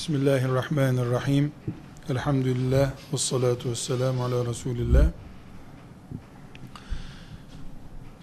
Bismillahirrahmanirrahim. 0.00 1.52
Elhamdülillah 2.10 2.90
ve 3.12 3.18
salatu 3.18 3.70
ve 3.70 3.74
selamu 3.74 4.24
ala 4.24 4.46
Resulillah. 4.46 5.04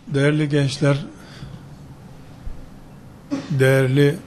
Değerli 0.08 0.50
gençler, 0.50 1.05
değerli 3.32 4.18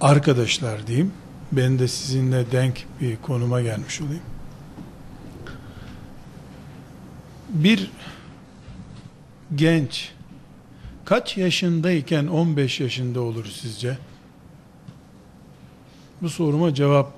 arkadaşlar 0.00 0.86
diyeyim. 0.86 1.12
Ben 1.52 1.78
de 1.78 1.88
sizinle 1.88 2.52
denk 2.52 2.86
bir 3.00 3.16
konuma 3.16 3.60
gelmiş 3.60 4.00
olayım. 4.00 4.22
Bir 7.48 7.90
genç 9.54 10.12
kaç 11.04 11.36
yaşındayken 11.36 12.26
15 12.26 12.80
yaşında 12.80 13.20
olur 13.20 13.46
sizce? 13.46 13.98
Bu 16.22 16.28
soruma 16.28 16.74
cevap 16.74 17.12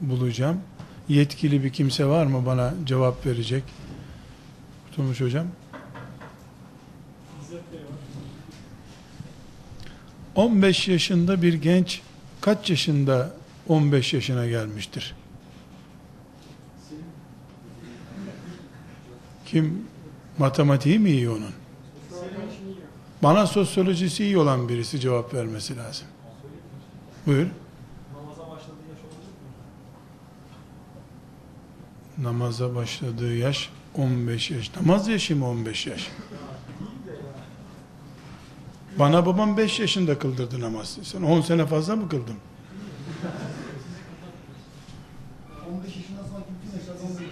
bulacağım. 0.00 0.60
Yetkili 1.08 1.64
bir 1.64 1.72
kimse 1.72 2.06
var 2.06 2.26
mı 2.26 2.46
bana 2.46 2.74
cevap 2.84 3.26
verecek? 3.26 3.64
Tutmuş 4.90 5.20
hocam. 5.20 5.46
15 10.34 10.88
yaşında 10.88 11.42
bir 11.42 11.54
genç 11.54 12.02
kaç 12.40 12.70
yaşında 12.70 13.32
15 13.68 14.14
yaşına 14.14 14.46
gelmiştir? 14.46 15.14
Kim 19.46 19.86
matematiği 20.38 20.98
mi 20.98 21.10
iyi 21.10 21.30
onun? 21.30 21.52
Bana 23.22 23.46
sosyolojisi 23.46 24.24
iyi 24.24 24.38
olan 24.38 24.68
birisi 24.68 25.00
cevap 25.00 25.34
vermesi 25.34 25.76
lazım. 25.76 26.06
Buyur. 27.26 27.46
Namaza 32.18 32.74
başladığı 32.74 33.36
yaş 33.36 33.70
15 33.94 34.50
yaş. 34.50 34.70
Namaz 34.76 35.08
yaşı 35.08 35.36
mı 35.36 35.48
15 35.48 35.86
yaş? 35.86 36.08
Bana 38.98 39.26
babam 39.26 39.56
5 39.56 39.80
yaşında 39.80 40.18
kıldırdı 40.18 40.60
namaz. 40.60 40.98
Sen 41.02 41.22
10 41.22 41.40
sene 41.40 41.66
fazla 41.66 41.96
mı 41.96 42.08
kıldın? 42.08 42.36
15 45.72 45.96
yaşından 45.96 46.22
sonraki 46.22 46.50
bütün 46.62 46.78
yaşlarda 46.78 47.02
15 47.02 47.12
yaşlar. 47.20 47.30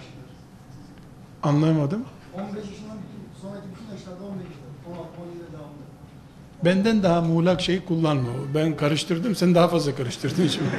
Anlayamadım. 1.43 2.05
15 2.33 2.47
yaşından 2.55 2.97
sonraki 3.41 3.67
bütün 3.75 3.91
yaşlarda 3.95 4.23
15 4.23 4.43
yaşlar. 4.45 4.65
16, 4.89 5.21
17 5.21 5.39
devamlı. 5.53 5.85
Benden 6.65 7.03
daha 7.03 7.21
muğlak 7.21 7.61
şey 7.61 7.85
kullanma. 7.85 8.29
Ben 8.55 8.77
karıştırdım, 8.77 9.35
sen 9.35 9.55
daha 9.55 9.67
fazla 9.67 9.95
karıştırdın 9.95 10.47
şimdi. 10.47 10.69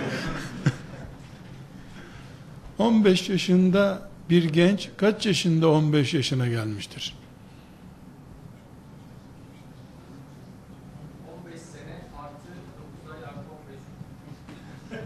15 2.79 3.29
yaşında 3.29 4.09
bir 4.31 4.45
genç 4.45 4.89
kaç 4.97 5.27
yaşında 5.27 5.71
15 5.71 6.15
yaşına 6.15 6.49
gelmiştir? 6.49 7.15
15 11.45 11.61
sene 11.61 12.03
artı 12.19 12.49
9 13.05 13.13
ay 13.13 13.19
artı 13.25 13.41
15 14.91 15.01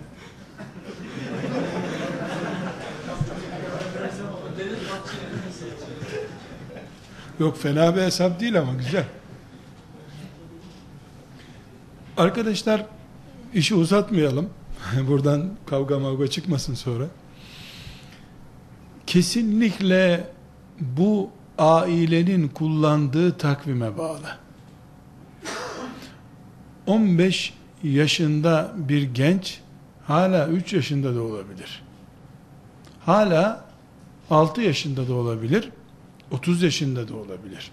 Yok 7.40 7.58
fena 7.58 7.96
bir 7.96 8.00
hesap 8.00 8.40
değil 8.40 8.58
ama 8.58 8.72
güzel. 8.72 9.04
Arkadaşlar 12.16 12.86
işi 13.54 13.74
uzatmayalım. 13.74 14.50
Buradan 15.08 15.50
kavga 15.66 15.98
mavga 15.98 16.26
çıkmasın 16.28 16.74
sonra. 16.74 17.04
Kesinlikle 19.10 20.30
bu 20.80 21.30
ailenin 21.58 22.48
kullandığı 22.48 23.38
takvime 23.38 23.98
bağlı. 23.98 24.38
15 26.86 27.54
yaşında 27.82 28.72
bir 28.76 29.02
genç 29.02 29.60
hala 30.06 30.48
3 30.48 30.72
yaşında 30.72 31.14
da 31.14 31.22
olabilir. 31.22 31.82
Hala 33.00 33.64
6 34.30 34.60
yaşında 34.60 35.08
da 35.08 35.14
olabilir. 35.14 35.70
30 36.30 36.62
yaşında 36.62 37.08
da 37.08 37.16
olabilir. 37.16 37.70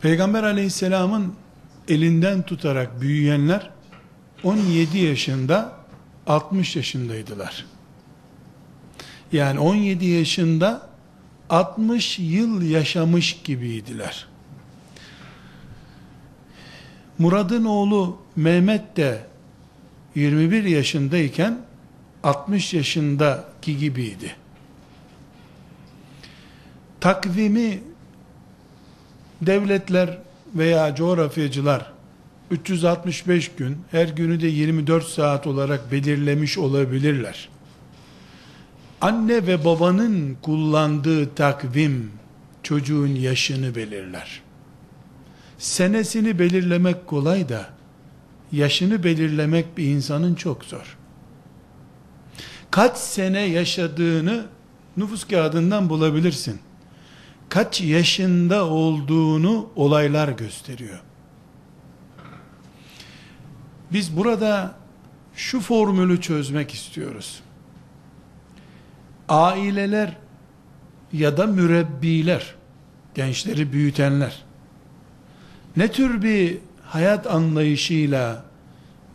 Peygamber 0.00 0.42
aleyhisselamın 0.42 1.34
elinden 1.88 2.42
tutarak 2.42 3.00
büyüyenler 3.00 3.70
17 4.44 4.98
yaşında 4.98 5.72
60 6.26 6.76
yaşındaydılar. 6.76 7.75
Yani 9.32 9.58
17 9.58 10.06
yaşında 10.06 10.88
60 11.50 12.18
yıl 12.18 12.62
yaşamış 12.62 13.40
gibiydiler. 13.44 14.26
Murad'ın 17.18 17.64
oğlu 17.64 18.18
Mehmet 18.36 18.96
de 18.96 19.20
21 20.14 20.64
yaşındayken 20.64 21.58
60 22.22 22.74
yaşındaki 22.74 23.78
gibiydi. 23.78 24.36
Takvimi 27.00 27.80
devletler 29.42 30.18
veya 30.54 30.94
coğrafyacılar 30.94 31.92
365 32.50 33.50
gün, 33.56 33.78
her 33.90 34.08
günü 34.08 34.40
de 34.40 34.46
24 34.46 35.04
saat 35.04 35.46
olarak 35.46 35.92
belirlemiş 35.92 36.58
olabilirler. 36.58 37.48
Anne 39.00 39.46
ve 39.46 39.64
babanın 39.64 40.36
kullandığı 40.42 41.34
takvim 41.34 42.12
çocuğun 42.62 43.14
yaşını 43.14 43.74
belirler. 43.74 44.42
Senesini 45.58 46.38
belirlemek 46.38 47.06
kolay 47.06 47.48
da 47.48 47.68
yaşını 48.52 49.04
belirlemek 49.04 49.78
bir 49.78 49.84
insanın 49.84 50.34
çok 50.34 50.64
zor. 50.64 50.96
Kaç 52.70 52.96
sene 52.96 53.40
yaşadığını 53.40 54.46
nüfus 54.96 55.24
kağıdından 55.24 55.88
bulabilirsin. 55.88 56.60
Kaç 57.48 57.80
yaşında 57.80 58.66
olduğunu 58.66 59.68
olaylar 59.76 60.28
gösteriyor. 60.28 61.00
Biz 63.92 64.16
burada 64.16 64.74
şu 65.34 65.60
formülü 65.60 66.20
çözmek 66.20 66.74
istiyoruz. 66.74 67.40
Aileler 69.28 70.16
ya 71.12 71.36
da 71.36 71.46
mürebbiler, 71.46 72.54
gençleri 73.14 73.72
büyütenler, 73.72 74.42
ne 75.76 75.92
tür 75.92 76.22
bir 76.22 76.58
hayat 76.82 77.26
anlayışıyla 77.26 78.44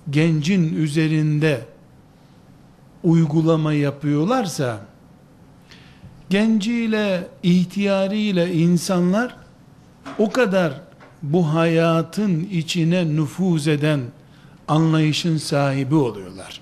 gencin 0.09 0.75
üzerinde 0.75 1.65
uygulama 3.03 3.73
yapıyorlarsa, 3.73 4.79
genciyle, 6.29 7.27
ihtiyarıyla 7.43 8.47
insanlar 8.47 9.35
o 10.17 10.31
kadar 10.31 10.81
bu 11.21 11.53
hayatın 11.53 12.39
içine 12.51 13.15
nüfuz 13.15 13.67
eden 13.67 14.01
anlayışın 14.67 15.37
sahibi 15.37 15.95
oluyorlar. 15.95 16.61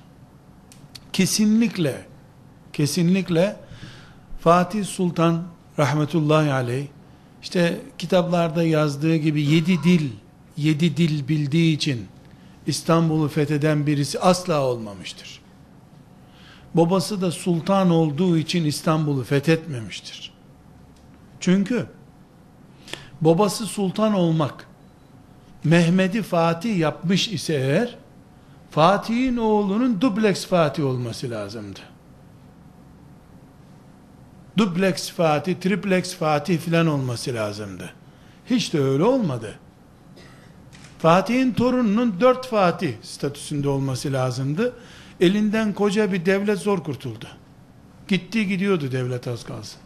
Kesinlikle, 1.13 2.09
kesinlikle 2.74 3.56
Fatih 4.40 4.85
Sultan 4.85 5.44
rahmetullahi 5.80 6.52
aleyh 6.52 6.88
işte 7.41 7.81
kitaplarda 7.97 8.63
yazdığı 8.63 9.16
gibi 9.16 9.41
yedi 9.41 9.84
dil, 9.84 10.09
yedi 10.57 10.97
dil 10.97 11.28
bildiği 11.28 11.75
için 11.75 12.08
İstanbul'u 12.68 13.28
fetheden 13.28 13.88
birisi 13.88 14.19
asla 14.19 14.61
olmamıştır. 14.61 15.40
Babası 16.73 17.22
da 17.22 17.32
sultan 17.32 17.90
olduğu 17.90 18.38
için 18.38 18.66
İstanbul'u 18.66 19.23
fethetmemiştir. 19.23 20.32
Çünkü 21.40 21.85
babası 23.22 23.66
sultan 23.66 24.14
olmak 24.14 24.67
Mehmet'i 25.64 26.22
Fatih 26.22 26.78
yapmış 26.78 27.28
ise 27.28 27.53
eğer 27.53 27.97
Fatih'in 28.72 29.38
oğlunun 29.38 30.02
dubleks 30.02 30.46
Fatih 30.46 30.85
olması 30.85 31.29
lazımdı. 31.29 31.79
Dubleks 34.59 35.11
Fatih, 35.11 35.56
triplex 35.56 36.16
Fatih 36.16 36.59
filan 36.59 36.88
olması 36.88 37.34
lazımdı. 37.34 37.94
Hiç 38.46 38.73
de 38.73 38.79
öyle 38.79 39.03
olmadı. 39.03 39.59
Fatih'in 40.97 41.53
torununun 41.53 42.16
dört 42.20 42.47
Fatih 42.47 42.94
statüsünde 43.02 43.70
olması 43.70 44.14
lazımdı. 44.14 44.76
Elinden 45.22 45.73
koca 45.73 46.11
bir 46.11 46.26
devlet 46.26 46.59
zor 46.59 46.84
kurtuldu. 46.84 47.28
Gitti 48.08 48.47
gidiyordu 48.47 48.91
devlet 48.91 49.28
az 49.28 49.44
kalsın. 49.44 49.82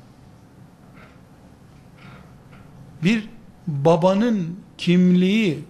Bir 3.03 3.29
babanın 3.67 4.59
kimliği 4.77 5.63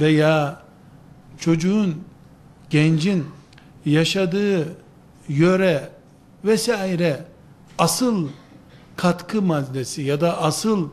veya 0.00 0.62
çocuğun 1.38 2.04
gencin 2.70 3.26
yaşadığı 3.84 4.76
yöre 5.28 5.90
vesaire 6.44 7.31
asıl 7.82 8.28
katkı 8.96 9.42
maddesi 9.42 10.02
ya 10.02 10.20
da 10.20 10.42
asıl 10.42 10.88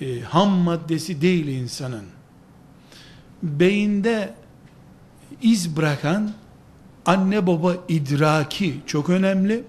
e, 0.00 0.20
ham 0.20 0.50
maddesi 0.50 1.20
değil 1.20 1.46
insanın. 1.46 2.04
Beyinde 3.42 4.34
iz 5.42 5.76
bırakan 5.76 6.32
anne 7.06 7.46
baba 7.46 7.76
idraki 7.88 8.80
çok 8.86 9.10
önemli. 9.10 9.64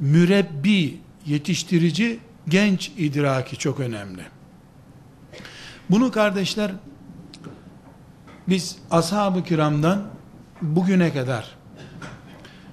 Mürebbi, 0.00 1.00
yetiştirici 1.26 2.18
genç 2.48 2.88
idraki 2.88 3.56
çok 3.56 3.80
önemli. 3.80 4.22
Bunu 5.90 6.10
kardeşler 6.10 6.72
biz 8.48 8.78
ashab-ı 8.90 9.44
kiramdan 9.44 10.02
bugüne 10.62 11.12
kadar 11.12 11.61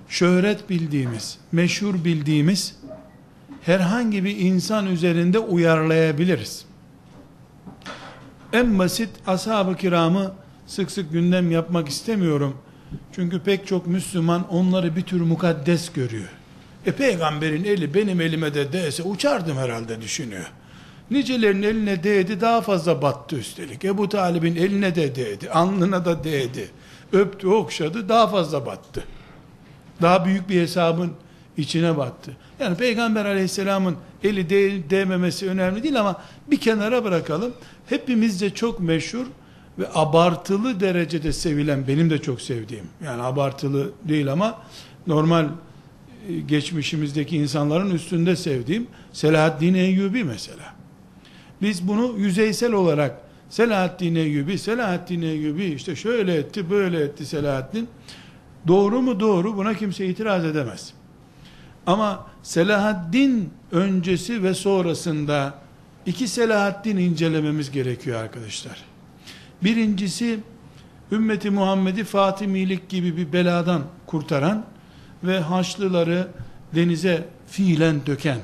şöhret 0.09 0.69
bildiğimiz, 0.69 1.37
meşhur 1.51 2.03
bildiğimiz 2.05 2.75
herhangi 3.61 4.23
bir 4.23 4.37
insan 4.37 4.87
üzerinde 4.87 5.39
uyarlayabiliriz. 5.39 6.65
En 8.53 8.79
basit 8.79 9.09
ashab-ı 9.27 9.75
kiramı 9.75 10.31
sık 10.67 10.91
sık 10.91 11.11
gündem 11.11 11.51
yapmak 11.51 11.89
istemiyorum. 11.89 12.57
Çünkü 13.11 13.39
pek 13.39 13.67
çok 13.67 13.87
Müslüman 13.87 14.47
onları 14.49 14.95
bir 14.95 15.01
tür 15.01 15.21
mukaddes 15.21 15.91
görüyor. 15.93 16.29
E 16.85 16.91
peygamberin 16.91 17.63
eli 17.63 17.93
benim 17.93 18.21
elime 18.21 18.53
de 18.53 18.73
değse 18.73 19.03
uçardım 19.03 19.57
herhalde 19.57 20.01
düşünüyor. 20.01 20.51
Nicelerin 21.11 21.63
eline 21.63 22.03
değdi 22.03 22.41
daha 22.41 22.61
fazla 22.61 23.01
battı 23.01 23.35
üstelik. 23.35 23.85
Ebu 23.85 24.09
Talib'in 24.09 24.55
eline 24.55 24.95
de 24.95 25.15
değdi, 25.15 25.51
alnına 25.51 26.05
da 26.05 26.23
değdi. 26.23 26.69
Öptü, 27.13 27.47
okşadı 27.47 28.09
daha 28.09 28.27
fazla 28.27 28.65
battı. 28.65 29.03
Daha 30.01 30.25
büyük 30.25 30.49
bir 30.49 30.61
hesabın 30.61 31.11
içine 31.57 31.97
battı. 31.97 32.37
Yani 32.59 32.77
Peygamber 32.77 33.25
aleyhisselamın 33.25 33.95
eli 34.23 34.49
değ 34.49 34.89
değmemesi 34.89 35.49
önemli 35.49 35.83
değil 35.83 35.99
ama 35.99 36.21
bir 36.47 36.59
kenara 36.59 37.03
bırakalım. 37.03 37.53
Hepimizce 37.89 38.49
çok 38.49 38.79
meşhur 38.79 39.25
ve 39.79 39.85
abartılı 39.93 40.79
derecede 40.79 41.33
sevilen, 41.33 41.87
benim 41.87 42.09
de 42.09 42.21
çok 42.21 42.41
sevdiğim, 42.41 42.85
yani 43.05 43.21
abartılı 43.21 43.91
değil 44.03 44.31
ama 44.31 44.57
normal 45.07 45.45
e, 46.29 46.39
geçmişimizdeki 46.39 47.37
insanların 47.37 47.91
üstünde 47.91 48.35
sevdiğim 48.35 48.87
Selahaddin 49.13 49.73
Eyyubi 49.73 50.23
mesela. 50.23 50.73
Biz 51.61 51.87
bunu 51.87 52.13
yüzeysel 52.17 52.73
olarak 52.73 53.21
Selahaddin 53.49 54.15
Eyyubi, 54.15 54.57
Selahaddin 54.57 55.21
Eyyubi 55.21 55.65
işte 55.65 55.95
şöyle 55.95 56.35
etti, 56.35 56.69
böyle 56.69 57.03
etti 57.03 57.25
Selahaddin. 57.25 57.87
Doğru 58.67 59.01
mu 59.01 59.19
doğru 59.19 59.57
buna 59.57 59.73
kimse 59.73 60.05
itiraz 60.05 60.45
edemez. 60.45 60.93
Ama 61.87 62.27
Selahaddin 62.43 63.49
öncesi 63.71 64.43
ve 64.43 64.53
sonrasında 64.53 65.53
iki 66.05 66.27
Selahaddin 66.27 66.97
incelememiz 66.97 67.71
gerekiyor 67.71 68.19
arkadaşlar. 68.19 68.83
Birincisi 69.63 70.39
ümmeti 71.11 71.49
Muhammed'i 71.49 72.03
Fatimilik 72.03 72.89
gibi 72.89 73.17
bir 73.17 73.33
beladan 73.33 73.81
kurtaran 74.05 74.65
ve 75.23 75.39
Haçlıları 75.39 76.27
denize 76.75 77.25
fiilen 77.47 78.05
döken 78.05 78.37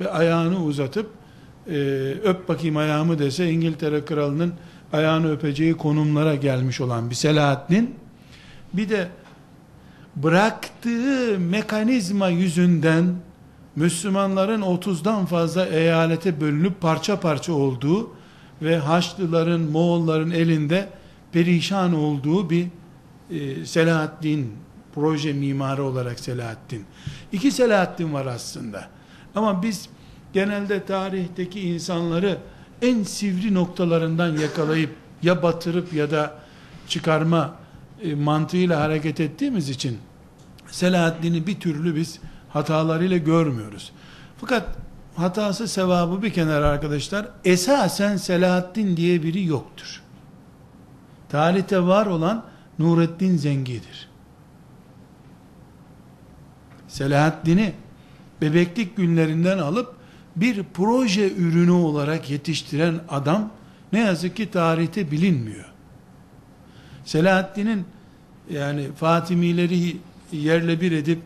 ve 0.00 0.10
ayağını 0.10 0.64
uzatıp 0.64 1.10
e, 1.66 1.74
öp 2.24 2.48
bakayım 2.48 2.76
ayağımı 2.76 3.18
dese 3.18 3.50
İngiltere 3.50 4.04
kralının 4.04 4.54
ayağını 4.92 5.32
öpeceği 5.32 5.74
konumlara 5.74 6.34
gelmiş 6.34 6.80
olan 6.80 7.10
bir 7.10 7.14
Selahaddin 7.14 7.94
bir 8.72 8.88
de 8.88 9.08
bıraktığı 10.22 11.38
mekanizma 11.38 12.28
yüzünden 12.28 13.14
Müslümanların 13.76 14.62
30'dan 14.62 15.26
fazla 15.26 15.66
eyalete 15.66 16.40
bölünüp 16.40 16.80
parça 16.80 17.20
parça 17.20 17.52
olduğu 17.52 18.10
ve 18.62 18.78
Haçlıların, 18.78 19.60
Moğolların 19.60 20.30
elinde 20.30 20.88
perişan 21.32 21.94
olduğu 21.94 22.50
bir 22.50 22.66
e, 23.30 23.66
Selahaddin 23.66 24.52
proje 24.94 25.32
mimarı 25.32 25.84
olarak 25.84 26.20
Selahaddin. 26.20 26.84
İki 27.32 27.52
Selahaddin 27.52 28.12
var 28.12 28.26
aslında. 28.26 28.88
Ama 29.34 29.62
biz 29.62 29.88
genelde 30.32 30.84
tarihteki 30.84 31.60
insanları 31.60 32.38
en 32.82 33.02
sivri 33.02 33.54
noktalarından 33.54 34.36
yakalayıp 34.36 34.90
ya 35.22 35.42
batırıp 35.42 35.92
ya 35.92 36.10
da 36.10 36.34
çıkarma 36.88 37.56
e, 38.02 38.14
mantığıyla 38.14 38.80
hareket 38.80 39.20
ettiğimiz 39.20 39.68
için 39.70 39.98
Selahaddin'i 40.70 41.46
bir 41.46 41.60
türlü 41.60 41.96
biz 41.96 42.20
hatalarıyla 42.48 43.16
görmüyoruz. 43.16 43.92
Fakat 44.40 44.76
hatası 45.16 45.68
sevabı 45.68 46.22
bir 46.22 46.32
kenara 46.32 46.66
arkadaşlar 46.66 47.28
esasen 47.44 48.16
Selahaddin 48.16 48.96
diye 48.96 49.22
biri 49.22 49.44
yoktur. 49.44 50.02
Tarihte 51.28 51.82
var 51.82 52.06
olan 52.06 52.44
Nureddin 52.78 53.36
Zengi'dir. 53.36 54.08
Selahaddin'i 56.88 57.72
bebeklik 58.40 58.96
günlerinden 58.96 59.58
alıp 59.58 59.96
bir 60.36 60.62
proje 60.74 61.32
ürünü 61.32 61.70
olarak 61.70 62.30
yetiştiren 62.30 63.00
adam 63.08 63.50
ne 63.92 64.00
yazık 64.00 64.36
ki 64.36 64.50
tarihte 64.50 65.10
bilinmiyor. 65.10 65.72
Selahaddin'in 67.04 67.84
yani 68.50 68.92
Fatimileri 68.92 69.96
yerle 70.32 70.80
bir 70.80 70.92
edip 70.92 71.18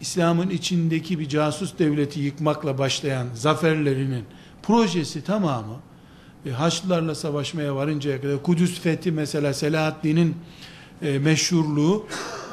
İslam'ın 0.00 0.50
içindeki 0.50 1.18
bir 1.18 1.28
casus 1.28 1.78
devleti 1.78 2.20
yıkmakla 2.20 2.78
başlayan 2.78 3.26
zaferlerinin 3.34 4.24
projesi 4.62 5.24
tamamı 5.24 5.76
e, 6.46 6.50
Haçlılarla 6.50 7.14
savaşmaya 7.14 7.76
varıncaya 7.76 8.20
kadar 8.20 8.42
Kudüs 8.42 8.80
fethi 8.80 9.12
mesela 9.12 9.54
Selahaddin'in 9.54 10.36
e, 11.02 11.18
meşhurluğu 11.18 12.06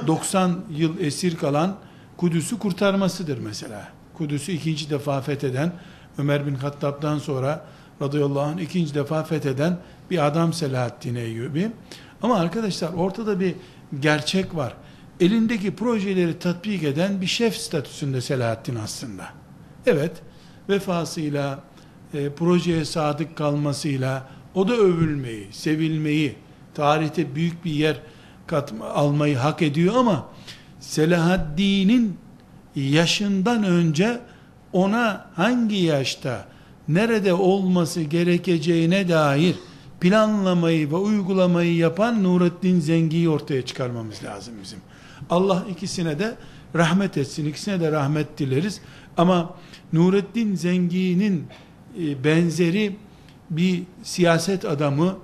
90 0.07 0.59
yıl 0.71 1.00
esir 1.00 1.38
kalan 1.38 1.77
Kudüs'ü 2.18 2.59
kurtarmasıdır 2.59 3.38
mesela. 3.38 3.88
Kudüs'ü 4.18 4.51
ikinci 4.51 4.89
defa 4.89 5.21
fetheden 5.21 5.74
Ömer 6.18 6.48
bin 6.48 6.56
Hattab'dan 6.56 7.19
sonra 7.19 7.65
radıyallahu 8.01 8.42
anh 8.42 8.59
ikinci 8.59 8.94
defa 8.94 9.24
fetheden 9.24 9.77
bir 10.12 10.25
adam 10.25 10.54
Selahaddin 10.54 11.15
Eyyubi. 11.15 11.71
Ama 12.21 12.36
arkadaşlar 12.36 12.94
ortada 12.94 13.39
bir 13.39 13.56
gerçek 14.00 14.56
var. 14.56 14.73
Elindeki 15.19 15.76
projeleri 15.76 16.40
tatbik 16.40 16.83
eden 16.83 17.21
bir 17.21 17.28
şef 17.28 17.56
statüsünde 17.56 18.21
Selahaddin 18.21 18.76
aslında. 18.76 19.30
Evet, 19.86 20.12
vefasıyla, 20.69 21.64
e, 22.14 22.30
projeye 22.30 22.86
sadık 22.86 23.36
kalmasıyla 23.36 24.30
o 24.56 24.68
da 24.68 24.74
övülmeyi, 24.74 25.47
sevilmeyi, 25.52 26.36
tarihte 26.74 27.36
büyük 27.36 27.66
bir 27.66 27.71
yer 27.71 28.00
katma, 28.47 28.86
almayı 28.86 29.38
hak 29.38 29.62
ediyor 29.62 29.95
ama 29.95 30.28
Selahaddin'in 30.80 32.18
yaşından 32.76 33.64
önce 33.64 34.19
ona 34.74 35.26
hangi 35.36 35.76
yaşta 35.76 36.47
nerede 36.88 37.33
olması 37.33 38.02
gerekeceğine 38.02 39.09
dair 39.09 39.56
planlamayı 40.02 40.92
ve 40.92 40.95
uygulamayı 40.95 41.76
yapan 41.76 42.24
Nurettin 42.24 42.80
Zengi'yi 42.80 43.30
ortaya 43.30 43.66
çıkarmamız 43.66 44.24
lazım 44.24 44.54
bizim. 44.64 44.80
Allah 45.30 45.66
ikisine 45.72 46.19
de 46.19 46.36
rahmet 46.76 47.18
etsin. 47.18 47.46
ikisine 47.46 47.80
de 47.80 47.92
rahmet 47.92 48.38
dileriz. 48.38 48.81
Ama 49.18 49.56
Nurettin 49.94 50.56
Zengi'nin 50.56 51.48
e, 52.00 52.24
benzeri 52.24 52.96
bir 53.50 53.84
siyaset 54.04 54.66
adamı 54.66 55.18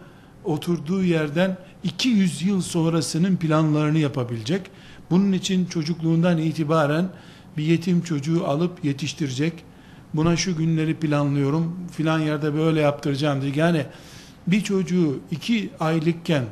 oturduğu 0.44 1.04
yerden 1.04 1.58
200 1.84 2.42
yıl 2.42 2.62
sonrasının 2.62 3.36
planlarını 3.36 3.98
yapabilecek. 4.00 4.62
Bunun 5.12 5.32
için 5.32 5.66
çocukluğundan 5.66 6.38
itibaren 6.38 7.10
bir 7.58 7.64
yetim 7.64 8.02
çocuğu 8.02 8.48
alıp 8.48 8.86
yetiştirecek. 8.86 9.54
Buna 10.14 10.36
şu 10.36 10.58
günleri 10.58 10.96
planlıyorum, 10.96 11.76
filan 11.92 12.20
yerde 12.20 12.54
böyle 12.54 12.82
yaptıracağım 12.82 13.42
diye. 13.42 13.52
Yani 13.56 13.86
bir 14.48 14.62
çocuğu 14.62 15.20
iki 15.32 15.70
aylıkken 15.80 16.44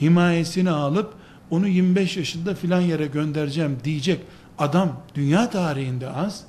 himayesini 0.00 0.70
alıp 0.70 1.14
onu 1.50 1.68
25 1.68 2.16
yaşında 2.16 2.54
filan 2.54 2.80
yere 2.80 3.06
göndereceğim 3.06 3.76
diyecek 3.84 4.20
adam 4.58 5.00
dünya 5.14 5.50
tarihinde 5.50 6.10
az. 6.10 6.44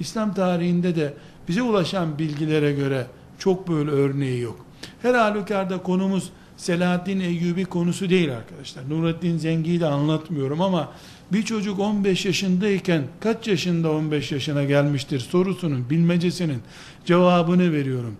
İslam 0.00 0.34
tarihinde 0.34 0.96
de 0.96 1.14
bize 1.48 1.62
ulaşan 1.62 2.18
bilgilere 2.18 2.72
göre 2.72 3.06
çok 3.38 3.68
böyle 3.68 3.90
örneği 3.90 4.40
yok. 4.40 4.66
Her 5.02 5.14
halükarda 5.14 5.82
konumuz 5.82 6.30
Selahaddin 6.56 7.20
Eyyubi 7.20 7.64
konusu 7.64 8.10
değil 8.10 8.36
arkadaşlar. 8.36 8.90
Nurettin 8.90 9.38
Zengi'yi 9.38 9.80
de 9.80 9.86
anlatmıyorum 9.86 10.60
ama 10.60 10.92
bir 11.32 11.42
çocuk 11.42 11.80
15 11.80 12.26
yaşındayken 12.26 13.02
kaç 13.20 13.48
yaşında 13.48 13.92
15 13.92 14.32
yaşına 14.32 14.64
gelmiştir 14.64 15.20
sorusunun 15.20 15.90
bilmecesinin 15.90 16.62
cevabını 17.04 17.72
veriyorum. 17.72 18.16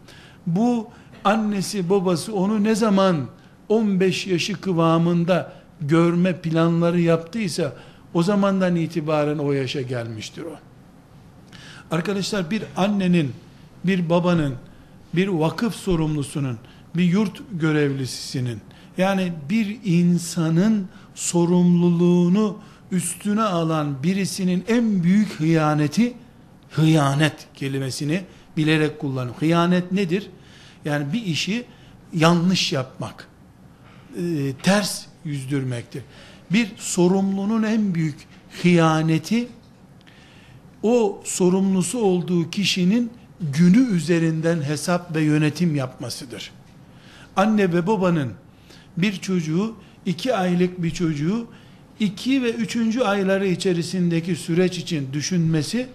Bu 0.46 0.88
annesi 1.24 1.90
babası 1.90 2.34
onu 2.34 2.64
ne 2.64 2.74
zaman 2.74 3.26
15 3.68 4.26
yaşı 4.26 4.60
kıvamında 4.60 5.52
görme 5.80 6.36
planları 6.36 7.00
yaptıysa 7.00 7.72
o 8.14 8.22
zamandan 8.22 8.76
itibaren 8.76 9.38
o 9.38 9.52
yaşa 9.52 9.82
gelmiştir 9.82 10.42
o. 10.42 10.56
Arkadaşlar 11.90 12.50
bir 12.50 12.62
annenin, 12.76 13.32
bir 13.84 14.10
babanın, 14.10 14.54
bir 15.14 15.28
vakıf 15.28 15.74
sorumlusunun, 15.74 16.58
bir 16.94 17.04
yurt 17.04 17.42
görevlisinin 17.52 18.60
yani 18.98 19.32
bir 19.50 19.78
insanın 19.84 20.88
sorumluluğunu 21.14 22.58
üstüne 22.90 23.42
alan 23.42 24.02
birisinin 24.02 24.64
en 24.68 25.02
büyük 25.02 25.40
hıyaneti 25.40 26.14
hıyanet 26.70 27.46
kelimesini 27.54 28.24
bilerek 28.56 28.98
kullanıyor. 28.98 29.34
Hıyanet 29.38 29.92
nedir? 29.92 30.30
Yani 30.84 31.12
bir 31.12 31.22
işi 31.22 31.64
yanlış 32.12 32.72
yapmak, 32.72 33.28
e, 34.16 34.52
ters 34.62 35.05
yüzdürmektir. 35.26 36.02
Bir 36.52 36.68
sorumlunun 36.76 37.62
en 37.62 37.94
büyük 37.94 38.16
hıyaneti 38.62 39.48
o 40.82 41.22
sorumlusu 41.24 41.98
olduğu 41.98 42.50
kişinin 42.50 43.10
günü 43.40 43.96
üzerinden 43.96 44.62
hesap 44.62 45.16
ve 45.16 45.22
yönetim 45.22 45.76
yapmasıdır. 45.76 46.50
Anne 47.36 47.72
ve 47.72 47.86
babanın 47.86 48.32
bir 48.96 49.12
çocuğu, 49.12 49.74
iki 50.06 50.34
aylık 50.34 50.82
bir 50.82 50.90
çocuğu, 50.90 51.46
iki 52.00 52.42
ve 52.42 52.52
üçüncü 52.52 53.00
ayları 53.00 53.46
içerisindeki 53.46 54.36
süreç 54.36 54.78
için 54.78 55.12
düşünmesi, 55.12 55.86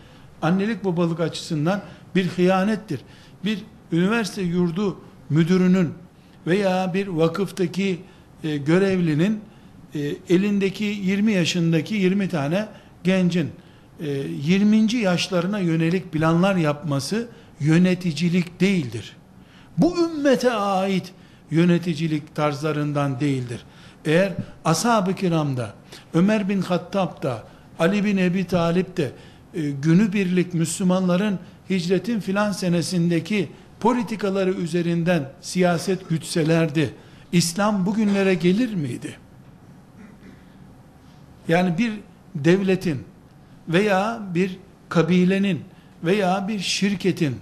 annelik 0.42 0.86
babalık 0.86 1.20
açısından 1.20 1.82
bir 2.16 2.28
hıyanettir. 2.28 3.02
Bir 3.46 3.60
üniversite 3.92 4.42
yurdu 4.42 4.98
müdürünün 5.30 5.90
veya 6.48 6.94
bir 6.94 7.08
vakıftaki 7.08 8.02
e, 8.44 8.58
görevlinin 8.58 9.40
e, 9.96 10.00
elindeki 10.30 10.84
20 10.84 11.32
yaşındaki 11.32 11.96
20 11.96 12.30
tane 12.30 12.68
gencin 13.04 13.50
e, 14.00 14.10
20. 14.10 14.96
yaşlarına 14.96 15.60
yönelik 15.60 16.12
planlar 16.12 16.56
yapması 16.56 17.28
yöneticilik 17.60 18.62
değildir. 18.62 19.16
Bu 19.78 19.96
ümmete 20.06 20.52
ait 20.52 21.12
yöneticilik 21.52 22.36
tarzlarından 22.36 23.20
değildir. 23.20 23.64
Eğer 24.06 24.34
ashab-ı 24.66 25.16
kiramda, 25.16 25.74
Ömer 26.14 26.50
bin 26.50 26.62
Hattab 26.62 27.24
da, 27.24 27.44
Ali 27.80 28.06
bin 28.06 28.18
Ebi 28.18 28.46
Talip 28.48 28.98
de 28.98 29.12
e, 29.54 29.70
günübirlik 29.70 30.54
Müslümanların 30.54 31.40
hicretin 31.70 32.20
filan 32.20 32.52
senesindeki 32.52 33.50
politikaları 33.80 34.52
üzerinden 34.52 35.30
siyaset 35.42 36.10
gütselerdi. 36.10 36.94
İslam 37.32 37.86
bugünlere 37.86 38.34
gelir 38.34 38.74
miydi? 38.74 39.18
Yani 41.48 41.78
bir 41.78 41.94
devletin 42.36 43.04
veya 43.70 44.22
bir 44.34 44.60
kabilenin 44.90 45.62
veya 46.04 46.48
bir 46.48 46.60
şirketin 46.60 47.36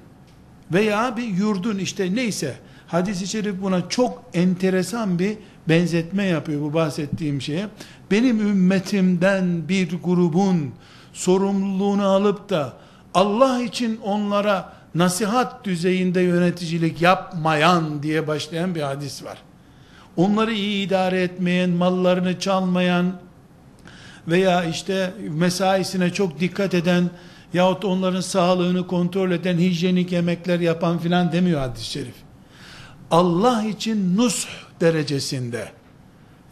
veya 0.72 1.18
bir 1.18 1.24
yurdun 1.28 1.78
işte 1.78 2.16
neyse 2.16 2.56
hadis-i 2.88 3.28
şerif 3.28 3.62
buna 3.62 3.90
çok 3.90 4.24
enteresan 4.34 5.20
bir 5.20 5.38
benzetme 5.70 6.24
yapıyor 6.24 6.62
bu 6.62 6.74
bahsettiğim 6.74 7.42
şeye. 7.42 7.68
Benim 8.12 8.40
ümmetimden 8.40 9.70
bir 9.70 10.02
grubun 10.04 10.72
sorumluluğunu 11.14 12.06
alıp 12.06 12.50
da 12.50 12.74
Allah 13.14 13.62
için 13.62 14.00
onlara 14.04 14.74
nasihat 14.96 15.66
düzeyinde 15.66 16.22
yöneticilik 16.22 17.02
yapmayan 17.02 18.04
diye 18.04 18.28
başlayan 18.28 18.76
bir 18.76 18.82
hadis 18.82 19.24
var. 19.24 19.38
Onları 20.20 20.54
iyi 20.54 20.88
idare 20.88 21.22
etmeyen, 21.22 21.70
mallarını 21.70 22.40
çalmayan 22.40 23.14
veya 24.28 24.64
işte 24.64 25.14
mesaisine 25.30 26.14
çok 26.14 26.40
dikkat 26.40 26.74
eden 26.74 27.10
yahut 27.54 27.86
onların 27.86 28.22
sağlığını 28.22 28.88
kontrol 28.88 29.32
eden, 29.32 29.58
hijyenik 29.58 30.12
yemekler 30.12 30.60
yapan 30.60 30.98
filan 30.98 31.32
demiyor 31.32 31.60
hadis-i 31.60 31.86
şerif. 31.86 32.14
Allah 33.12 33.64
için 33.64 34.18
nush 34.18 34.48
derecesinde 34.82 35.72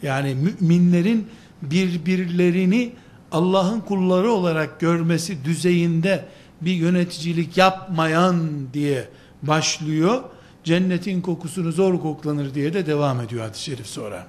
yani 0.04 0.36
müminlerin 0.36 1.28
birbirlerini 1.62 2.94
Allah'ın 3.32 3.80
kulları 3.80 4.32
olarak 4.32 4.80
görmesi 4.80 5.46
düzeyinde 5.46 6.26
bir 6.62 6.74
yöneticilik 6.74 7.58
yapmayan 7.58 8.50
diye 8.74 9.08
başlıyor. 9.42 10.24
Cennetin 10.68 11.22
kokusunu 11.22 11.72
zor 11.72 12.02
koklanır 12.02 12.54
diye 12.54 12.74
de 12.74 12.86
devam 12.86 13.22
ediyor 13.22 13.44
hadis-i 13.46 13.64
şerif 13.64 13.88
sonra. 13.88 14.28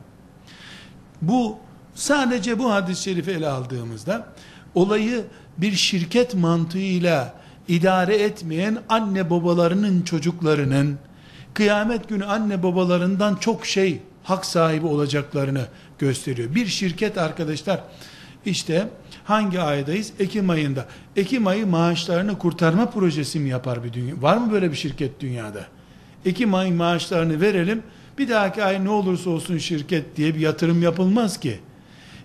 Bu 1.22 1.56
sadece 1.94 2.58
bu 2.58 2.72
hadis-i 2.72 3.02
şerifi 3.02 3.30
ele 3.30 3.48
aldığımızda 3.48 4.26
olayı 4.74 5.24
bir 5.58 5.72
şirket 5.72 6.34
mantığıyla 6.34 7.34
idare 7.68 8.16
etmeyen 8.16 8.78
anne 8.88 9.30
babalarının 9.30 10.02
çocuklarının 10.02 10.98
kıyamet 11.54 12.08
günü 12.08 12.24
anne 12.24 12.62
babalarından 12.62 13.36
çok 13.36 13.66
şey 13.66 14.00
hak 14.24 14.46
sahibi 14.46 14.86
olacaklarını 14.86 15.66
gösteriyor. 15.98 16.54
Bir 16.54 16.66
şirket 16.66 17.18
arkadaşlar 17.18 17.80
işte 18.46 18.88
hangi 19.24 19.60
aydayız? 19.60 20.12
Ekim 20.18 20.50
ayında. 20.50 20.86
Ekim 21.16 21.46
ayı 21.46 21.66
maaşlarını 21.66 22.38
kurtarma 22.38 22.90
projesi 22.90 23.40
mi 23.40 23.48
yapar 23.48 23.84
bir 23.84 23.92
dünya? 23.92 24.22
Var 24.22 24.36
mı 24.36 24.52
böyle 24.52 24.70
bir 24.70 24.76
şirket 24.76 25.20
dünyada? 25.20 25.77
Ekim 26.24 26.54
ayı 26.54 26.74
maaşlarını 26.74 27.40
verelim. 27.40 27.82
Bir 28.18 28.28
dahaki 28.28 28.64
ay 28.64 28.84
ne 28.84 28.90
olursa 28.90 29.30
olsun 29.30 29.58
şirket 29.58 30.16
diye 30.16 30.34
bir 30.34 30.40
yatırım 30.40 30.82
yapılmaz 30.82 31.40
ki. 31.40 31.58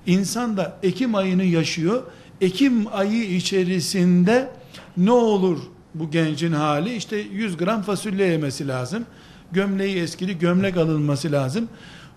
İnsan 0.05 0.57
da 0.57 0.77
Ekim 0.83 1.15
ayını 1.15 1.43
yaşıyor. 1.43 2.03
Ekim 2.41 2.87
ayı 2.93 3.35
içerisinde 3.35 4.49
ne 4.97 5.11
olur 5.11 5.59
bu 5.95 6.11
gencin 6.11 6.51
hali? 6.51 6.95
İşte 6.95 7.17
100 7.17 7.57
gram 7.57 7.81
fasulye 7.81 8.27
yemesi 8.27 8.67
lazım. 8.67 9.05
Gömleği 9.51 9.97
eskili 9.97 10.39
gömlek 10.39 10.77
alınması 10.77 11.31
lazım. 11.31 11.69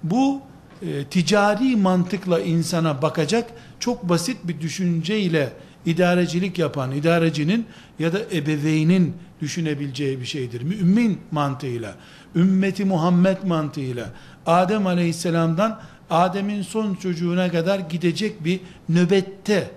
Bu 0.02 0.40
e, 0.82 1.04
ticari 1.04 1.76
mantıkla 1.76 2.40
insana 2.40 3.02
bakacak 3.02 3.50
çok 3.80 4.08
basit 4.08 4.36
bir 4.44 4.60
düşünceyle 4.60 5.52
idarecilik 5.86 6.58
yapan 6.58 6.92
idarecinin 6.92 7.66
ya 7.98 8.12
da 8.12 8.18
ebeveynin 8.32 9.14
düşünebileceği 9.40 10.20
bir 10.20 10.24
şeydir. 10.26 10.62
Mümin 10.62 11.20
mantığıyla, 11.30 11.94
ümmeti 12.36 12.84
Muhammed 12.84 13.36
mantığıyla, 13.44 14.10
Adem 14.46 14.86
aleyhisselamdan 14.86 15.80
Adem'in 16.10 16.62
son 16.62 16.94
çocuğuna 16.94 17.50
kadar 17.50 17.78
gidecek 17.78 18.44
bir 18.44 18.60
nöbette, 18.88 19.70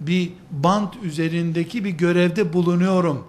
bir 0.00 0.30
bant 0.50 0.94
üzerindeki 1.02 1.84
bir 1.84 1.90
görevde 1.90 2.52
bulunuyorum 2.52 3.24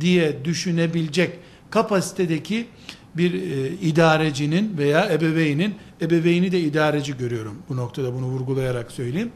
diye 0.00 0.44
düşünebilecek 0.44 1.38
kapasitedeki 1.70 2.66
bir 3.14 3.34
e, 3.34 3.68
idarecinin 3.72 4.78
veya 4.78 5.12
ebeveynin, 5.12 5.74
ebeveyni 6.00 6.52
de 6.52 6.60
idareci 6.60 7.16
görüyorum 7.16 7.62
bu 7.68 7.76
noktada 7.76 8.14
bunu 8.14 8.26
vurgulayarak 8.26 8.92
söyleyeyim. 8.92 9.32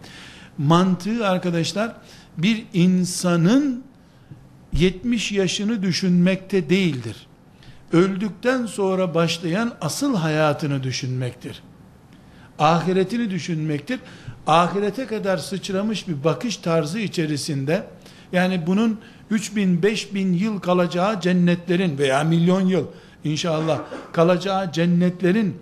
Mantığı 0.58 1.28
arkadaşlar 1.28 1.96
bir 2.38 2.64
insanın 2.73 3.85
70 4.73 5.33
yaşını 5.33 5.83
düşünmekte 5.83 6.71
değildir. 6.71 7.26
Öldükten 7.93 8.67
sonra 8.67 9.14
başlayan 9.14 9.73
asıl 9.81 10.17
hayatını 10.17 10.83
düşünmektir. 10.83 11.62
Ahiretini 12.59 13.31
düşünmektir. 13.31 14.00
Ahirete 14.47 15.07
kadar 15.07 15.38
sıçramış 15.38 16.09
bir 16.09 16.25
bakış 16.25 16.57
tarzı 16.57 16.99
içerisinde 16.99 17.87
yani 18.33 18.67
bunun 18.67 19.00
3000 19.31 19.83
5000 19.83 20.33
yıl 20.33 20.61
kalacağı 20.61 21.21
cennetlerin 21.21 21.99
veya 21.99 22.25
milyon 22.25 22.67
yıl 22.67 22.87
inşallah 23.25 23.81
kalacağı 24.12 24.73
cennetlerin 24.73 25.57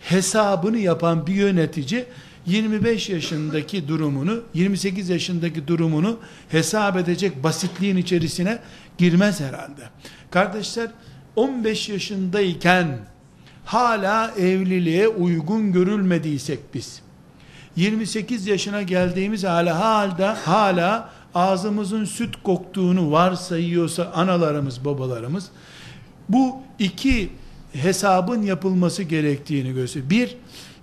hesabını 0.00 0.78
yapan 0.78 1.26
bir 1.26 1.34
yönetici 1.34 2.04
25 2.48 3.08
yaşındaki 3.08 3.88
durumunu 3.88 4.40
28 4.54 5.08
yaşındaki 5.08 5.68
durumunu 5.68 6.18
hesap 6.48 6.96
edecek 6.96 7.42
basitliğin 7.42 7.96
içerisine 7.96 8.58
girmez 8.98 9.40
herhalde. 9.40 9.82
Kardeşler 10.30 10.90
15 11.36 11.88
yaşındayken 11.88 12.98
hala 13.64 14.30
evliliğe 14.30 15.08
uygun 15.08 15.72
görülmediysek 15.72 16.58
biz 16.74 17.02
28 17.76 18.46
yaşına 18.46 18.82
geldiğimiz 18.82 19.44
hala 19.44 19.80
halde 19.80 20.26
hala 20.26 21.10
ağzımızın 21.34 22.04
süt 22.04 22.42
koktuğunu 22.42 23.10
varsayıyorsa 23.10 24.12
analarımız 24.14 24.84
babalarımız 24.84 25.48
bu 26.28 26.56
iki 26.78 27.30
hesabın 27.72 28.42
yapılması 28.42 29.02
gerektiğini 29.02 29.74
gösteriyor. 29.74 30.10
Bir, 30.10 30.36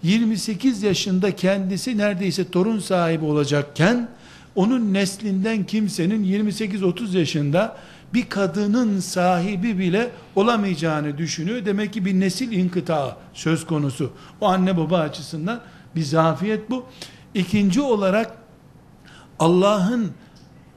28 0.03 0.83
yaşında 0.83 1.35
kendisi 1.35 1.97
neredeyse 1.97 2.51
torun 2.51 2.79
sahibi 2.79 3.25
olacakken, 3.25 4.09
onun 4.55 4.93
neslinden 4.93 5.63
kimsenin 5.63 6.23
28-30 6.23 7.17
yaşında 7.17 7.77
bir 8.13 8.29
kadının 8.29 8.99
sahibi 8.99 9.79
bile 9.79 10.09
olamayacağını 10.35 11.17
düşünüyor. 11.17 11.65
Demek 11.65 11.93
ki 11.93 12.05
bir 12.05 12.19
nesil 12.19 12.51
inkıtağı 12.51 13.15
söz 13.33 13.65
konusu. 13.65 14.11
O 14.41 14.47
anne 14.47 14.77
baba 14.77 14.99
açısından 14.99 15.61
bir 15.95 16.03
zafiyet 16.03 16.69
bu. 16.69 16.85
İkinci 17.33 17.81
olarak 17.81 18.37
Allah'ın 19.39 20.11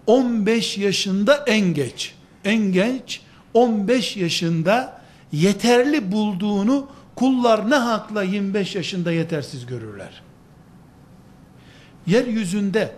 15 0.06 0.78
yaşında 0.78 1.44
en 1.46 1.74
geç, 1.74 2.14
en 2.44 2.72
genç 2.72 3.20
15 3.54 4.16
yaşında 4.16 5.00
yeterli 5.32 6.12
bulduğunu 6.12 6.88
kullar 7.18 7.70
ne 7.70 7.74
hakla 7.74 8.22
25 8.22 8.74
yaşında 8.74 9.12
yetersiz 9.12 9.66
görürler. 9.66 10.22
Yeryüzünde 12.06 12.92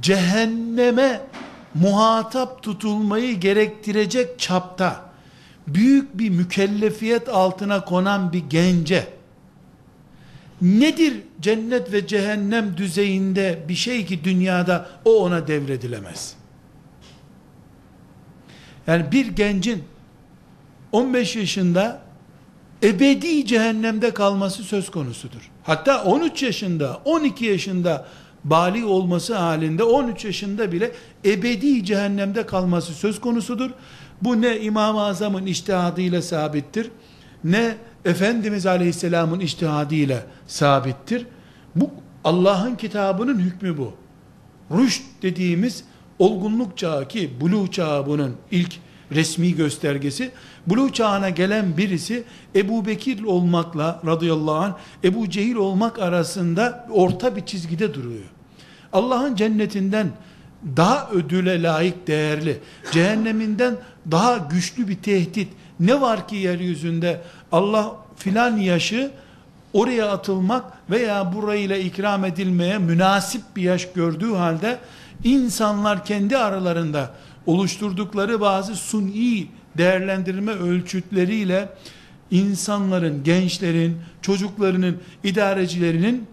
cehenneme 0.00 1.20
muhatap 1.74 2.62
tutulmayı 2.62 3.40
gerektirecek 3.40 4.38
çapta 4.38 5.10
büyük 5.66 6.18
bir 6.18 6.30
mükellefiyet 6.30 7.28
altına 7.28 7.84
konan 7.84 8.32
bir 8.32 8.44
gence 8.50 9.08
nedir 10.62 11.22
cennet 11.40 11.92
ve 11.92 12.06
cehennem 12.06 12.76
düzeyinde 12.76 13.64
bir 13.68 13.74
şey 13.74 14.06
ki 14.06 14.24
dünyada 14.24 14.88
o 15.04 15.24
ona 15.24 15.46
devredilemez. 15.46 16.34
Yani 18.86 19.12
bir 19.12 19.26
gencin 19.26 19.84
15 20.92 21.36
yaşında 21.36 22.09
ebedi 22.82 23.46
cehennemde 23.46 24.14
kalması 24.14 24.62
söz 24.62 24.90
konusudur. 24.90 25.50
Hatta 25.62 26.04
13 26.04 26.42
yaşında, 26.42 27.00
12 27.04 27.44
yaşında 27.44 28.06
bali 28.44 28.84
olması 28.84 29.34
halinde 29.34 29.84
13 29.84 30.24
yaşında 30.24 30.72
bile 30.72 30.92
ebedi 31.24 31.84
cehennemde 31.84 32.46
kalması 32.46 32.94
söz 32.94 33.20
konusudur. 33.20 33.70
Bu 34.22 34.40
ne 34.40 34.60
İmam-ı 34.60 35.02
Azam'ın 35.02 35.46
iştihadıyla 35.46 36.22
sabittir, 36.22 36.90
ne 37.44 37.76
Efendimiz 38.04 38.66
Aleyhisselam'ın 38.66 39.40
iştihadıyla 39.40 40.22
sabittir. 40.46 41.26
Bu 41.76 41.90
Allah'ın 42.24 42.74
kitabının 42.74 43.38
hükmü 43.38 43.78
bu. 43.78 43.92
Rüşt 44.78 45.02
dediğimiz 45.22 45.84
olgunluk 46.18 46.78
çağı 46.78 47.08
ki 47.08 47.30
bulu 47.40 47.70
çağı 47.70 48.06
bunun 48.06 48.36
ilk 48.50 48.72
resmi 49.12 49.54
göstergesi. 49.54 50.30
Bulu 50.66 50.92
çağına 50.92 51.30
gelen 51.30 51.76
birisi 51.76 52.24
Ebu 52.56 52.86
Bekir 52.86 53.22
olmakla 53.22 54.00
radıyallahu 54.06 54.54
anh 54.54 54.74
Ebu 55.04 55.30
Cehil 55.30 55.54
olmak 55.54 55.98
arasında 55.98 56.88
orta 56.90 57.36
bir 57.36 57.46
çizgide 57.46 57.94
duruyor. 57.94 58.24
Allah'ın 58.92 59.34
cennetinden 59.36 60.08
daha 60.76 61.10
ödüle 61.10 61.62
layık 61.62 62.06
değerli, 62.06 62.58
cehenneminden 62.92 63.76
daha 64.10 64.36
güçlü 64.36 64.88
bir 64.88 64.96
tehdit 64.96 65.48
ne 65.80 66.00
var 66.00 66.28
ki 66.28 66.36
yeryüzünde 66.36 67.20
Allah 67.52 67.96
filan 68.16 68.56
yaşı 68.56 69.10
oraya 69.72 70.10
atılmak 70.10 70.64
veya 70.90 71.32
burayla 71.34 71.76
ikram 71.76 72.24
edilmeye 72.24 72.78
münasip 72.78 73.42
bir 73.56 73.62
yaş 73.62 73.92
gördüğü 73.92 74.34
halde 74.34 74.78
insanlar 75.24 76.04
kendi 76.04 76.38
aralarında 76.38 77.10
oluşturdukları 77.46 78.40
bazı 78.40 78.76
suni 78.76 79.46
değerlendirme 79.78 80.52
ölçütleriyle 80.52 81.68
insanların, 82.30 83.24
gençlerin, 83.24 83.96
çocuklarının, 84.22 84.98
idarecilerinin 85.24 86.26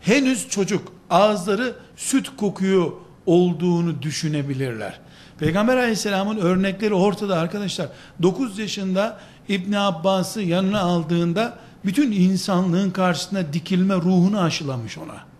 henüz 0.00 0.48
çocuk, 0.48 0.92
ağızları 1.10 1.74
süt 1.96 2.36
kokuyor 2.36 2.92
olduğunu 3.26 4.02
düşünebilirler. 4.02 5.00
Peygamber 5.38 5.76
aleyhisselamın 5.76 6.36
örnekleri 6.36 6.94
ortada 6.94 7.38
arkadaşlar. 7.38 7.88
9 8.22 8.58
yaşında 8.58 9.20
İbni 9.48 9.78
Abbas'ı 9.78 10.42
yanına 10.42 10.80
aldığında 10.80 11.58
bütün 11.84 12.12
insanlığın 12.12 12.90
karşısına 12.90 13.52
dikilme 13.52 13.94
ruhunu 13.94 14.40
aşılamış 14.40 14.98
ona. 14.98 15.31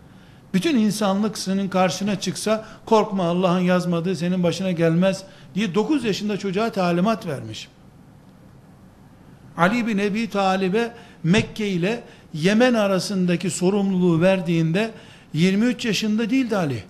Bütün 0.55 0.77
insanlık 0.77 1.39
senin 1.39 1.69
karşına 1.69 2.21
çıksa 2.21 2.65
korkma 2.87 3.25
Allah'ın 3.25 3.61
yazmadığı 3.61 4.17
senin 4.17 4.43
başına 4.43 4.73
gelmez 4.73 5.25
diye 5.55 5.75
9 5.75 6.05
yaşında 6.05 6.37
çocuğa 6.37 6.71
talimat 6.71 7.27
vermiş. 7.27 7.69
Ali 9.57 9.87
bin 9.87 9.99
Ebi 9.99 10.31
Talib'e 10.31 10.93
Mekke 11.23 11.69
ile 11.69 12.03
Yemen 12.35 12.75
arasındaki 12.75 13.51
sorumluluğu 13.51 14.21
verdiğinde 14.21 14.91
23 15.33 15.85
yaşında 15.85 16.31
değildi 16.31 16.57
Ali. 16.57 16.85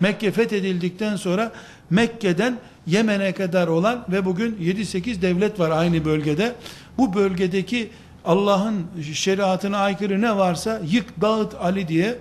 Mekke 0.00 0.30
fethedildikten 0.30 1.16
sonra 1.16 1.52
Mekke'den 1.90 2.58
Yemen'e 2.86 3.32
kadar 3.32 3.68
olan 3.68 4.04
ve 4.08 4.24
bugün 4.24 4.54
7-8 4.54 5.22
devlet 5.22 5.60
var 5.60 5.70
aynı 5.70 6.04
bölgede. 6.04 6.54
Bu 6.98 7.14
bölgedeki 7.14 7.90
Allah'ın 8.24 8.86
şeriatına 9.12 9.78
aykırı 9.78 10.22
ne 10.22 10.36
varsa 10.36 10.80
yık 10.90 11.20
dağıt 11.20 11.54
Ali 11.54 11.88
diye 11.88 12.18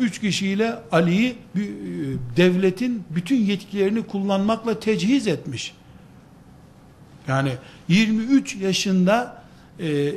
üç 0.00 0.20
kişiyle 0.20 0.78
Ali'yi 0.92 1.30
e, 1.30 1.60
devletin 2.36 3.04
bütün 3.10 3.36
yetkilerini 3.36 4.02
kullanmakla 4.02 4.80
tecihiz 4.80 5.26
etmiş. 5.26 5.74
Yani 7.28 7.52
23 7.88 8.56
yaşında 8.56 9.42
e, 9.80 10.14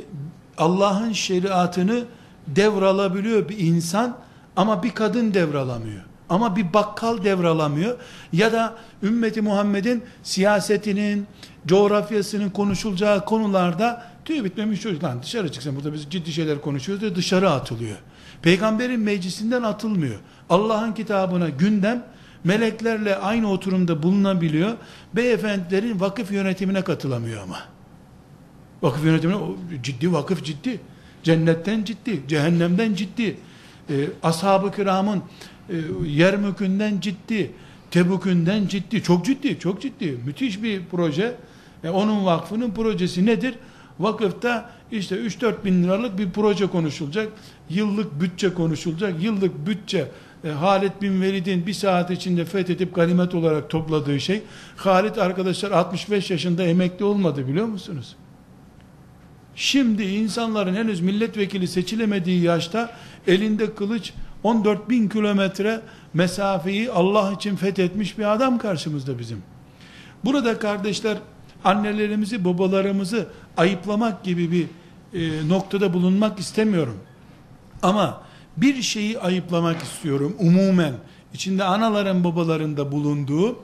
Allah'ın 0.58 1.12
şeriatını 1.12 2.04
devralabiliyor 2.46 3.48
bir 3.48 3.58
insan 3.58 4.16
ama 4.56 4.82
bir 4.82 4.90
kadın 4.90 5.34
devralamıyor. 5.34 6.02
Ama 6.28 6.56
bir 6.56 6.72
bakkal 6.74 7.24
devralamıyor. 7.24 7.98
Ya 8.32 8.52
da 8.52 8.74
ümmeti 9.02 9.42
Muhammed'in 9.42 10.02
siyasetinin, 10.22 11.26
coğrafyasının 11.66 12.50
konuşulacağı 12.50 13.24
konularda 13.24 14.06
tüy 14.24 14.44
bitmemiş 14.44 14.80
çocuklar 14.80 15.22
dışarı 15.22 15.52
çıksın 15.52 15.76
burada 15.76 15.92
biz 15.92 16.06
ciddi 16.10 16.32
şeyler 16.32 16.60
konuşuyoruz 16.60 17.02
diye 17.02 17.14
dışarı 17.14 17.50
atılıyor. 17.50 17.96
Peygamberin 18.46 19.00
meclisinden 19.00 19.62
atılmıyor. 19.62 20.14
Allah'ın 20.50 20.92
kitabına 20.92 21.48
gündem 21.48 22.04
meleklerle 22.44 23.16
aynı 23.16 23.50
oturumda 23.50 24.02
bulunabiliyor. 24.02 24.72
Beyefendilerin 25.16 26.00
vakıf 26.00 26.32
yönetimine 26.32 26.82
katılamıyor 26.82 27.42
ama. 27.42 27.58
Vakıf 28.82 29.04
yönetimine 29.04 29.38
ciddi 29.82 30.12
vakıf 30.12 30.44
ciddi. 30.44 30.80
Cennetten 31.22 31.84
ciddi, 31.84 32.22
cehennemden 32.28 32.94
ciddi. 32.94 33.36
Ee, 33.90 33.94
ashab-ı 34.22 34.72
kiramın 34.72 35.22
e, 35.70 35.74
Yermük'ünden 36.06 37.00
ciddi, 37.00 37.50
Tebük'ünden 37.90 38.66
ciddi, 38.66 39.02
çok 39.02 39.24
ciddi, 39.24 39.58
çok 39.58 39.82
ciddi, 39.82 40.18
müthiş 40.26 40.62
bir 40.62 40.82
proje. 40.90 41.36
E, 41.84 41.88
onun 41.88 42.24
vakfının 42.24 42.70
projesi 42.70 43.26
nedir? 43.26 43.54
Vakıfta 44.00 44.70
işte 44.92 45.16
3-4 45.16 45.64
bin 45.64 45.84
liralık 45.84 46.18
bir 46.18 46.30
proje 46.30 46.66
konuşulacak, 46.66 47.28
yıllık 47.70 48.20
bütçe 48.20 48.54
konuşulacak, 48.54 49.22
yıllık 49.22 49.66
bütçe 49.66 50.08
e, 50.44 50.48
Halid 50.48 50.92
bin 51.02 51.22
Velid'in 51.22 51.66
bir 51.66 51.72
saat 51.72 52.10
içinde 52.10 52.44
fethedip 52.44 52.94
ganimet 52.94 53.34
olarak 53.34 53.70
topladığı 53.70 54.20
şey, 54.20 54.42
Halid 54.76 55.16
arkadaşlar 55.16 55.70
65 55.70 56.30
yaşında 56.30 56.62
emekli 56.64 57.04
olmadı 57.04 57.48
biliyor 57.48 57.66
musunuz? 57.66 58.16
Şimdi 59.54 60.02
insanların 60.02 60.74
henüz 60.74 61.00
milletvekili 61.00 61.68
seçilemediği 61.68 62.42
yaşta 62.42 62.90
elinde 63.26 63.74
kılıç 63.74 64.12
14 64.42 64.90
bin 64.90 65.08
kilometre 65.08 65.80
mesafeyi 66.14 66.90
Allah 66.90 67.32
için 67.32 67.56
fethetmiş 67.56 68.18
bir 68.18 68.32
adam 68.32 68.58
karşımızda 68.58 69.18
bizim. 69.18 69.42
Burada 70.24 70.58
kardeşler 70.58 71.18
annelerimizi 71.64 72.44
babalarımızı 72.44 73.26
ayıplamak 73.56 74.24
gibi 74.24 74.52
bir 74.52 74.66
e, 75.14 75.48
noktada 75.48 75.92
bulunmak 75.92 76.38
istemiyorum. 76.38 76.96
Ama 77.82 78.22
bir 78.56 78.82
şeyi 78.82 79.18
ayıplamak 79.18 79.82
istiyorum 79.82 80.36
umumen. 80.38 80.94
içinde 81.34 81.64
anaların 81.64 82.24
babaların 82.24 82.76
da 82.76 82.92
bulunduğu 82.92 83.58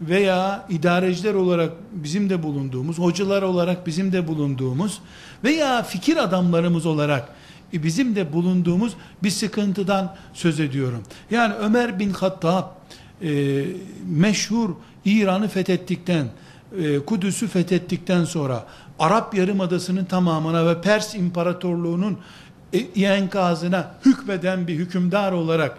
veya 0.00 0.66
idareciler 0.68 1.34
olarak 1.34 1.72
bizim 1.92 2.30
de 2.30 2.42
bulunduğumuz, 2.42 2.98
hocalar 2.98 3.42
olarak 3.42 3.86
bizim 3.86 4.12
de 4.12 4.28
bulunduğumuz 4.28 5.00
veya 5.44 5.82
fikir 5.82 6.16
adamlarımız 6.16 6.86
olarak 6.86 7.28
e, 7.72 7.82
bizim 7.82 8.16
de 8.16 8.32
bulunduğumuz 8.32 8.92
bir 9.22 9.30
sıkıntıdan 9.30 10.16
söz 10.34 10.60
ediyorum. 10.60 11.02
Yani 11.30 11.54
Ömer 11.54 11.98
bin 11.98 12.10
Hattab 12.10 12.64
e, 13.22 13.64
meşhur 14.08 14.70
İran'ı 15.04 15.48
fethettikten, 15.48 16.26
e, 16.78 16.98
Kudüs'ü 16.98 17.48
fethettikten 17.48 18.24
sonra 18.24 18.66
Arap 18.98 19.34
Yarımadası'nın 19.34 20.04
tamamına 20.04 20.66
ve 20.66 20.80
Pers 20.80 21.14
İmparatorluğu'nun 21.14 22.18
e, 22.72 23.04
enkazına 23.04 23.94
hükmeden 24.04 24.66
bir 24.66 24.74
hükümdar 24.74 25.32
olarak 25.32 25.78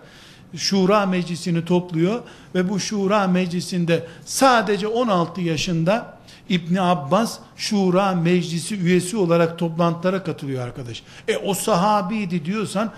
Şura 0.55 1.05
Meclisi'ni 1.05 1.65
topluyor 1.65 2.21
ve 2.55 2.69
bu 2.69 2.79
Şura 2.79 3.27
Meclisi'nde 3.27 4.07
sadece 4.25 4.87
16 4.87 5.41
yaşında 5.41 6.17
İbni 6.49 6.81
Abbas 6.81 7.39
Şura 7.55 8.11
Meclisi 8.11 8.75
üyesi 8.75 9.17
olarak 9.17 9.59
toplantılara 9.59 10.23
katılıyor 10.23 10.63
arkadaş. 10.63 11.03
E 11.27 11.37
o 11.37 11.53
sahabiydi 11.53 12.45
diyorsan 12.45 12.91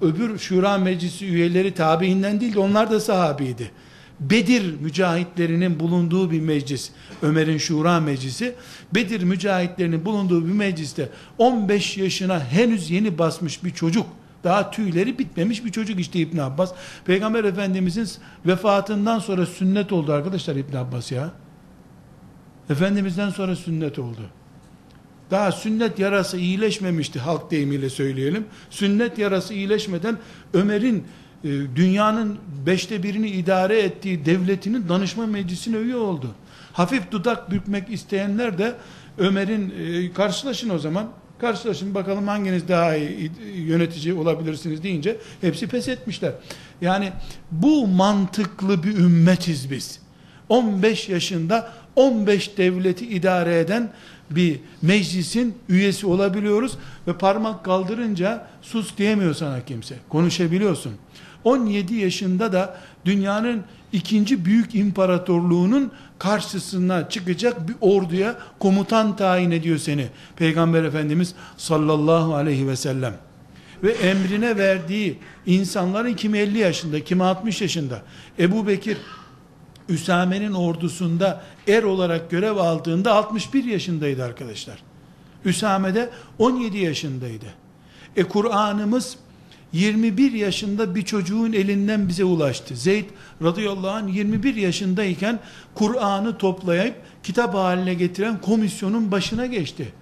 öbür 0.00 0.38
Şura 0.38 0.78
Meclisi 0.78 1.26
üyeleri 1.26 1.74
tabiinden 1.74 2.40
değil 2.40 2.54
de 2.54 2.58
onlar 2.58 2.90
da 2.90 3.00
sahabiydi. 3.00 3.70
Bedir 4.20 4.80
mücahitlerinin 4.80 5.80
bulunduğu 5.80 6.30
bir 6.30 6.40
meclis. 6.40 6.90
Ömer'in 7.22 7.58
şura 7.58 8.00
meclisi. 8.00 8.54
Bedir 8.94 9.22
mücahitlerinin 9.22 10.04
bulunduğu 10.04 10.46
bir 10.46 10.52
mecliste 10.52 11.08
15 11.38 11.96
yaşına 11.96 12.40
henüz 12.40 12.90
yeni 12.90 13.18
basmış 13.18 13.64
bir 13.64 13.70
çocuk 13.70 14.06
daha 14.44 14.70
tüyleri 14.70 15.18
bitmemiş 15.18 15.64
bir 15.64 15.72
çocuk 15.72 16.00
işte 16.00 16.18
İbn 16.18 16.38
Abbas. 16.38 16.72
Peygamber 17.04 17.44
Efendimizin 17.44 18.08
vefatından 18.46 19.18
sonra 19.18 19.46
sünnet 19.46 19.92
oldu 19.92 20.12
arkadaşlar 20.12 20.56
İbn 20.56 20.76
Abbas 20.76 21.12
ya. 21.12 21.30
Efendimizden 22.70 23.30
sonra 23.30 23.56
sünnet 23.56 23.98
oldu. 23.98 24.20
Daha 25.30 25.52
sünnet 25.52 25.98
yarası 25.98 26.38
iyileşmemişti 26.38 27.20
halk 27.20 27.50
deyimiyle 27.50 27.90
söyleyelim. 27.90 28.44
Sünnet 28.70 29.18
yarası 29.18 29.54
iyileşmeden 29.54 30.18
Ömer'in 30.54 31.04
dünyanın 31.76 32.38
beşte 32.66 33.02
birini 33.02 33.28
idare 33.28 33.78
ettiği 33.78 34.24
devletinin 34.24 34.88
danışma 34.88 35.26
meclisine 35.26 35.76
üye 35.76 35.96
oldu. 35.96 36.34
Hafif 36.72 37.10
dudak 37.10 37.50
bükmek 37.50 37.90
isteyenler 37.90 38.58
de 38.58 38.74
Ömer'in 39.18 39.74
e, 39.78 40.12
karşılaşın 40.12 40.70
o 40.70 40.78
zaman 40.78 41.08
karşılaşın 41.38 41.94
bakalım 41.94 42.28
hanginiz 42.28 42.68
daha 42.68 42.96
iyi 42.96 43.30
yönetici 43.56 44.14
olabilirsiniz 44.14 44.82
deyince 44.82 45.16
hepsi 45.40 45.66
pes 45.66 45.88
etmişler. 45.88 46.32
Yani 46.80 47.12
bu 47.50 47.86
mantıklı 47.86 48.82
bir 48.82 48.96
ümmetiz 48.96 49.70
biz. 49.70 50.00
15 50.48 51.08
yaşında 51.08 51.72
15 51.96 52.58
devleti 52.58 53.06
idare 53.06 53.58
eden 53.58 53.92
bir 54.30 54.60
meclisin 54.82 55.54
üyesi 55.68 56.06
olabiliyoruz 56.06 56.72
ve 57.06 57.18
parmak 57.18 57.64
kaldırınca 57.64 58.46
sus 58.62 58.96
diyemiyor 58.96 59.34
sana 59.34 59.64
kimse. 59.64 59.94
Konuşabiliyorsun. 60.08 60.92
17 61.44 61.94
yaşında 61.94 62.52
da 62.52 62.76
dünyanın 63.04 63.62
ikinci 63.92 64.44
büyük 64.44 64.74
imparatorluğunun 64.74 65.92
karşısına 66.18 67.08
çıkacak 67.08 67.68
bir 67.68 67.74
orduya 67.80 68.38
komutan 68.58 69.16
tayin 69.16 69.50
ediyor 69.50 69.78
seni. 69.78 70.06
Peygamber 70.36 70.84
Efendimiz 70.84 71.34
sallallahu 71.56 72.34
aleyhi 72.34 72.68
ve 72.68 72.76
sellem. 72.76 73.14
Ve 73.82 73.92
emrine 73.92 74.56
verdiği 74.56 75.18
insanların 75.46 76.14
kimi 76.14 76.38
50 76.38 76.58
yaşında, 76.58 77.04
kimi 77.04 77.24
60 77.24 77.60
yaşında. 77.60 78.02
Ebu 78.38 78.66
Bekir 78.66 78.98
Üsame'nin 79.88 80.52
ordusunda 80.52 81.42
er 81.68 81.82
olarak 81.82 82.30
görev 82.30 82.56
aldığında 82.56 83.14
61 83.14 83.64
yaşındaydı 83.64 84.24
arkadaşlar. 84.24 84.82
Üsame 85.44 85.94
de 85.94 86.10
17 86.38 86.78
yaşındaydı. 86.78 87.46
E 88.16 88.24
Kur'an'ımız 88.24 89.16
21 89.74 90.32
yaşında 90.32 90.94
bir 90.94 91.02
çocuğun 91.02 91.52
elinden 91.52 92.08
bize 92.08 92.24
ulaştı. 92.24 92.76
Zeyd 92.76 93.04
radıyallahu 93.42 93.90
anh 93.90 94.14
21 94.14 94.54
yaşındayken 94.54 95.40
Kur'an'ı 95.74 96.38
toplayıp 96.38 96.94
kitap 97.22 97.54
haline 97.54 97.94
getiren 97.94 98.40
komisyonun 98.40 99.12
başına 99.12 99.46
geçti. 99.46 99.92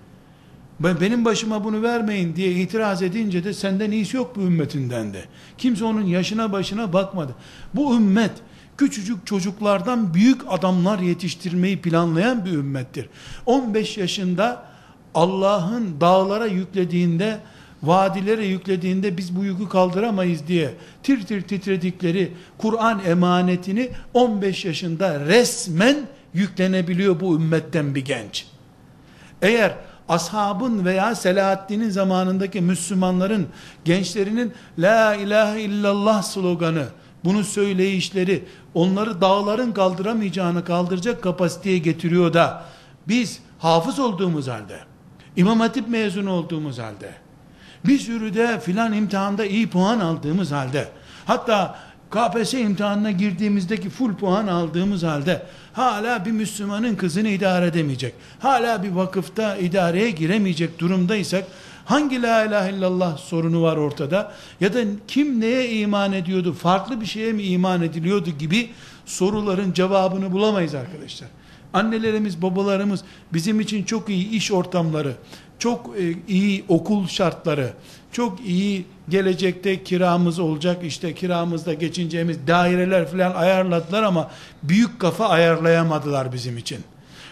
Benim 0.80 1.24
başıma 1.24 1.64
bunu 1.64 1.82
vermeyin 1.82 2.36
diye 2.36 2.52
itiraz 2.52 3.02
edince 3.02 3.44
de 3.44 3.54
senden 3.54 3.90
iyisi 3.90 4.16
yok 4.16 4.36
bu 4.36 4.40
ümmetinden 4.40 5.14
de. 5.14 5.24
Kimse 5.58 5.84
onun 5.84 6.06
yaşına 6.06 6.52
başına 6.52 6.92
bakmadı. 6.92 7.34
Bu 7.74 7.96
ümmet 7.96 8.32
küçücük 8.76 9.26
çocuklardan 9.26 10.14
büyük 10.14 10.40
adamlar 10.48 10.98
yetiştirmeyi 10.98 11.80
planlayan 11.80 12.44
bir 12.44 12.52
ümmettir. 12.52 13.08
15 13.46 13.98
yaşında 13.98 14.62
Allah'ın 15.14 16.00
dağlara 16.00 16.46
yüklediğinde 16.46 17.40
vadilere 17.82 18.46
yüklediğinde 18.46 19.16
biz 19.16 19.36
bu 19.36 19.44
yükü 19.44 19.68
kaldıramayız 19.68 20.46
diye 20.46 20.74
tir 21.02 21.26
tir 21.26 21.42
titredikleri 21.42 22.32
Kur'an 22.58 23.00
emanetini 23.06 23.90
15 24.14 24.64
yaşında 24.64 25.20
resmen 25.20 25.96
yüklenebiliyor 26.34 27.20
bu 27.20 27.36
ümmetten 27.36 27.94
bir 27.94 28.04
genç. 28.04 28.46
Eğer 29.42 29.74
ashabın 30.08 30.84
veya 30.84 31.14
Selahaddin'in 31.14 31.90
zamanındaki 31.90 32.60
Müslümanların 32.60 33.46
gençlerinin 33.84 34.52
La 34.78 35.14
ilahe 35.14 35.60
illallah 35.60 36.22
sloganı 36.22 36.84
bunu 37.24 37.44
söyleyişleri 37.44 38.44
onları 38.74 39.20
dağların 39.20 39.72
kaldıramayacağını 39.72 40.64
kaldıracak 40.64 41.22
kapasiteye 41.22 41.78
getiriyor 41.78 42.34
da 42.34 42.64
biz 43.08 43.40
hafız 43.58 43.98
olduğumuz 43.98 44.48
halde 44.48 44.78
İmam 45.36 45.60
Hatip 45.60 45.88
mezunu 45.88 46.30
olduğumuz 46.30 46.78
halde 46.78 47.21
bir 47.86 47.98
sürü 47.98 48.34
de 48.34 48.60
filan 48.60 48.92
imtihanda 48.92 49.44
iyi 49.44 49.70
puan 49.70 50.00
aldığımız 50.00 50.52
halde 50.52 50.88
hatta 51.24 51.78
KPSS 52.10 52.54
imtihanına 52.54 53.10
girdiğimizdeki 53.10 53.90
full 53.90 54.14
puan 54.14 54.46
aldığımız 54.46 55.02
halde 55.02 55.42
hala 55.72 56.24
bir 56.24 56.30
Müslümanın 56.30 56.96
kızını 56.96 57.28
idare 57.28 57.66
edemeyecek. 57.66 58.14
Hala 58.38 58.82
bir 58.82 58.90
vakıfta 58.90 59.56
idareye 59.56 60.10
giremeyecek 60.10 60.78
durumdaysak 60.78 61.44
hangi 61.84 62.22
la 62.22 62.44
ilahe 62.44 62.70
illallah 62.70 63.18
sorunu 63.18 63.62
var 63.62 63.76
ortada 63.76 64.32
ya 64.60 64.74
da 64.74 64.80
kim 65.08 65.40
neye 65.40 65.78
iman 65.78 66.12
ediyordu 66.12 66.52
farklı 66.52 67.00
bir 67.00 67.06
şeye 67.06 67.32
mi 67.32 67.42
iman 67.42 67.82
ediliyordu 67.82 68.30
gibi 68.30 68.70
soruların 69.06 69.72
cevabını 69.72 70.32
bulamayız 70.32 70.74
arkadaşlar. 70.74 71.28
Annelerimiz 71.72 72.42
babalarımız 72.42 73.04
bizim 73.32 73.60
için 73.60 73.84
çok 73.84 74.08
iyi 74.08 74.30
iş 74.30 74.52
ortamları 74.52 75.14
çok 75.62 75.90
e, 75.98 76.14
iyi 76.28 76.64
okul 76.68 77.06
şartları, 77.06 77.72
çok 78.12 78.40
iyi 78.46 78.84
gelecekte 79.08 79.84
kiramız 79.84 80.38
olacak, 80.38 80.84
işte 80.84 81.14
kiramızda 81.14 81.74
geçineceğimiz 81.74 82.46
daireler 82.46 83.10
filan 83.10 83.34
ayarladılar 83.34 84.02
ama 84.02 84.30
büyük 84.62 85.00
kafa 85.00 85.28
ayarlayamadılar 85.28 86.32
bizim 86.32 86.58
için. 86.58 86.78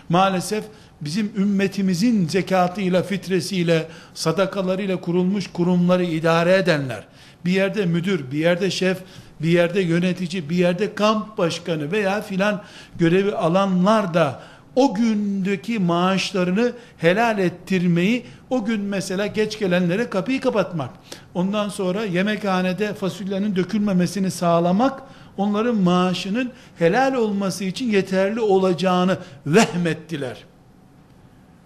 Maalesef 0.08 0.64
bizim 1.00 1.32
ümmetimizin 1.36 2.28
zekatıyla, 2.28 3.02
fitresiyle, 3.02 3.86
sadakalarıyla 4.14 5.00
kurulmuş 5.00 5.46
kurumları 5.46 6.04
idare 6.04 6.54
edenler, 6.54 7.04
bir 7.44 7.52
yerde 7.52 7.86
müdür, 7.86 8.30
bir 8.32 8.38
yerde 8.38 8.70
şef, 8.70 8.98
bir 9.42 9.48
yerde 9.48 9.80
yönetici, 9.80 10.50
bir 10.50 10.56
yerde 10.56 10.94
kamp 10.94 11.38
başkanı 11.38 11.92
veya 11.92 12.22
filan 12.22 12.62
görevi 12.98 13.32
alanlar 13.32 14.14
da 14.14 14.40
o 14.80 14.94
gündeki 14.94 15.78
maaşlarını 15.78 16.72
helal 16.98 17.38
ettirmeyi, 17.38 18.24
o 18.50 18.64
gün 18.64 18.80
mesela 18.80 19.26
geç 19.26 19.58
gelenlere 19.58 20.10
kapıyı 20.10 20.40
kapatmak, 20.40 20.90
ondan 21.34 21.68
sonra 21.68 22.04
yemekhanede 22.04 22.94
fasulyenin 22.94 23.56
dökülmemesini 23.56 24.30
sağlamak, 24.30 25.02
onların 25.36 25.76
maaşının 25.76 26.50
helal 26.78 27.14
olması 27.14 27.64
için 27.64 27.90
yeterli 27.90 28.40
olacağını 28.40 29.18
vehmettiler. 29.46 30.44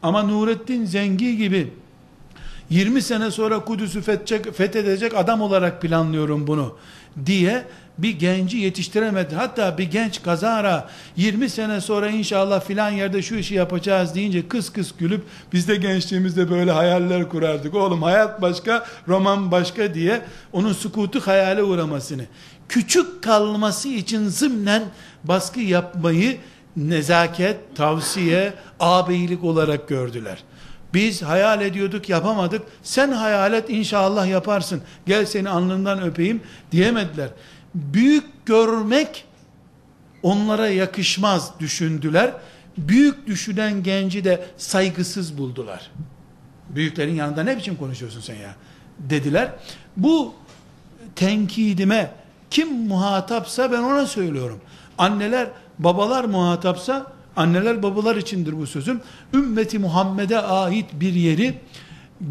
Ama 0.02 0.22
Nurettin 0.22 0.84
Zengi 0.84 1.36
gibi 1.36 1.72
20 2.70 3.02
sene 3.02 3.30
sonra 3.30 3.64
Kudüs'ü 3.64 4.02
fethedecek, 4.02 4.54
fethedecek 4.54 5.16
adam 5.16 5.40
olarak 5.40 5.82
planlıyorum 5.82 6.46
bunu 6.46 6.76
diye 7.26 7.64
bir 7.98 8.18
genci 8.18 8.56
yetiştiremedi. 8.56 9.34
Hatta 9.34 9.78
bir 9.78 9.90
genç 9.90 10.22
kazara 10.22 10.88
20 11.16 11.50
sene 11.50 11.80
sonra 11.80 12.08
inşallah 12.08 12.64
filan 12.64 12.90
yerde 12.90 13.22
şu 13.22 13.34
işi 13.34 13.54
yapacağız 13.54 14.14
deyince 14.14 14.48
kıs 14.48 14.72
kıs 14.72 14.92
gülüp 14.98 15.22
biz 15.52 15.68
de 15.68 15.76
gençliğimizde 15.76 16.50
böyle 16.50 16.70
hayaller 16.70 17.28
kurardık. 17.28 17.74
Oğlum 17.74 18.02
hayat 18.02 18.42
başka, 18.42 18.86
roman 19.08 19.50
başka 19.50 19.94
diye 19.94 20.22
onun 20.52 20.72
sukutu 20.72 21.20
hayale 21.20 21.62
uğramasını, 21.62 22.24
küçük 22.68 23.22
kalması 23.22 23.88
için 23.88 24.28
zımnen 24.28 24.82
baskı 25.24 25.60
yapmayı 25.60 26.36
nezaket, 26.76 27.76
tavsiye, 27.76 28.52
ağabeylik 28.80 29.44
olarak 29.44 29.88
gördüler. 29.88 30.38
Biz 30.94 31.22
hayal 31.22 31.60
ediyorduk 31.60 32.08
yapamadık. 32.08 32.62
Sen 32.82 33.12
hayal 33.12 33.52
et 33.52 33.70
inşallah 33.70 34.26
yaparsın. 34.26 34.82
Gel 35.06 35.26
seni 35.26 35.48
alnından 35.48 36.02
öpeyim 36.02 36.40
diyemediler 36.72 37.28
büyük 37.74 38.46
görmek 38.46 39.24
onlara 40.22 40.68
yakışmaz 40.68 41.50
düşündüler. 41.60 42.32
Büyük 42.78 43.26
düşünen 43.26 43.82
genci 43.82 44.24
de 44.24 44.46
saygısız 44.56 45.38
buldular. 45.38 45.90
Büyüklerin 46.68 47.14
yanında 47.14 47.42
ne 47.42 47.56
biçim 47.56 47.76
konuşuyorsun 47.76 48.20
sen 48.20 48.34
ya? 48.34 48.54
Dediler. 48.98 49.52
Bu 49.96 50.34
tenkidime 51.16 52.10
kim 52.50 52.88
muhatapsa 52.88 53.72
ben 53.72 53.82
ona 53.82 54.06
söylüyorum. 54.06 54.60
Anneler, 54.98 55.48
babalar 55.78 56.24
muhatapsa 56.24 57.12
anneler 57.36 57.82
babalar 57.82 58.16
içindir 58.16 58.58
bu 58.58 58.66
sözüm. 58.66 59.00
Ümmeti 59.34 59.78
Muhammed'e 59.78 60.38
ait 60.38 60.86
bir 60.92 61.12
yeri 61.12 61.60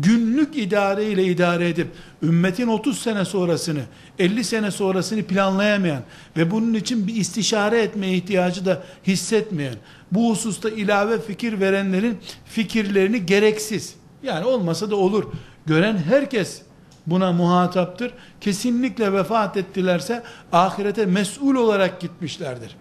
günlük 0.01 0.57
idare 0.57 1.05
ile 1.05 1.23
idare 1.23 1.69
edip 1.69 1.87
ümmetin 2.23 2.67
30 2.67 2.99
sene 2.99 3.25
sonrasını 3.25 3.81
50 4.19 4.43
sene 4.43 4.71
sonrasını 4.71 5.23
planlayamayan 5.23 6.01
ve 6.37 6.51
bunun 6.51 6.73
için 6.73 7.07
bir 7.07 7.15
istişare 7.15 7.81
etme 7.81 8.13
ihtiyacı 8.13 8.65
da 8.65 8.83
hissetmeyen 9.07 9.75
bu 10.11 10.29
hususta 10.29 10.69
ilave 10.69 11.21
fikir 11.21 11.59
verenlerin 11.59 12.17
fikirlerini 12.45 13.25
gereksiz 13.25 13.95
yani 14.23 14.45
olmasa 14.45 14.91
da 14.91 14.95
olur 14.95 15.23
gören 15.65 15.97
herkes 15.97 16.61
buna 17.07 17.31
muhataptır. 17.31 18.11
Kesinlikle 18.41 19.13
vefat 19.13 19.57
ettilerse 19.57 20.23
ahirete 20.51 21.05
mesul 21.05 21.55
olarak 21.55 22.01
gitmişlerdir. 22.01 22.75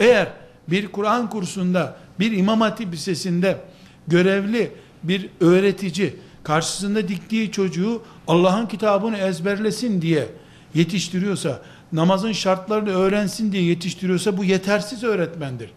Eğer 0.00 0.28
bir 0.68 0.86
Kur'an 0.92 1.30
kursunda, 1.30 1.96
bir 2.18 2.32
İmam 2.32 2.60
Hatip 2.60 2.92
Lisesi'nde 2.92 3.60
görevli 4.08 4.72
bir 5.02 5.28
öğretici 5.40 6.16
karşısında 6.42 7.08
diktiği 7.08 7.50
çocuğu 7.50 8.02
Allah'ın 8.28 8.66
kitabını 8.66 9.16
ezberlesin 9.16 10.02
diye 10.02 10.28
yetiştiriyorsa, 10.74 11.62
namazın 11.92 12.32
şartlarını 12.32 12.90
öğrensin 12.90 13.52
diye 13.52 13.62
yetiştiriyorsa 13.62 14.36
bu 14.36 14.44
yetersiz 14.44 15.04
öğretmendir. 15.04 15.70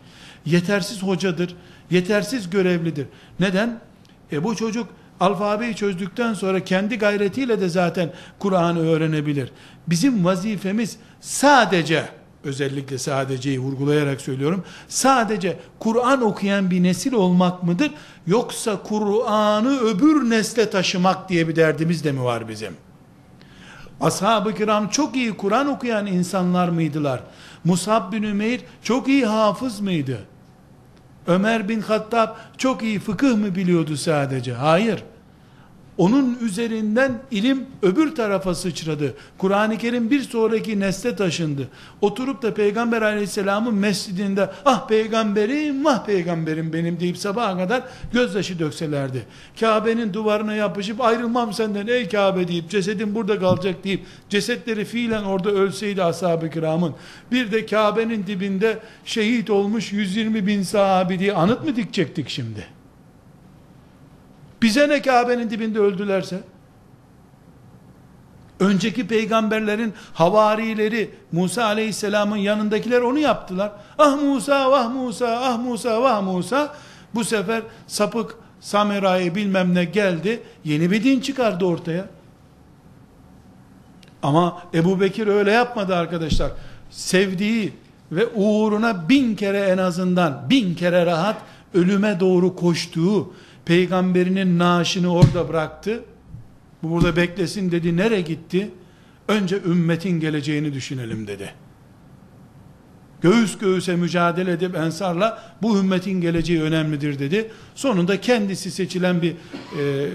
Yetersiz 0.45 1.03
hocadır, 1.03 1.55
yetersiz 1.91 2.49
görevlidir. 2.49 3.07
Neden? 3.39 3.79
E 4.31 4.43
bu 4.43 4.55
çocuk 4.55 4.87
alfabeyi 5.19 5.75
çözdükten 5.75 6.33
sonra 6.33 6.59
kendi 6.63 6.97
gayretiyle 6.97 7.61
de 7.61 7.69
zaten 7.69 8.11
Kur'an'ı 8.39 8.79
öğrenebilir. 8.79 9.51
Bizim 9.87 10.25
vazifemiz 10.25 10.97
sadece 11.21 12.05
özellikle 12.43 12.97
sadeceyi 12.97 13.59
vurgulayarak 13.59 14.21
söylüyorum. 14.21 14.63
Sadece 14.87 15.59
Kur'an 15.79 16.21
okuyan 16.21 16.71
bir 16.71 16.83
nesil 16.83 17.13
olmak 17.13 17.63
mıdır? 17.63 17.91
Yoksa 18.27 18.83
Kur'an'ı 18.83 19.79
öbür 19.79 20.29
nesle 20.29 20.69
taşımak 20.69 21.29
diye 21.29 21.47
bir 21.47 21.55
derdimiz 21.55 22.03
de 22.03 22.11
mi 22.11 22.23
var 22.23 22.47
bizim? 22.47 22.73
Ashab-ı 24.01 24.55
kiram 24.55 24.87
çok 24.87 25.15
iyi 25.15 25.37
Kur'an 25.37 25.67
okuyan 25.67 26.05
insanlar 26.05 26.69
mıydılar? 26.69 27.23
Musab 27.63 28.11
bin 28.11 28.23
Ümeyr 28.23 28.61
çok 28.83 29.07
iyi 29.07 29.25
hafız 29.25 29.79
mıydı? 29.79 30.19
Ömer 31.27 31.69
bin 31.69 31.81
Hattab 31.81 32.29
çok 32.57 32.83
iyi 32.83 32.99
fıkıh 32.99 33.37
mı 33.37 33.55
biliyordu 33.55 33.97
sadece? 33.97 34.53
Hayır. 34.53 35.03
Onun 35.97 36.37
üzerinden 36.41 37.21
ilim 37.31 37.65
öbür 37.81 38.15
tarafa 38.15 38.55
sıçradı. 38.55 39.13
Kur'an-ı 39.37 39.77
Kerim 39.77 40.11
bir 40.11 40.21
sonraki 40.21 40.79
nesle 40.79 41.15
taşındı. 41.15 41.67
Oturup 42.01 42.41
da 42.41 42.53
Peygamber 42.53 43.01
aleyhisselamın 43.01 43.73
mescidinde 43.73 44.49
ah 44.65 44.87
peygamberim 44.87 45.87
ah 45.87 46.05
peygamberim 46.05 46.73
benim 46.73 46.99
deyip 46.99 47.17
sabaha 47.17 47.57
kadar 47.57 47.83
gözyaşı 48.13 48.59
dökselerdi. 48.59 49.25
Kabe'nin 49.59 50.13
duvarına 50.13 50.55
yapışıp 50.55 51.01
ayrılmam 51.01 51.53
senden 51.53 51.87
ey 51.87 52.09
Kabe 52.09 52.47
deyip 52.47 52.69
cesedin 52.69 53.15
burada 53.15 53.39
kalacak 53.39 53.83
deyip 53.83 54.05
cesetleri 54.29 54.85
fiilen 54.85 55.23
orada 55.23 55.51
ölseydi 55.51 56.03
ashab-ı 56.03 56.49
kiramın 56.49 56.95
bir 57.31 57.51
de 57.51 57.65
Kabe'nin 57.65 58.27
dibinde 58.27 58.79
şehit 59.05 59.49
olmuş 59.49 59.91
120 59.91 60.47
bin 60.47 60.63
sahabi 60.63 61.19
diye 61.19 61.33
anıt 61.33 61.63
mı 61.63 61.75
dikecektik 61.75 62.29
şimdi? 62.29 62.67
Bize 64.63 64.89
ne 64.89 65.01
Kabe'nin 65.01 65.49
dibinde 65.49 65.79
öldülerse? 65.79 66.39
Önceki 68.59 69.07
peygamberlerin 69.07 69.93
havarileri 70.13 71.09
Musa 71.31 71.63
aleyhisselamın 71.63 72.37
yanındakiler 72.37 73.01
onu 73.01 73.19
yaptılar. 73.19 73.71
Ah 73.97 74.21
Musa, 74.21 74.71
vah 74.71 74.93
Musa, 74.93 75.27
ah 75.27 75.59
Musa, 75.59 76.01
vah 76.01 76.21
Musa. 76.21 76.75
Bu 77.15 77.23
sefer 77.23 77.61
sapık 77.87 78.35
Samira'yı 78.59 79.35
bilmem 79.35 79.75
ne 79.75 79.85
geldi. 79.85 80.43
Yeni 80.63 80.91
bir 80.91 81.03
din 81.03 81.19
çıkardı 81.19 81.65
ortaya. 81.65 82.05
Ama 84.23 84.61
Ebu 84.73 85.01
Bekir 85.01 85.27
öyle 85.27 85.51
yapmadı 85.51 85.95
arkadaşlar. 85.95 86.51
Sevdiği 86.91 87.73
ve 88.11 88.27
uğruna 88.27 89.09
bin 89.09 89.35
kere 89.35 89.59
en 89.59 89.77
azından 89.77 90.49
bin 90.49 90.75
kere 90.75 91.05
rahat 91.05 91.35
ölüme 91.73 92.19
doğru 92.19 92.55
koştuğu 92.55 93.33
peygamberinin 93.65 94.59
naaşını 94.59 95.13
orada 95.13 95.49
bıraktı. 95.49 96.03
Bu 96.83 96.89
burada 96.89 97.15
beklesin 97.15 97.71
dedi. 97.71 97.97
Nere 97.97 98.21
gitti? 98.21 98.71
Önce 99.27 99.61
ümmetin 99.65 100.19
geleceğini 100.19 100.73
düşünelim 100.73 101.27
dedi. 101.27 101.53
Göğüs 103.21 103.57
göğüse 103.57 103.95
mücadele 103.95 104.51
edip 104.51 104.75
ensarla 104.75 105.43
bu 105.61 105.77
ümmetin 105.77 106.21
geleceği 106.21 106.61
önemlidir 106.61 107.19
dedi. 107.19 107.51
Sonunda 107.75 108.21
kendisi 108.21 108.71
seçilen 108.71 109.21
bir 109.21 109.31
e, 109.31 109.35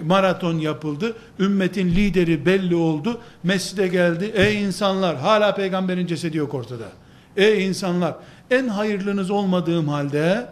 maraton 0.03 0.59
yapıldı. 0.59 1.17
Ümmetin 1.41 1.89
lideri 1.89 2.47
belli 2.47 2.75
oldu. 2.75 3.21
Mescide 3.43 3.89
geldi. 3.89 4.33
Ey 4.35 4.65
insanlar 4.65 5.17
hala 5.17 5.55
peygamberin 5.55 6.07
cesedi 6.07 6.37
yok 6.37 6.55
ortada. 6.55 6.85
Ey 7.37 7.67
insanlar 7.67 8.15
en 8.51 8.69
hayırlınız 8.69 9.31
olmadığım 9.31 9.89
halde 9.89 10.47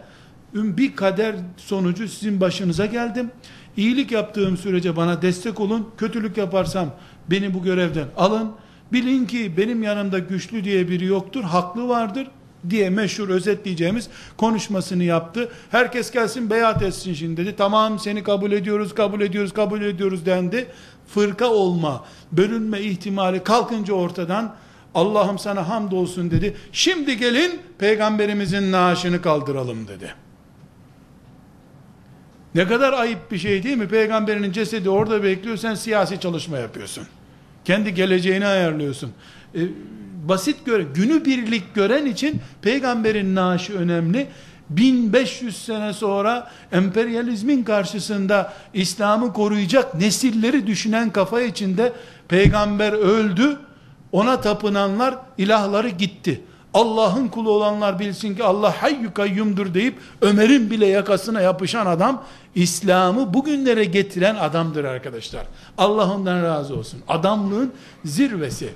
bir 0.53 0.95
kader 0.95 1.35
sonucu 1.57 2.07
sizin 2.07 2.41
başınıza 2.41 2.85
geldim. 2.85 3.31
İyilik 3.77 4.11
yaptığım 4.11 4.57
sürece 4.57 4.95
bana 4.95 5.21
destek 5.21 5.59
olun. 5.59 5.89
Kötülük 5.97 6.37
yaparsam 6.37 6.89
beni 7.31 7.53
bu 7.53 7.63
görevden 7.63 8.07
alın. 8.17 8.51
Bilin 8.93 9.25
ki 9.25 9.57
benim 9.57 9.83
yanımda 9.83 10.19
güçlü 10.19 10.63
diye 10.63 10.89
biri 10.89 11.05
yoktur. 11.05 11.43
Haklı 11.43 11.87
vardır 11.87 12.27
diye 12.69 12.89
meşhur 12.89 13.29
özetleyeceğimiz 13.29 14.09
konuşmasını 14.37 15.03
yaptı. 15.03 15.49
Herkes 15.71 16.11
gelsin 16.11 16.49
beyat 16.49 16.81
etsin 16.81 17.13
şimdi 17.13 17.37
dedi. 17.37 17.55
Tamam 17.57 17.99
seni 17.99 18.23
kabul 18.23 18.51
ediyoruz, 18.51 18.95
kabul 18.95 19.21
ediyoruz, 19.21 19.53
kabul 19.53 19.81
ediyoruz 19.81 20.25
dendi. 20.25 20.67
Fırka 21.07 21.49
olma, 21.49 22.05
bölünme 22.31 22.81
ihtimali 22.81 23.43
kalkınca 23.43 23.93
ortadan 23.93 24.55
Allah'ım 24.95 25.39
sana 25.39 25.69
hamdolsun 25.69 26.31
dedi. 26.31 26.57
Şimdi 26.71 27.17
gelin 27.17 27.59
peygamberimizin 27.77 28.71
naaşını 28.71 29.21
kaldıralım 29.21 29.87
dedi. 29.87 30.26
Ne 32.57 32.67
kadar 32.67 32.93
ayıp 32.93 33.31
bir 33.31 33.37
şey 33.37 33.63
değil 33.63 33.77
mi? 33.77 33.87
Peygamberinin 33.87 34.51
cesedi 34.51 34.89
orada 34.89 35.23
bekliyor, 35.23 35.57
sen 35.57 35.75
siyasi 35.75 36.19
çalışma 36.19 36.57
yapıyorsun. 36.57 37.03
Kendi 37.65 37.93
geleceğini 37.93 38.45
ayarlıyorsun. 38.45 39.11
E, 39.55 39.59
basit 40.27 40.65
göre, 40.65 40.85
günü 40.95 41.25
birlik 41.25 41.75
gören 41.75 42.05
için 42.05 42.41
peygamberin 42.61 43.35
naaşı 43.35 43.77
önemli. 43.77 44.27
1500 44.69 45.65
sene 45.65 45.93
sonra 45.93 46.51
emperyalizmin 46.71 47.63
karşısında 47.63 48.53
İslam'ı 48.73 49.33
koruyacak 49.33 49.95
nesilleri 49.95 50.67
düşünen 50.67 51.09
kafa 51.09 51.41
içinde 51.41 51.93
peygamber 52.27 52.93
öldü, 52.93 53.57
ona 54.11 54.41
tapınanlar 54.41 55.15
ilahları 55.37 55.89
gitti. 55.89 56.41
Allah'ın 56.77 57.27
kulu 57.27 57.51
olanlar 57.51 57.99
bilsin 57.99 58.35
ki 58.35 58.43
Allah 58.43 58.81
hayyü 58.81 59.13
kayyumdur 59.13 59.73
deyip 59.73 59.95
Ömer'in 60.21 60.71
bile 60.71 60.85
yakasına 60.85 61.41
yapışan 61.41 61.85
adam 61.85 62.23
İslam'ı 62.55 63.33
bugünlere 63.33 63.85
getiren 63.85 64.35
adamdır 64.35 64.83
arkadaşlar. 64.83 65.45
Allah 65.77 66.13
ondan 66.15 66.43
razı 66.43 66.75
olsun. 66.75 66.99
Adamlığın 67.07 67.73
zirvesi. 68.05 68.69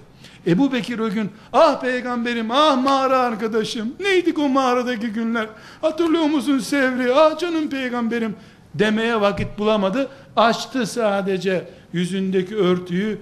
Ebu 0.48 0.74
Bekir 0.74 1.00
o 1.00 1.10
gün 1.10 1.32
ah 1.54 1.82
peygamberim 1.82 2.52
ah 2.52 2.84
mağara 2.84 3.20
arkadaşım 3.20 3.94
neydik 4.00 4.40
o 4.40 4.50
mağaradaki 4.50 5.08
günler 5.08 5.48
hatırlıyor 5.82 6.26
musun 6.26 6.60
Sevri 6.60 7.14
ah 7.16 7.38
canım 7.40 7.70
peygamberim 7.70 8.36
demeye 8.76 9.22
vakit 9.22 9.60
bulamadı 9.60 10.10
açtı 10.36 10.88
sadece 10.88 11.68
yüzündeki 11.94 12.56
örtüyü 12.56 13.18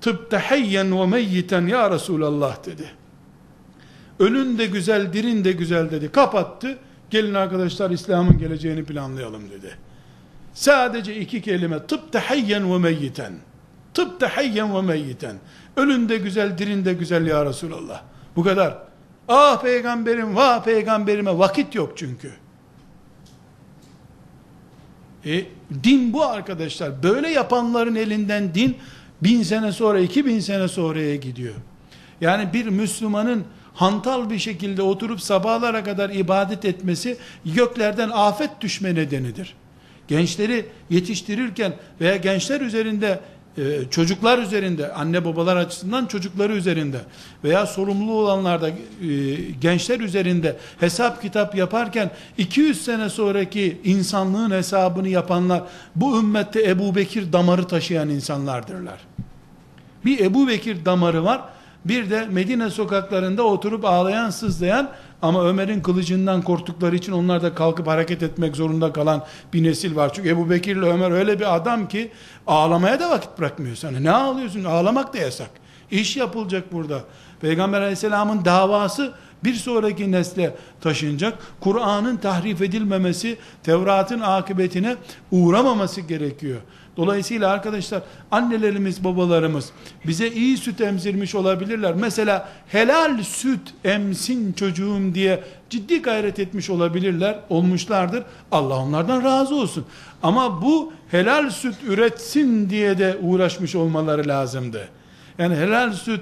tıpte 0.00 0.36
hayyen 0.36 1.00
ve 1.00 1.06
meyyiten 1.06 1.66
ya 1.66 1.90
Resulallah 1.90 2.66
dedi 2.66 3.05
ölün 4.20 4.58
de 4.58 4.66
güzel 4.66 5.12
dirin 5.12 5.44
de 5.44 5.52
güzel 5.52 5.90
dedi 5.90 6.12
kapattı 6.12 6.78
gelin 7.10 7.34
arkadaşlar 7.34 7.90
İslam'ın 7.90 8.38
geleceğini 8.38 8.84
planlayalım 8.84 9.50
dedi 9.50 9.76
sadece 10.54 11.20
iki 11.20 11.42
kelime 11.42 11.86
tıpte 11.86 12.18
hayyen 12.18 12.72
ve 12.72 12.78
meyyiten 12.78 13.32
tıpte 13.94 14.26
hayyen 14.26 14.76
ve 14.76 14.82
meyyiten 14.82 15.36
Ölün 15.76 16.08
de 16.08 16.16
güzel, 16.16 16.58
dirin 16.58 16.84
de 16.84 16.92
güzel 16.92 17.26
ya 17.26 17.46
Resulallah. 17.46 18.02
Bu 18.36 18.42
kadar. 18.42 18.78
Ah 19.28 19.62
peygamberim, 19.62 20.36
vah 20.36 20.64
peygamberime 20.64 21.38
vakit 21.38 21.74
yok 21.74 21.92
çünkü. 21.96 22.32
E, 25.24 25.44
din 25.84 26.12
bu 26.12 26.24
arkadaşlar. 26.24 27.02
Böyle 27.02 27.28
yapanların 27.28 27.94
elinden 27.94 28.54
din 28.54 28.76
bin 29.22 29.42
sene 29.42 29.72
sonra, 29.72 30.00
iki 30.00 30.26
bin 30.26 30.40
sene 30.40 30.68
sonraya 30.68 31.16
gidiyor. 31.16 31.54
Yani 32.20 32.52
bir 32.52 32.66
Müslümanın 32.66 33.44
hantal 33.76 34.30
bir 34.30 34.38
şekilde 34.38 34.82
oturup 34.82 35.20
sabahlara 35.20 35.84
kadar 35.84 36.10
ibadet 36.10 36.64
etmesi 36.64 37.16
göklerden 37.44 38.10
afet 38.10 38.60
düşme 38.60 38.94
nedenidir. 38.94 39.54
Gençleri 40.08 40.66
yetiştirirken 40.90 41.72
veya 42.00 42.16
gençler 42.16 42.60
üzerinde 42.60 43.20
e, 43.58 43.62
çocuklar 43.90 44.38
üzerinde, 44.38 44.92
anne 44.92 45.24
babalar 45.24 45.56
açısından 45.56 46.06
çocukları 46.06 46.52
üzerinde 46.52 47.00
veya 47.44 47.66
sorumlu 47.66 48.12
olanlarda 48.12 48.68
e, 48.68 48.74
gençler 49.60 50.00
üzerinde 50.00 50.56
hesap 50.80 51.22
kitap 51.22 51.54
yaparken 51.54 52.10
200 52.38 52.84
sene 52.84 53.08
sonraki 53.08 53.80
insanlığın 53.84 54.50
hesabını 54.50 55.08
yapanlar 55.08 55.62
bu 55.96 56.18
ümmette 56.18 56.68
Ebu 56.68 56.94
Bekir 56.94 57.32
damarı 57.32 57.66
taşıyan 57.66 58.08
insanlardırlar. 58.08 59.00
Bir 60.04 60.20
Ebu 60.20 60.48
Bekir 60.48 60.84
damarı 60.84 61.24
var, 61.24 61.42
bir 61.88 62.10
de 62.10 62.26
Medine 62.26 62.70
sokaklarında 62.70 63.42
oturup 63.42 63.84
ağlayan, 63.84 64.30
sızlayan 64.30 64.90
Ama 65.22 65.44
Ömer'in 65.44 65.80
kılıcından 65.80 66.42
korktukları 66.42 66.96
için 66.96 67.12
onlar 67.12 67.42
da 67.42 67.54
kalkıp 67.54 67.86
hareket 67.86 68.22
etmek 68.22 68.56
zorunda 68.56 68.92
kalan 68.92 69.24
bir 69.52 69.62
nesil 69.62 69.96
var. 69.96 70.12
Çünkü 70.12 70.28
Ebu 70.28 70.50
Bekir 70.50 70.76
ile 70.76 70.86
Ömer 70.86 71.10
öyle 71.10 71.40
bir 71.40 71.56
adam 71.56 71.88
ki 71.88 72.10
ağlamaya 72.46 73.00
da 73.00 73.10
vakit 73.10 73.38
bırakmıyor 73.38 73.76
sana. 73.76 74.00
Ne 74.00 74.10
ağlıyorsun? 74.10 74.64
Ağlamak 74.64 75.14
da 75.14 75.18
yasak. 75.18 75.50
İş 75.90 76.16
yapılacak 76.16 76.72
burada. 76.72 77.00
Peygamber 77.40 77.80
aleyhisselamın 77.80 78.44
davası 78.44 79.12
bir 79.44 79.54
sonraki 79.54 80.12
nesle 80.12 80.56
taşınacak. 80.80 81.38
Kur'an'ın 81.60 82.16
tahrif 82.16 82.62
edilmemesi, 82.62 83.38
Tevrat'ın 83.62 84.20
akıbetine 84.20 84.96
uğramaması 85.30 86.00
gerekiyor. 86.00 86.60
Dolayısıyla 86.96 87.50
arkadaşlar 87.50 88.02
annelerimiz, 88.30 89.04
babalarımız 89.04 89.70
bize 90.06 90.28
iyi 90.28 90.56
süt 90.56 90.80
emzirmiş 90.80 91.34
olabilirler. 91.34 91.94
Mesela 91.94 92.48
helal 92.68 93.22
süt 93.22 93.60
emsin 93.84 94.52
çocuğum 94.52 95.14
diye 95.14 95.44
ciddi 95.70 96.02
gayret 96.02 96.38
etmiş 96.38 96.70
olabilirler, 96.70 97.38
olmuşlardır. 97.48 98.24
Allah 98.52 98.76
onlardan 98.76 99.24
razı 99.24 99.54
olsun. 99.54 99.86
Ama 100.22 100.62
bu 100.62 100.92
helal 101.10 101.50
süt 101.50 101.76
üretsin 101.86 102.70
diye 102.70 102.98
de 102.98 103.16
uğraşmış 103.22 103.74
olmaları 103.74 104.28
lazımdı. 104.28 104.88
Yani 105.38 105.56
helal 105.56 105.92
süt 105.92 106.20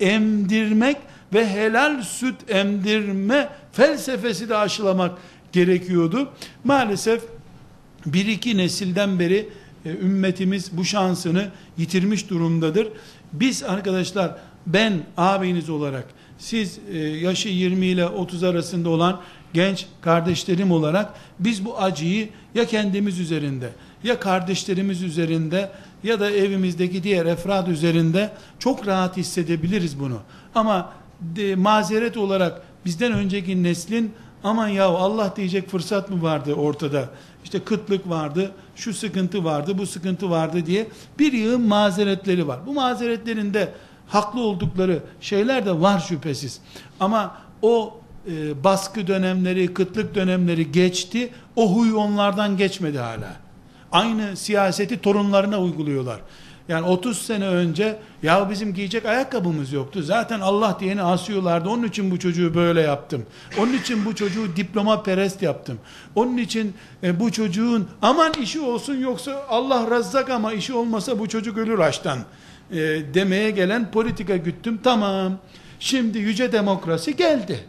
emdirmek 0.00 0.96
ve 1.34 1.48
helal 1.48 2.02
süt 2.02 2.36
emdirme 2.48 3.48
felsefesi 3.72 4.48
de 4.48 4.56
aşılamak 4.56 5.18
gerekiyordu. 5.52 6.28
Maalesef 6.64 7.22
bir 8.06 8.26
iki 8.26 8.56
nesilden 8.56 9.18
beri 9.18 9.48
ümmetimiz 9.84 10.76
bu 10.76 10.84
şansını 10.84 11.48
yitirmiş 11.78 12.30
durumdadır. 12.30 12.88
Biz 13.32 13.62
arkadaşlar 13.62 14.36
ben 14.66 14.92
abiniz 15.16 15.70
olarak 15.70 16.06
siz 16.38 16.78
e, 16.92 16.98
yaşı 16.98 17.48
20 17.48 17.86
ile 17.86 18.06
30 18.06 18.44
arasında 18.44 18.88
olan 18.88 19.20
genç 19.52 19.86
kardeşlerim 20.00 20.72
olarak 20.72 21.14
biz 21.38 21.64
bu 21.64 21.78
acıyı 21.78 22.28
ya 22.54 22.64
kendimiz 22.64 23.20
üzerinde 23.20 23.70
ya 24.04 24.20
kardeşlerimiz 24.20 25.02
üzerinde 25.02 25.70
ya 26.02 26.20
da 26.20 26.30
evimizdeki 26.30 27.02
diğer 27.02 27.26
efrad 27.26 27.66
üzerinde 27.66 28.30
çok 28.58 28.86
rahat 28.86 29.16
hissedebiliriz 29.16 30.00
bunu. 30.00 30.18
Ama 30.54 30.92
de, 31.20 31.54
mazeret 31.54 32.16
olarak 32.16 32.62
bizden 32.84 33.12
önceki 33.12 33.62
neslin 33.62 34.12
aman 34.44 34.68
ya 34.68 34.84
Allah 34.84 35.36
diyecek 35.36 35.68
fırsat 35.68 36.10
mı 36.10 36.22
vardı 36.22 36.54
ortada? 36.54 37.08
İşte 37.44 37.60
kıtlık 37.60 38.08
vardı, 38.08 38.52
şu 38.76 38.94
sıkıntı 38.94 39.44
vardı, 39.44 39.78
bu 39.78 39.86
sıkıntı 39.86 40.30
vardı 40.30 40.66
diye 40.66 40.86
bir 41.18 41.32
yığın 41.32 41.60
mazeretleri 41.60 42.48
var. 42.48 42.58
Bu 42.66 42.72
mazeretlerinde 42.72 43.72
haklı 44.08 44.40
oldukları 44.40 45.02
şeyler 45.20 45.66
de 45.66 45.80
var 45.80 46.00
şüphesiz. 46.00 46.60
Ama 47.00 47.36
o 47.62 48.00
e, 48.30 48.64
baskı 48.64 49.06
dönemleri, 49.06 49.74
kıtlık 49.74 50.14
dönemleri 50.14 50.72
geçti. 50.72 51.32
O 51.56 51.76
huy 51.76 51.94
onlardan 51.94 52.56
geçmedi 52.56 52.98
hala. 52.98 53.36
Aynı 53.92 54.36
siyaseti 54.36 55.00
torunlarına 55.00 55.60
uyguluyorlar. 55.60 56.20
Yani 56.68 56.86
30 56.86 57.22
sene 57.22 57.46
önce 57.46 57.98
ya 58.22 58.50
bizim 58.50 58.74
giyecek 58.74 59.06
ayakkabımız 59.06 59.72
yoktu. 59.72 60.02
Zaten 60.02 60.40
Allah 60.40 60.76
diyeni 60.80 61.02
asıyorlardı. 61.02 61.68
Onun 61.68 61.82
için 61.82 62.10
bu 62.10 62.18
çocuğu 62.18 62.54
böyle 62.54 62.80
yaptım. 62.80 63.26
Onun 63.58 63.72
için 63.72 64.04
bu 64.04 64.14
çocuğu 64.14 64.56
diploma 64.56 65.02
perest 65.02 65.42
yaptım. 65.42 65.78
Onun 66.14 66.36
için 66.36 66.74
e, 67.02 67.20
bu 67.20 67.32
çocuğun 67.32 67.88
aman 68.02 68.32
işi 68.42 68.60
olsun 68.60 68.94
yoksa 68.94 69.46
Allah 69.48 69.90
razzak 69.90 70.30
ama 70.30 70.52
işi 70.52 70.74
olmasa 70.74 71.18
bu 71.18 71.28
çocuk 71.28 71.58
ölür 71.58 71.78
açtan 71.78 72.18
e, 72.70 72.76
demeye 73.14 73.50
gelen 73.50 73.90
politika 73.90 74.36
güttüm. 74.36 74.80
Tamam. 74.84 75.38
Şimdi 75.80 76.18
yüce 76.18 76.52
demokrasi 76.52 77.16
geldi. 77.16 77.60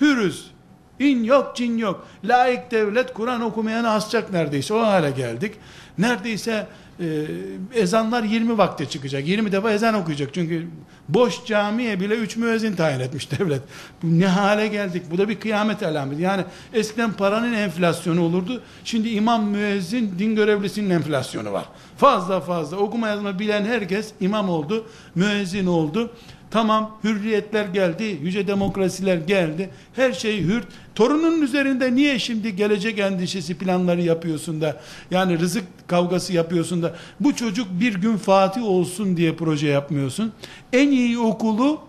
Hürüz. 0.00 0.50
İn 0.98 1.24
yok 1.24 1.56
cin 1.56 1.78
yok. 1.78 2.06
Laik 2.24 2.70
devlet 2.70 3.14
Kur'an 3.14 3.40
okumayanı 3.40 3.90
asacak 3.90 4.32
neredeyse. 4.32 4.74
O 4.74 4.80
hale 4.80 5.10
geldik. 5.10 5.54
Neredeyse 5.98 6.66
e, 7.00 7.26
ezanlar 7.74 8.22
20 8.22 8.58
vakte 8.58 8.86
çıkacak. 8.86 9.28
20 9.28 9.52
defa 9.52 9.72
ezan 9.72 9.94
okuyacak. 9.94 10.34
Çünkü 10.34 10.66
boş 11.08 11.44
camiye 11.46 12.00
bile 12.00 12.14
3 12.14 12.36
müezzin 12.36 12.76
tayin 12.76 13.00
etmiş 13.00 13.30
devlet. 13.38 13.62
Ne 14.02 14.26
hale 14.26 14.68
geldik? 14.68 15.02
Bu 15.10 15.18
da 15.18 15.28
bir 15.28 15.40
kıyamet 15.40 15.82
alameti. 15.82 16.22
Yani 16.22 16.44
eskiden 16.72 17.12
paranın 17.12 17.52
enflasyonu 17.52 18.22
olurdu. 18.22 18.62
Şimdi 18.84 19.08
imam 19.08 19.44
müezzin 19.44 20.18
din 20.18 20.36
görevlisinin 20.36 20.90
enflasyonu 20.90 21.52
var. 21.52 21.64
Fazla 21.96 22.40
fazla 22.40 22.76
okuma 22.76 23.08
yazma 23.08 23.38
bilen 23.38 23.64
herkes 23.64 24.12
imam 24.20 24.48
oldu, 24.48 24.86
müezzin 25.14 25.66
oldu. 25.66 26.10
Tamam 26.50 26.98
hürriyetler 27.04 27.64
geldi, 27.64 28.18
yüce 28.22 28.46
demokrasiler 28.46 29.16
geldi. 29.16 29.70
Her 29.96 30.12
şey 30.12 30.42
hür. 30.42 30.62
Torunun 30.94 31.42
üzerinde 31.42 31.94
niye 31.94 32.18
şimdi 32.18 32.56
gelecek 32.56 32.98
endişesi 32.98 33.58
planları 33.58 34.02
yapıyorsun 34.02 34.60
da 34.60 34.80
yani 35.10 35.38
rızık 35.38 35.64
kavgası 35.86 36.32
yapıyorsun 36.32 36.82
da 36.82 36.94
bu 37.20 37.36
çocuk 37.36 37.66
bir 37.80 37.94
gün 37.94 38.16
Fatih 38.16 38.62
olsun 38.62 39.16
diye 39.16 39.34
proje 39.34 39.66
yapmıyorsun. 39.66 40.32
En 40.72 40.90
iyi 40.90 41.18
okulu 41.18 41.80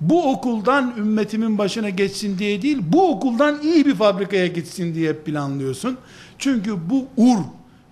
bu 0.00 0.30
okuldan 0.30 0.94
ümmetimin 0.98 1.58
başına 1.58 1.88
geçsin 1.88 2.38
diye 2.38 2.62
değil, 2.62 2.78
bu 2.82 3.10
okuldan 3.10 3.62
iyi 3.62 3.86
bir 3.86 3.94
fabrikaya 3.94 4.46
gitsin 4.46 4.94
diye 4.94 5.12
planlıyorsun. 5.12 5.96
Çünkü 6.38 6.90
bu 6.90 7.06
ur 7.16 7.38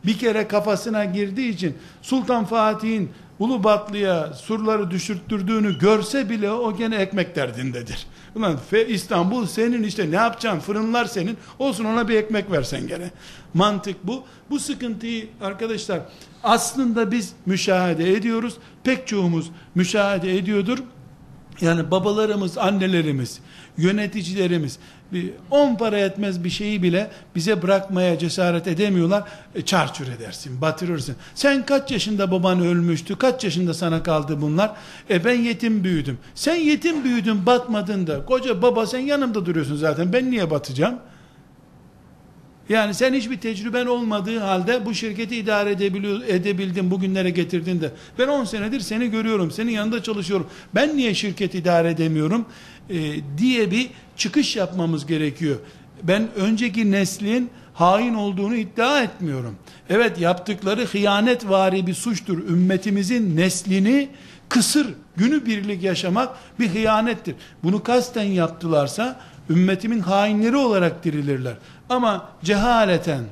bir 0.07 0.19
kere 0.19 0.49
kafasına 0.49 1.05
girdiği 1.05 1.49
için 1.49 1.75
Sultan 2.03 2.45
Fatih'in 2.45 3.11
Ulubatlı'ya 3.39 4.33
surları 4.35 4.91
düşürttürdüğünü 4.91 5.79
görse 5.79 6.31
bile 6.31 6.51
o 6.51 6.77
gene 6.77 6.97
ekmek 6.97 7.37
derdindedir. 7.37 8.07
Ulan 8.35 8.59
İstanbul 8.89 9.47
senin 9.47 9.83
işte 9.83 10.11
ne 10.11 10.17
yapacaksın 10.17 10.61
fırınlar 10.61 11.05
senin 11.05 11.37
olsun 11.59 11.85
ona 11.85 12.09
bir 12.09 12.17
ekmek 12.17 12.51
versen 12.51 12.87
gene. 12.87 13.11
Mantık 13.55 14.07
bu. 14.07 14.25
Bu 14.51 14.59
sıkıntıyı 14.61 15.29
arkadaşlar 15.41 16.01
aslında 16.45 17.11
biz 17.11 17.33
müşahede 17.47 18.13
ediyoruz. 18.13 18.57
Pek 18.85 19.07
çoğumuz 19.07 19.51
müşahede 19.75 20.39
ediyordur. 20.39 20.79
Yani 21.61 21.91
babalarımız, 21.91 22.59
annelerimiz, 22.59 23.41
yöneticilerimiz 23.77 24.79
bir 25.13 25.31
10 25.51 25.77
para 25.77 25.99
etmez 25.99 26.45
bir 26.45 26.51
şeyi 26.51 26.83
bile 26.83 27.11
bize 27.35 27.63
bırakmaya 27.63 28.19
cesaret 28.19 28.67
edemiyorlar. 28.67 29.23
E, 29.55 29.63
çarçur 29.63 30.09
edersin, 30.09 30.61
batırırsın. 30.61 31.17
Sen 31.35 31.67
kaç 31.67 31.91
yaşında 31.91 32.31
baban 32.31 32.61
ölmüştü? 32.61 33.17
Kaç 33.17 33.45
yaşında 33.45 33.75
sana 33.75 34.03
kaldı 34.03 34.43
bunlar? 34.43 34.73
E 35.11 35.25
ben 35.25 35.41
yetim 35.41 35.85
büyüdüm. 35.85 36.19
Sen 36.35 36.57
yetim 36.57 37.05
büyüdün, 37.05 37.47
batmadın 37.47 38.07
da. 38.07 38.25
Koca 38.25 38.63
baba 38.63 38.87
sen 38.87 38.99
yanımda 38.99 39.47
duruyorsun 39.47 39.77
zaten. 39.77 40.13
Ben 40.13 40.31
niye 40.31 40.51
batacağım? 40.51 40.99
Yani 42.69 42.95
sen 42.95 43.15
hiçbir 43.15 43.41
tecrüben 43.41 43.87
olmadığı 43.87 44.39
halde 44.39 44.87
bu 44.87 44.95
şirketi 44.95 45.37
idare 45.37 45.71
edebiliyor, 45.71 46.23
edebildin, 46.27 46.91
bugünlere 46.91 47.31
getirdin 47.31 47.81
de. 47.81 47.91
Ben 48.19 48.29
10 48.29 48.45
senedir 48.45 48.81
seni 48.81 49.11
görüyorum, 49.11 49.51
senin 49.51 49.71
yanında 49.71 50.03
çalışıyorum. 50.03 50.47
Ben 50.75 50.97
niye 50.97 51.15
şirket 51.15 51.55
idare 51.55 51.91
edemiyorum? 51.91 52.47
E, 52.91 53.15
diye 53.39 53.71
bir 53.71 53.91
çıkış 54.17 54.57
yapmamız 54.57 55.07
gerekiyor. 55.07 55.57
Ben 56.03 56.29
önceki 56.37 56.91
neslin 56.91 57.51
hain 57.75 58.15
olduğunu 58.15 58.57
iddia 58.57 59.03
etmiyorum. 59.03 59.57
Evet 59.89 60.21
yaptıkları 60.21 60.85
hıyanet 60.85 61.49
vari 61.49 61.87
bir 61.87 61.95
suçtur. 61.95 62.39
Ümmetimizin 62.49 63.37
neslini 63.37 64.09
kısır, 64.49 64.87
günü 65.17 65.47
birlik 65.47 65.83
yaşamak 65.83 66.29
bir 66.61 66.69
hıyanettir. 66.69 67.35
Bunu 67.63 67.83
kasten 67.83 68.25
yaptılarsa 68.25 69.21
ümmetimin 69.51 70.01
hainleri 70.01 70.57
olarak 70.57 71.05
dirilirler. 71.05 71.55
Ama 71.89 72.29
cehaleten, 72.45 73.25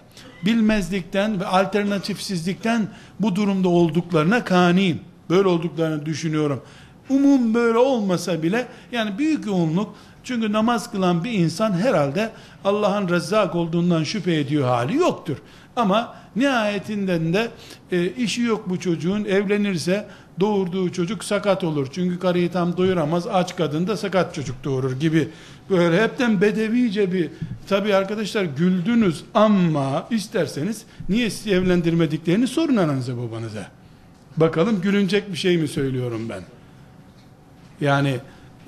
bilmezlikten 0.44 1.40
ve 1.40 1.46
alternatifsizlikten 1.46 2.88
bu 3.20 3.36
durumda 3.36 3.68
olduklarına 3.68 4.44
kaniyim. 4.44 5.00
Böyle 5.30 5.48
olduklarını 5.48 6.06
düşünüyorum. 6.06 6.62
Umum 7.10 7.54
böyle 7.54 7.78
olmasa 7.78 8.42
bile 8.42 8.66
yani 8.92 9.18
büyük 9.18 9.46
yoğunluk 9.46 9.94
çünkü 10.24 10.52
namaz 10.52 10.90
kılan 10.92 11.24
bir 11.24 11.32
insan 11.32 11.72
herhalde 11.72 12.30
Allah'ın 12.64 13.08
rezzak 13.08 13.54
olduğundan 13.54 14.04
şüphe 14.04 14.34
ediyor 14.34 14.68
hali 14.68 14.96
yoktur. 14.96 15.36
Ama 15.76 16.14
nihayetinden 16.36 17.32
de 17.32 17.48
e, 17.92 18.06
işi 18.06 18.42
yok 18.42 18.68
bu 18.68 18.80
çocuğun 18.80 19.24
evlenirse 19.24 20.06
doğurduğu 20.40 20.92
çocuk 20.92 21.24
sakat 21.24 21.64
olur. 21.64 21.88
Çünkü 21.92 22.18
karıyı 22.18 22.52
tam 22.52 22.76
doyuramaz 22.76 23.26
aç 23.26 23.56
kadın 23.56 23.86
da 23.86 23.96
sakat 23.96 24.34
çocuk 24.34 24.64
doğurur 24.64 25.00
gibi 25.00 25.28
böyle 25.70 26.02
hepten 26.02 26.40
bedevice 26.40 27.12
bir 27.12 27.30
tabi 27.68 27.94
arkadaşlar 27.94 28.44
güldünüz 28.44 29.24
ama 29.34 30.06
isterseniz 30.10 30.82
niye 31.08 31.30
sizi 31.30 31.50
evlendirmediklerini 31.50 32.46
sorun 32.46 32.76
ananıza 32.76 33.16
babanıza. 33.16 33.66
Bakalım 34.36 34.80
gülünecek 34.80 35.32
bir 35.32 35.36
şey 35.36 35.58
mi 35.58 35.68
söylüyorum 35.68 36.28
ben. 36.28 36.42
Yani 37.80 38.16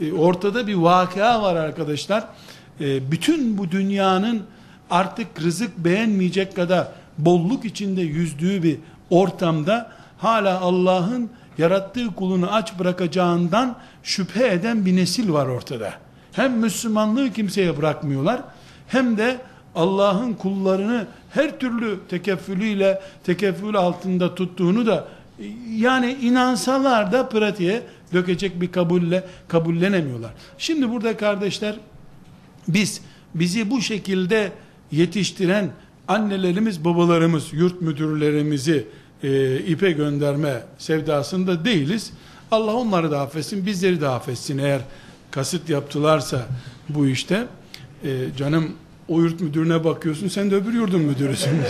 e, 0.01 0.13
ortada 0.13 0.67
bir 0.67 0.75
vakıa 0.75 1.43
var 1.43 1.57
arkadaşlar. 1.57 2.25
E, 2.81 3.11
bütün 3.11 3.59
bu 3.59 3.71
dünyanın 3.71 4.43
artık 4.91 5.27
rızık 5.43 5.79
beğenmeyecek 5.79 6.57
kadar 6.57 6.89
bolluk 7.19 7.65
içinde 7.65 8.01
yüzdüğü 8.01 8.63
bir 8.63 8.79
ortamda 9.11 9.93
hala 10.19 10.61
Allah'ın 10.61 11.31
yarattığı 11.59 12.15
kulunu 12.15 12.53
aç 12.53 12.79
bırakacağından 12.79 13.77
şüphe 14.03 14.49
eden 14.49 14.87
bir 14.87 14.97
nesil 14.97 15.33
var 15.33 15.47
ortada. 15.47 15.93
Hem 16.33 16.59
Müslümanlığı 16.59 17.33
kimseye 17.33 17.79
bırakmıyorlar 17.79 18.41
hem 18.89 19.17
de 19.17 19.37
Allah'ın 19.75 20.33
kullarını 20.33 21.07
her 21.31 21.59
türlü 21.59 21.99
tekeffülüyle 22.09 23.01
tekeffül 23.25 23.77
altında 23.77 24.35
tuttuğunu 24.35 24.87
da 24.87 25.05
yani 25.77 26.13
inansalar 26.13 27.13
da 27.13 27.29
pratiğe 27.29 27.83
dökecek 28.13 28.61
bir 28.61 28.73
kabulle 28.73 29.25
kabullenemiyorlar. 29.49 30.31
Şimdi 30.59 30.91
burada 30.91 31.17
kardeşler 31.17 31.77
biz 32.69 33.01
bizi 33.35 33.71
bu 33.71 33.81
şekilde 33.81 34.53
yetiştiren 34.93 35.71
annelerimiz, 36.09 36.85
babalarımız, 36.85 37.53
yurt 37.53 37.83
müdürlerimizi 37.83 38.87
e, 39.23 39.59
ipe 39.59 39.93
gönderme 39.93 40.63
sevdasında 40.79 41.65
değiliz. 41.65 42.13
Allah 42.51 42.75
onları 42.75 43.11
da 43.11 43.21
affetsin, 43.21 43.67
bizleri 43.67 44.01
de 44.01 44.09
affetsin 44.09 44.59
eğer 44.59 44.81
kasıt 45.31 45.69
yaptılarsa 45.69 46.47
bu 46.89 47.07
işte. 47.07 47.47
E, 48.05 48.19
canım 48.37 48.73
o 49.09 49.21
yurt 49.21 49.41
müdürüne 49.41 49.85
bakıyorsun, 49.85 50.29
sen 50.29 50.51
de 50.51 50.55
öbür 50.55 50.73
yurdun 50.73 51.01
müdürüsün. 51.01 51.51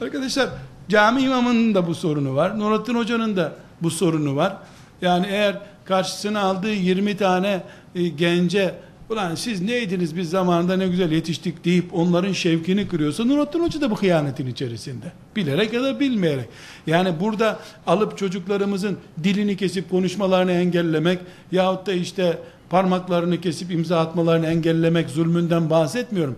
Arkadaşlar 0.00 0.48
cami 0.92 1.22
imamının 1.22 1.74
da 1.74 1.86
bu 1.86 1.94
sorunu 1.94 2.36
var. 2.36 2.58
Nurattin 2.58 2.94
Hoca'nın 2.94 3.36
da 3.36 3.52
bu 3.82 3.90
sorunu 3.90 4.36
var. 4.36 4.56
Yani 5.02 5.26
eğer 5.30 5.58
karşısına 5.84 6.40
aldığı 6.40 6.72
20 6.72 7.16
tane 7.16 7.62
e, 7.94 8.08
gence 8.08 8.74
ulan 9.10 9.34
siz 9.34 9.62
neydiniz 9.62 10.16
biz 10.16 10.30
zamanında 10.30 10.76
ne 10.76 10.88
güzel 10.88 11.12
yetiştik 11.12 11.64
deyip 11.64 11.94
onların 11.94 12.32
şevkini 12.32 12.88
kırıyorsa 12.88 13.24
Nurattin 13.24 13.60
Hoca 13.60 13.80
da 13.80 13.90
bu 13.90 14.02
hıyanetin 14.02 14.46
içerisinde. 14.46 15.12
Bilerek 15.36 15.72
ya 15.72 15.82
da 15.82 16.00
bilmeyerek. 16.00 16.48
Yani 16.86 17.20
burada 17.20 17.58
alıp 17.86 18.18
çocuklarımızın 18.18 18.98
dilini 19.24 19.56
kesip 19.56 19.90
konuşmalarını 19.90 20.52
engellemek 20.52 21.18
yahut 21.52 21.86
da 21.86 21.92
işte 21.92 22.38
parmaklarını 22.70 23.40
kesip 23.40 23.70
imza 23.70 24.00
atmalarını 24.00 24.46
engellemek 24.46 25.10
zulmünden 25.10 25.70
bahsetmiyorum. 25.70 26.36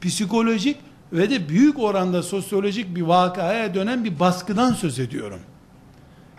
Psikolojik 0.00 0.76
ve 1.12 1.30
de 1.30 1.48
büyük 1.48 1.78
oranda 1.78 2.22
sosyolojik 2.22 2.96
bir 2.96 3.02
vakaya 3.02 3.74
dönen 3.74 4.04
bir 4.04 4.20
baskıdan 4.20 4.72
söz 4.72 4.98
ediyorum. 4.98 5.40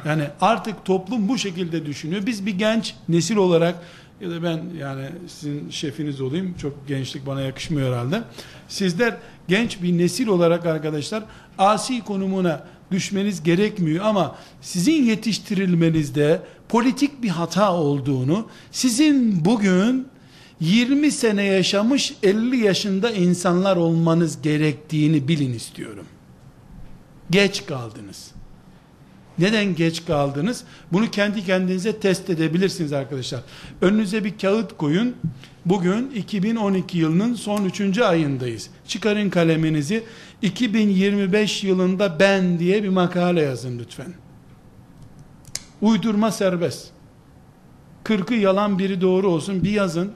Yani 0.06 0.24
artık 0.42 0.86
toplum 0.86 1.30
bu 1.30 1.38
şekilde 1.38 1.86
düşünüyor. 1.86 2.26
Biz 2.26 2.46
bir 2.46 2.58
genç 2.58 2.96
nesil 3.10 3.36
olarak 3.36 3.76
ya 4.22 4.30
da 4.30 4.44
ben 4.44 4.62
yani 4.80 5.06
sizin 5.28 5.70
şefiniz 5.70 6.22
olayım. 6.22 6.56
Çok 6.62 6.88
gençlik 6.88 7.26
bana 7.26 7.42
yakışmıyor 7.42 7.94
herhalde. 7.94 8.24
Sizler 8.68 9.18
genç 9.48 9.82
bir 9.82 9.98
nesil 9.98 10.28
olarak 10.28 10.66
arkadaşlar 10.66 11.24
asi 11.58 12.04
konumuna 12.04 12.64
düşmeniz 12.92 13.44
gerekmiyor 13.44 14.06
ama 14.06 14.36
sizin 14.62 15.04
yetiştirilmenizde 15.04 16.42
politik 16.70 17.24
bir 17.24 17.30
hata 17.30 17.74
olduğunu, 17.74 18.48
sizin 18.72 19.46
bugün 19.46 20.08
20 20.60 21.12
sene 21.12 21.44
yaşamış 21.44 22.14
50 22.24 22.58
yaşında 22.58 23.12
insanlar 23.12 23.78
olmanız 23.78 24.42
gerektiğini 24.42 25.28
bilin 25.28 25.54
istiyorum. 25.54 26.06
Geç 27.32 27.66
kaldınız. 27.66 28.32
Neden 29.40 29.76
geç 29.76 30.06
kaldınız? 30.06 30.64
Bunu 30.92 31.12
kendi 31.12 31.46
kendinize 31.46 32.00
test 32.00 32.30
edebilirsiniz 32.30 32.94
arkadaşlar. 32.94 33.42
Önünüze 33.82 34.24
bir 34.24 34.38
kağıt 34.38 34.78
koyun. 34.78 35.16
Bugün 35.66 36.12
2012 36.12 36.98
yılının 36.98 37.34
son 37.34 37.66
3. 37.66 37.98
ayındayız. 37.98 38.70
Çıkarın 38.88 39.30
kaleminizi. 39.30 40.04
2025 40.42 41.64
yılında 41.64 42.20
ben 42.20 42.60
diye 42.60 42.84
bir 42.84 42.90
makale 42.90 43.42
yazın 43.42 43.80
lütfen. 43.80 44.14
Uydurma 45.82 46.32
serbest. 46.32 46.88
Kırkı 48.04 48.34
yalan 48.34 48.80
biri 48.80 49.02
doğru 49.02 49.28
olsun 49.28 49.64
bir 49.64 49.72
yazın. 49.72 50.12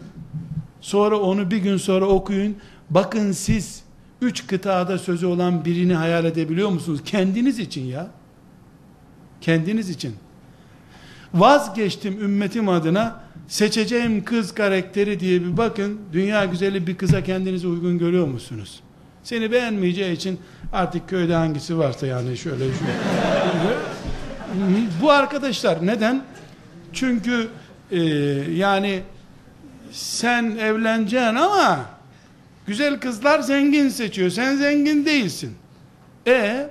Sonra 0.84 1.20
onu 1.20 1.52
bir 1.52 1.58
gün 1.58 1.78
sonra 1.78 2.06
okuyun. 2.06 2.56
Bakın 2.90 3.32
siz 3.32 3.84
üç 4.22 4.48
kıtada 4.48 4.98
sözü 4.98 5.26
olan 5.26 5.66
birini 5.66 5.94
hayal 5.94 6.26
edebiliyor 6.26 6.70
musunuz? 6.70 7.00
Kendiniz 7.06 7.60
için 7.60 7.86
ya. 7.86 8.08
Kendiniz 9.42 9.90
için. 9.90 10.16
Vazgeçtim 11.34 12.22
ümmetim 12.22 12.70
adına 12.70 13.24
seçeceğim 13.48 14.24
kız 14.24 14.54
karakteri 14.54 15.20
diye 15.20 15.42
bir 15.42 15.58
bakın. 15.58 16.00
Dünya 16.14 16.46
güzeli 16.46 16.88
bir 16.88 16.98
kıza 16.98 17.24
kendinizi 17.24 17.68
uygun 17.68 17.98
görüyor 17.98 18.28
musunuz? 18.28 18.80
Seni 19.24 19.52
beğenmeyeceği 19.52 20.16
için 20.16 20.40
artık 20.74 21.10
köyde 21.10 21.36
hangisi 21.36 21.78
varsa 21.78 22.08
yani 22.08 22.38
şöyle 22.38 22.58
şöyle. 22.58 22.94
Bu 25.02 25.12
arkadaşlar 25.12 25.86
neden? 25.86 26.24
Çünkü 26.94 27.48
e, 27.92 28.00
yani 28.56 29.04
sen 29.94 30.44
evleneceksin 30.44 31.36
ama 31.36 31.86
güzel 32.68 33.00
kızlar 33.00 33.40
zengin 33.40 33.90
seçiyor. 33.90 34.30
Sen 34.30 34.56
zengin 34.56 35.06
değilsin. 35.06 35.56
E 36.28 36.70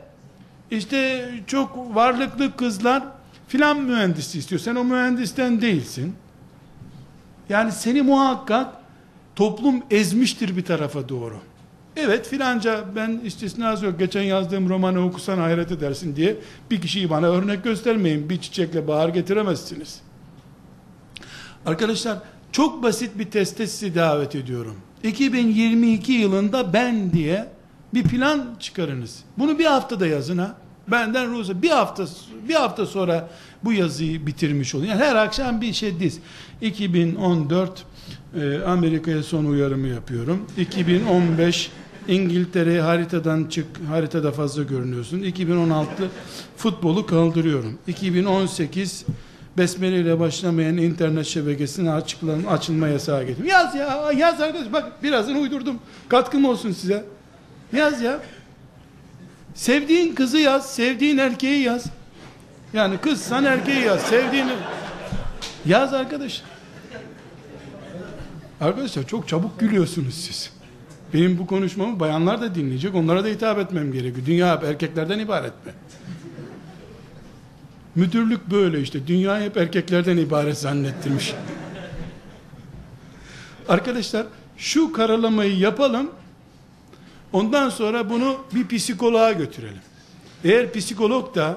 işte 0.70 1.30
çok 1.46 1.94
varlıklı 1.94 2.56
kızlar 2.56 3.02
filan 3.48 3.80
mühendisi 3.80 4.38
istiyor. 4.38 4.60
Sen 4.60 4.74
o 4.74 4.84
mühendisten 4.84 5.60
değilsin. 5.60 6.14
Yani 7.48 7.72
seni 7.72 8.02
muhakkak 8.02 8.74
toplum 9.36 9.82
ezmiştir 9.90 10.56
bir 10.56 10.64
tarafa 10.64 11.08
doğru. 11.08 11.38
Evet 11.96 12.28
filanca 12.28 12.84
ben 12.96 13.20
istisnası 13.24 13.86
yok. 13.86 13.98
Geçen 13.98 14.22
yazdığım 14.22 14.68
romanı 14.68 15.04
okusan 15.04 15.38
hayret 15.38 15.72
edersin 15.72 16.16
diye 16.16 16.36
bir 16.70 16.80
kişiyi 16.80 17.10
bana 17.10 17.26
örnek 17.26 17.64
göstermeyin. 17.64 18.30
Bir 18.30 18.40
çiçekle 18.40 18.88
bahar 18.88 19.08
getiremezsiniz. 19.08 20.00
Arkadaşlar 21.66 22.18
çok 22.52 22.82
basit 22.82 23.18
bir 23.18 23.30
teste 23.30 23.66
sizi 23.66 23.94
davet 23.94 24.36
ediyorum. 24.36 24.76
2022 25.02 26.12
yılında 26.12 26.72
ben 26.72 27.12
diye 27.12 27.48
bir 27.94 28.02
plan 28.02 28.56
çıkarınız. 28.60 29.18
Bunu 29.38 29.58
bir 29.58 29.64
haftada 29.64 30.06
yazın 30.06 30.38
ha. 30.38 30.56
Benden 30.88 31.30
ruhsa 31.32 31.62
bir 31.62 31.70
hafta 31.70 32.04
bir 32.48 32.54
hafta 32.54 32.86
sonra 32.86 33.28
bu 33.64 33.72
yazıyı 33.72 34.26
bitirmiş 34.26 34.74
olun. 34.74 34.84
Yani 34.84 35.04
her 35.04 35.16
akşam 35.16 35.60
bir 35.60 35.72
şey 35.72 36.00
diz. 36.00 36.18
2014 36.60 37.84
e, 38.40 38.58
Amerika'ya 38.58 39.22
son 39.22 39.44
uyarımı 39.44 39.88
yapıyorum. 39.88 40.46
2015 40.58 41.70
İngiltere'ye 42.08 42.80
haritadan 42.80 43.44
çık, 43.44 43.66
haritada 43.88 44.32
fazla 44.32 44.62
görünüyorsun. 44.62 45.22
2016 45.22 46.08
futbolu 46.56 47.06
kaldırıyorum. 47.06 47.78
2018 47.86 49.04
Besmele 49.58 50.00
ile 50.00 50.20
başlamayan 50.20 50.76
internet 50.76 51.26
şebekesine 51.26 51.92
açıklan, 51.92 52.44
açılma 52.44 52.88
yasağı 52.88 53.24
getirdim. 53.24 53.50
Yaz 53.50 53.74
ya, 53.74 54.12
yaz 54.16 54.40
arkadaş. 54.40 54.72
Bak 54.72 55.02
birazını 55.02 55.38
uydurdum. 55.38 55.78
Katkım 56.08 56.44
olsun 56.44 56.72
size. 56.72 57.04
Yaz 57.72 58.02
ya. 58.02 58.20
Sevdiğin 59.54 60.14
kızı 60.14 60.38
yaz, 60.38 60.74
sevdiğin 60.74 61.18
erkeği 61.18 61.62
yaz. 61.62 61.84
Yani 62.72 62.98
kızsan 62.98 63.44
erkeği 63.44 63.84
yaz, 63.84 64.00
sevdiğini 64.00 64.52
yaz 65.66 65.94
arkadaş. 65.94 66.42
Arkadaşlar 68.60 69.06
çok 69.06 69.28
çabuk 69.28 69.60
gülüyorsunuz 69.60 70.14
siz. 70.14 70.50
Benim 71.14 71.38
bu 71.38 71.46
konuşmamı 71.46 72.00
bayanlar 72.00 72.40
da 72.40 72.54
dinleyecek, 72.54 72.94
onlara 72.94 73.24
da 73.24 73.28
hitap 73.28 73.58
etmem 73.58 73.92
gerekiyor. 73.92 74.26
Dünya 74.26 74.56
hep 74.56 74.64
erkeklerden 74.64 75.18
ibaret 75.18 75.66
mi? 75.66 75.72
Müdürlük 77.94 78.50
böyle 78.50 78.80
işte. 78.80 79.06
Dünya 79.06 79.40
hep 79.40 79.56
erkeklerden 79.56 80.16
ibaret 80.16 80.58
zannettirmiş. 80.58 81.34
Arkadaşlar 83.68 84.26
şu 84.56 84.92
karalamayı 84.92 85.58
yapalım. 85.58 86.10
Ondan 87.32 87.70
sonra 87.70 88.10
bunu 88.10 88.36
bir 88.54 88.76
psikoloğa 88.76 89.32
götürelim. 89.32 89.80
Eğer 90.44 90.72
psikolog 90.72 91.34
da 91.34 91.56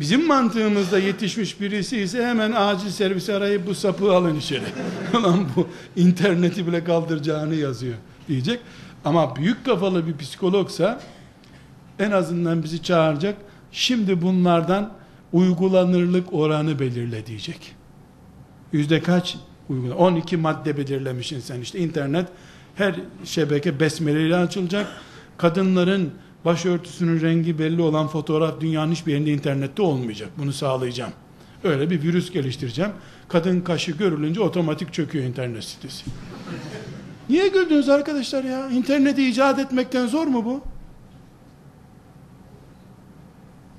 bizim 0.00 0.26
mantığımızda 0.26 0.98
yetişmiş 0.98 1.60
birisi 1.60 1.98
ise 1.98 2.26
hemen 2.26 2.52
acil 2.56 2.90
servisi 2.90 3.34
arayıp 3.34 3.66
bu 3.66 3.74
sapı 3.74 4.12
alın 4.12 4.36
içeri. 4.36 4.64
Lan 5.14 5.46
bu 5.56 5.68
interneti 5.96 6.66
bile 6.66 6.84
kaldıracağını 6.84 7.54
yazıyor 7.54 7.94
diyecek. 8.28 8.60
Ama 9.04 9.36
büyük 9.36 9.64
kafalı 9.64 10.06
bir 10.06 10.16
psikologsa 10.16 11.00
en 11.98 12.10
azından 12.10 12.62
bizi 12.62 12.82
çağıracak. 12.82 13.36
Şimdi 13.72 14.22
bunlardan 14.22 14.92
uygulanırlık 15.32 16.32
oranı 16.32 16.78
belirle 16.78 17.26
diyecek. 17.26 17.74
Yüzde 18.72 19.02
kaç? 19.02 19.36
Uygula. 19.68 19.94
12 19.94 20.36
madde 20.36 20.76
belirlemişsin 20.76 21.40
sen 21.40 21.60
işte 21.60 21.78
internet 21.78 22.28
her 22.74 22.94
şebeke 23.24 23.80
besmeleyle 23.80 24.36
açılacak. 24.36 24.86
Kadınların 25.36 26.10
başörtüsünün 26.44 27.20
rengi 27.20 27.58
belli 27.58 27.82
olan 27.82 28.08
fotoğraf 28.08 28.60
dünyanın 28.60 28.92
hiçbir 28.92 29.12
yerinde 29.12 29.32
internette 29.32 29.82
olmayacak. 29.82 30.30
Bunu 30.38 30.52
sağlayacağım. 30.52 31.12
Öyle 31.64 31.90
bir 31.90 32.02
virüs 32.02 32.30
geliştireceğim. 32.30 32.90
Kadın 33.28 33.60
kaşı 33.60 33.92
görülünce 33.92 34.40
otomatik 34.40 34.92
çöküyor 34.92 35.24
internet 35.24 35.64
sitesi. 35.64 36.04
Niye 37.28 37.48
güldünüz 37.48 37.88
arkadaşlar 37.88 38.44
ya? 38.44 38.68
İnterneti 38.68 39.28
icat 39.28 39.58
etmekten 39.58 40.06
zor 40.06 40.26
mu 40.26 40.44
bu? 40.44 40.60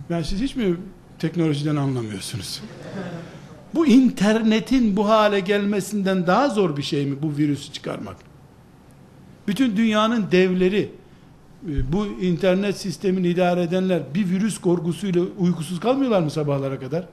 Ben 0.09 0.21
siz 0.21 0.41
hiç 0.41 0.55
mi 0.55 0.77
teknolojiden 1.19 1.75
anlamıyorsunuz? 1.75 2.61
Bu 3.75 3.87
internetin 3.87 4.97
bu 4.97 5.09
hale 5.09 5.39
gelmesinden 5.39 6.27
daha 6.27 6.49
zor 6.49 6.77
bir 6.77 6.83
şey 6.83 7.05
mi 7.05 7.21
bu 7.21 7.37
virüsü 7.37 7.73
çıkarmak? 7.73 8.15
Bütün 9.47 9.77
dünyanın 9.77 10.31
devleri, 10.31 10.91
e, 11.69 11.91
bu 11.91 12.05
internet 12.05 12.77
sistemini 12.77 13.27
idare 13.27 13.63
edenler 13.63 14.01
bir 14.13 14.29
virüs 14.29 14.57
korkusuyla 14.57 15.23
uykusuz 15.37 15.79
kalmıyorlar 15.79 16.21
mı 16.21 16.31
sabahlara 16.31 16.79
kadar? 16.79 17.05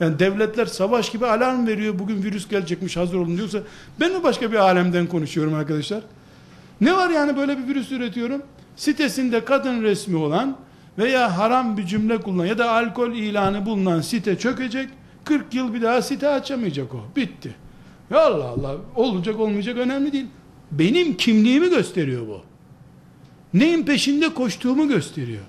Yani 0.00 0.18
devletler 0.18 0.66
savaş 0.66 1.10
gibi 1.12 1.26
alarm 1.26 1.66
veriyor. 1.66 1.98
Bugün 1.98 2.22
virüs 2.22 2.48
gelecekmiş 2.48 2.96
hazır 2.96 3.14
olun 3.14 3.36
diyorsa 3.36 3.58
ben 4.00 4.12
mi 4.12 4.22
başka 4.22 4.52
bir 4.52 4.56
alemden 4.56 5.06
konuşuyorum 5.06 5.54
arkadaşlar? 5.54 6.02
Ne 6.80 6.96
var 6.96 7.10
yani 7.10 7.36
böyle 7.36 7.58
bir 7.58 7.68
virüs 7.68 7.92
üretiyorum? 7.92 8.42
Sitesinde 8.76 9.44
kadın 9.44 9.82
resmi 9.82 10.16
olan 10.16 10.56
veya 10.98 11.38
haram 11.38 11.76
bir 11.76 11.86
cümle 11.86 12.20
kullanan 12.20 12.46
ya 12.46 12.58
da 12.58 12.70
alkol 12.70 13.12
ilanı 13.12 13.66
bulunan 13.66 14.00
site 14.00 14.38
çökecek. 14.38 14.88
40 15.24 15.54
yıl 15.54 15.74
bir 15.74 15.82
daha 15.82 16.02
site 16.02 16.28
açamayacak 16.28 16.94
o. 16.94 17.04
Bitti. 17.16 17.54
Ya 18.10 18.20
Allah 18.20 18.44
Allah 18.44 18.76
olacak 18.94 19.40
olmayacak 19.40 19.78
önemli 19.78 20.12
değil. 20.12 20.26
Benim 20.70 21.16
kimliğimi 21.16 21.70
gösteriyor 21.70 22.28
bu. 22.28 22.40
Neyin 23.54 23.82
peşinde 23.82 24.34
koştuğumu 24.34 24.88
gösteriyor. 24.88 25.44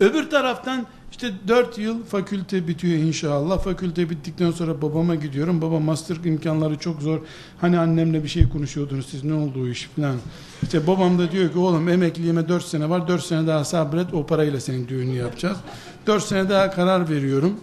Öbür 0.00 0.30
taraftan 0.30 0.86
işte 1.22 1.32
4 1.48 1.78
yıl 1.78 2.04
fakülte 2.04 2.68
bitiyor 2.68 2.98
inşallah. 2.98 3.58
Fakülte 3.58 4.10
bittikten 4.10 4.50
sonra 4.50 4.82
babama 4.82 5.14
gidiyorum. 5.14 5.62
Baba 5.62 5.80
master 5.80 6.16
imkanları 6.24 6.78
çok 6.78 7.02
zor. 7.02 7.20
Hani 7.60 7.78
annemle 7.78 8.22
bir 8.22 8.28
şey 8.28 8.48
konuşuyordunuz 8.48 9.06
siz 9.10 9.24
ne 9.24 9.34
oldu 9.34 9.62
o 9.62 9.66
iş 9.66 9.90
falan. 9.96 10.16
İşte 10.62 10.86
babam 10.86 11.18
da 11.18 11.32
diyor 11.32 11.52
ki 11.52 11.58
oğlum 11.58 11.88
emekliliğime 11.88 12.48
4 12.48 12.64
sene 12.64 12.90
var. 12.90 13.08
4 13.08 13.22
sene 13.22 13.46
daha 13.46 13.64
sabret 13.64 14.14
o 14.14 14.26
parayla 14.26 14.60
senin 14.60 14.88
düğünü 14.88 15.14
yapacağız. 15.14 15.58
4 16.06 16.22
sene 16.22 16.48
daha 16.48 16.70
karar 16.70 17.10
veriyorum. 17.10 17.60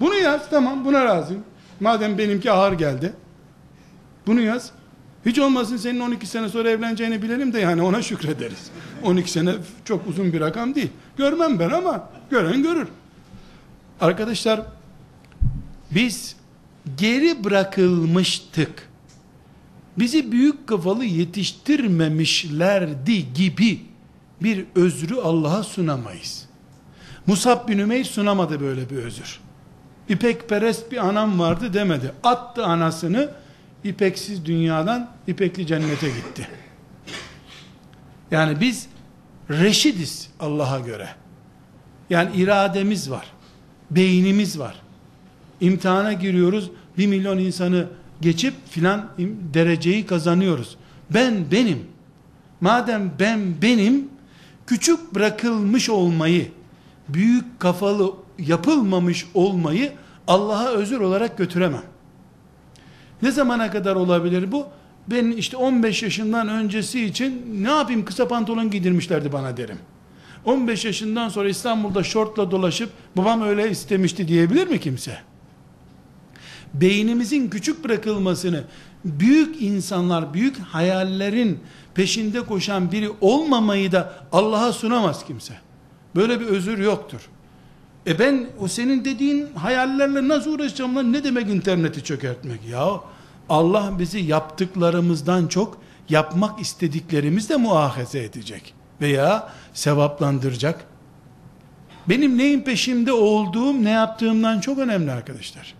Bunu 0.00 0.14
yaz 0.14 0.50
tamam 0.50 0.84
buna 0.84 1.04
razıyım. 1.04 1.42
Madem 1.80 2.18
benimki 2.18 2.50
ağır 2.50 2.72
geldi. 2.72 3.12
Bunu 4.26 4.40
yaz. 4.40 4.72
Hiç 5.26 5.38
olmasın 5.38 5.76
senin 5.76 6.00
12 6.00 6.26
sene 6.26 6.48
sonra 6.48 6.70
evleneceğini 6.70 7.22
bilelim 7.22 7.52
de 7.52 7.60
yani 7.60 7.82
ona 7.82 8.02
şükrederiz. 8.02 8.70
12 9.02 9.30
sene 9.30 9.54
çok 9.84 10.06
uzun 10.06 10.32
bir 10.32 10.40
rakam 10.40 10.74
değil. 10.74 10.90
Görmem 11.16 11.58
ben 11.58 11.70
ama 11.70 12.08
gören 12.30 12.62
görür. 12.62 12.88
Arkadaşlar 14.00 14.60
biz 15.90 16.36
geri 16.96 17.44
bırakılmıştık. 17.44 18.88
Bizi 19.98 20.32
büyük 20.32 20.66
kafalı 20.66 21.04
yetiştirmemişlerdi 21.04 23.34
gibi 23.34 23.80
bir 24.42 24.64
özrü 24.74 25.14
Allah'a 25.14 25.62
sunamayız. 25.62 26.46
Musab 27.26 27.68
bin 27.68 27.78
Ümeyr 27.78 28.04
sunamadı 28.04 28.60
böyle 28.60 28.90
bir 28.90 28.96
özür. 28.96 29.40
İpekperest 30.08 30.92
bir 30.92 31.06
anam 31.06 31.38
vardı 31.38 31.74
demedi. 31.74 32.12
Attı 32.22 32.64
anasını 32.64 33.30
ipeksiz 33.84 34.46
dünyadan 34.46 35.10
ipekli 35.26 35.66
cennete 35.66 36.08
gitti. 36.08 36.48
Yani 38.30 38.60
biz 38.60 38.88
reşidiz 39.50 40.28
Allah'a 40.40 40.78
göre. 40.78 41.08
Yani 42.10 42.36
irademiz 42.36 43.10
var. 43.10 43.26
Beynimiz 43.90 44.58
var. 44.58 44.76
İmtihana 45.60 46.12
giriyoruz. 46.12 46.70
Bir 46.98 47.06
milyon 47.06 47.38
insanı 47.38 47.86
geçip 48.20 48.54
filan 48.70 49.08
dereceyi 49.54 50.06
kazanıyoruz. 50.06 50.76
Ben 51.10 51.50
benim. 51.52 51.78
Madem 52.60 53.12
ben 53.20 53.62
benim 53.62 54.08
küçük 54.66 55.14
bırakılmış 55.14 55.90
olmayı, 55.90 56.48
büyük 57.08 57.60
kafalı 57.60 58.14
yapılmamış 58.38 59.26
olmayı 59.34 59.92
Allah'a 60.28 60.68
özür 60.68 61.00
olarak 61.00 61.38
götüremem. 61.38 61.82
Ne 63.22 63.30
zamana 63.30 63.70
kadar 63.70 63.96
olabilir 63.96 64.52
bu? 64.52 64.66
Ben 65.10 65.30
işte 65.30 65.56
15 65.56 66.02
yaşından 66.02 66.48
öncesi 66.48 67.04
için 67.04 67.58
ne 67.64 67.70
yapayım 67.70 68.04
kısa 68.04 68.28
pantolon 68.28 68.70
giydirmişlerdi 68.70 69.32
bana 69.32 69.56
derim. 69.56 69.78
15 70.44 70.84
yaşından 70.84 71.28
sonra 71.28 71.48
İstanbul'da 71.48 72.02
şortla 72.02 72.50
dolaşıp 72.50 72.90
babam 73.16 73.42
öyle 73.42 73.70
istemişti 73.70 74.28
diyebilir 74.28 74.66
mi 74.66 74.80
kimse? 74.80 75.18
Beynimizin 76.74 77.50
küçük 77.50 77.84
bırakılmasını 77.84 78.64
büyük 79.04 79.62
insanlar, 79.62 80.34
büyük 80.34 80.58
hayallerin 80.58 81.60
peşinde 81.94 82.40
koşan 82.40 82.92
biri 82.92 83.10
olmamayı 83.20 83.92
da 83.92 84.12
Allah'a 84.32 84.72
sunamaz 84.72 85.26
kimse. 85.26 85.54
Böyle 86.16 86.40
bir 86.40 86.46
özür 86.46 86.78
yoktur. 86.78 87.20
E 88.06 88.18
ben 88.18 88.46
o 88.60 88.68
senin 88.68 89.04
dediğin 89.04 89.54
hayallerle 89.54 90.28
nasıl 90.28 90.52
uğraşacağım 90.52 90.96
lan? 90.96 91.12
Ne 91.12 91.24
demek 91.24 91.48
interneti 91.50 92.04
çökertmek? 92.04 92.60
Ya 92.68 93.00
Allah 93.48 93.92
bizi 93.98 94.18
yaptıklarımızdan 94.18 95.46
çok 95.46 95.78
yapmak 96.08 96.60
istediklerimizle 96.60 97.56
muahaze 97.56 98.22
edecek. 98.24 98.74
Veya 99.00 99.52
sevaplandıracak. 99.74 100.84
Benim 102.08 102.38
neyin 102.38 102.60
peşimde 102.60 103.12
olduğum, 103.12 103.84
ne 103.84 103.90
yaptığımdan 103.90 104.60
çok 104.60 104.78
önemli 104.78 105.12
arkadaşlar. 105.12 105.74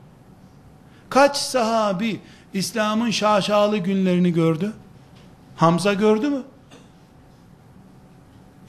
Kaç 1.11 1.37
sahabi 1.37 2.21
İslam'ın 2.55 3.11
şaşalı 3.11 3.79
günlerini 3.79 4.33
gördü? 4.33 4.73
Hamza 5.57 5.95
gördü 5.95 6.29
mü? 6.29 6.43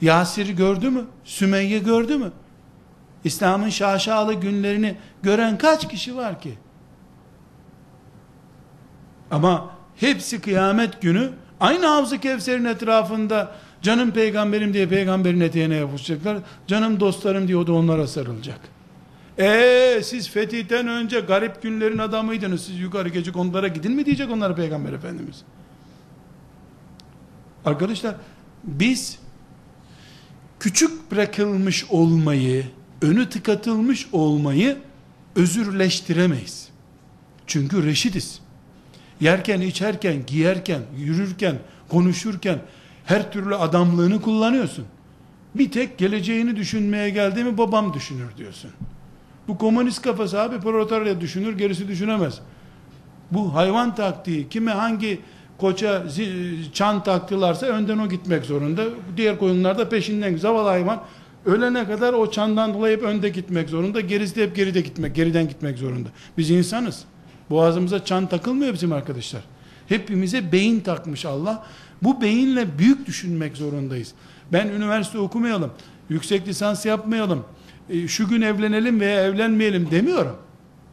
Yasir 0.00 0.48
gördü 0.48 0.90
mü? 0.90 1.04
Sümeyye 1.24 1.78
gördü 1.78 2.18
mü? 2.18 2.32
İslam'ın 3.24 3.68
şaşalı 3.68 4.34
günlerini 4.34 4.96
gören 5.22 5.58
kaç 5.58 5.88
kişi 5.88 6.16
var 6.16 6.40
ki? 6.40 6.54
Ama 9.30 9.70
hepsi 9.96 10.40
kıyamet 10.40 11.02
günü 11.02 11.30
aynı 11.60 11.86
Havz-ı 11.86 12.18
Kevser'in 12.18 12.64
etrafında 12.64 13.52
canım 13.82 14.10
peygamberim 14.10 14.74
diye 14.74 14.88
peygamberin 14.88 15.40
eteğine 15.40 15.74
yapışacaklar. 15.74 16.38
Canım 16.66 17.00
dostlarım 17.00 17.48
diye 17.48 17.56
o 17.56 17.66
da 17.66 17.72
onlara 17.72 18.06
sarılacak. 18.06 18.60
Eee 19.38 20.00
siz 20.02 20.30
fetihten 20.30 20.88
önce 20.88 21.20
garip 21.20 21.62
günlerin 21.62 21.98
adamıydınız. 21.98 22.64
Siz 22.64 22.80
yukarı 22.80 23.08
geçik 23.08 23.36
onlara 23.36 23.68
gidin 23.68 23.92
mi 23.92 24.06
diyecek 24.06 24.30
onlara 24.30 24.54
peygamber 24.54 24.92
efendimiz. 24.92 25.42
Arkadaşlar 27.64 28.14
biz 28.64 29.18
küçük 30.60 31.10
bırakılmış 31.10 31.84
olmayı, 31.90 32.64
önü 33.02 33.28
tıkatılmış 33.28 34.08
olmayı 34.12 34.76
özürleştiremeyiz. 35.36 36.68
Çünkü 37.46 37.86
reşidiz. 37.86 38.40
Yerken, 39.20 39.60
içerken, 39.60 40.26
giyerken, 40.26 40.80
yürürken, 40.98 41.56
konuşurken 41.88 42.58
her 43.04 43.32
türlü 43.32 43.54
adamlığını 43.54 44.22
kullanıyorsun. 44.22 44.84
Bir 45.54 45.70
tek 45.70 45.98
geleceğini 45.98 46.56
düşünmeye 46.56 47.10
geldi 47.10 47.44
mi 47.44 47.58
babam 47.58 47.94
düşünür 47.94 48.36
diyorsun. 48.36 48.70
Bu 49.48 49.58
komünist 49.58 50.02
kafası 50.02 50.40
abi 50.40 50.60
proletarya 50.60 51.20
düşünür 51.20 51.58
gerisi 51.58 51.88
düşünemez. 51.88 52.40
Bu 53.30 53.54
hayvan 53.54 53.94
taktiği 53.94 54.48
kime 54.48 54.70
hangi 54.70 55.20
koça 55.58 56.04
çan 56.72 57.02
taktılarsa 57.02 57.66
önden 57.66 57.98
o 57.98 58.08
gitmek 58.08 58.44
zorunda. 58.44 58.84
Diğer 59.16 59.38
koyunlar 59.38 59.78
da 59.78 59.88
peşinden 59.88 60.36
zavallı 60.36 60.68
hayvan 60.68 61.02
ölene 61.48 61.86
kadar 61.86 62.12
o 62.12 62.30
çandan 62.30 62.74
dolayı 62.74 62.96
hep 62.96 63.02
önde 63.02 63.28
gitmek 63.28 63.68
zorunda. 63.68 64.00
Gerisi 64.00 64.36
de 64.36 64.42
hep 64.42 64.56
geride 64.56 64.80
gitmek, 64.80 65.14
geriden 65.14 65.48
gitmek 65.48 65.78
zorunda. 65.78 66.08
Biz 66.38 66.50
insanız. 66.50 67.04
Boğazımıza 67.50 68.04
çan 68.04 68.26
takılmıyor 68.28 68.72
bizim 68.72 68.92
arkadaşlar. 68.92 69.42
Hepimize 69.88 70.52
beyin 70.52 70.80
takmış 70.80 71.24
Allah. 71.24 71.66
Bu 72.02 72.20
beyinle 72.22 72.78
büyük 72.78 73.06
düşünmek 73.06 73.56
zorundayız. 73.56 74.12
Ben 74.52 74.68
üniversite 74.68 75.18
okumayalım, 75.18 75.70
yüksek 76.08 76.48
lisans 76.48 76.86
yapmayalım, 76.86 77.44
e, 77.90 78.08
şu 78.08 78.28
gün 78.28 78.42
evlenelim 78.42 79.00
veya 79.00 79.24
evlenmeyelim 79.24 79.90
demiyorum. 79.90 80.36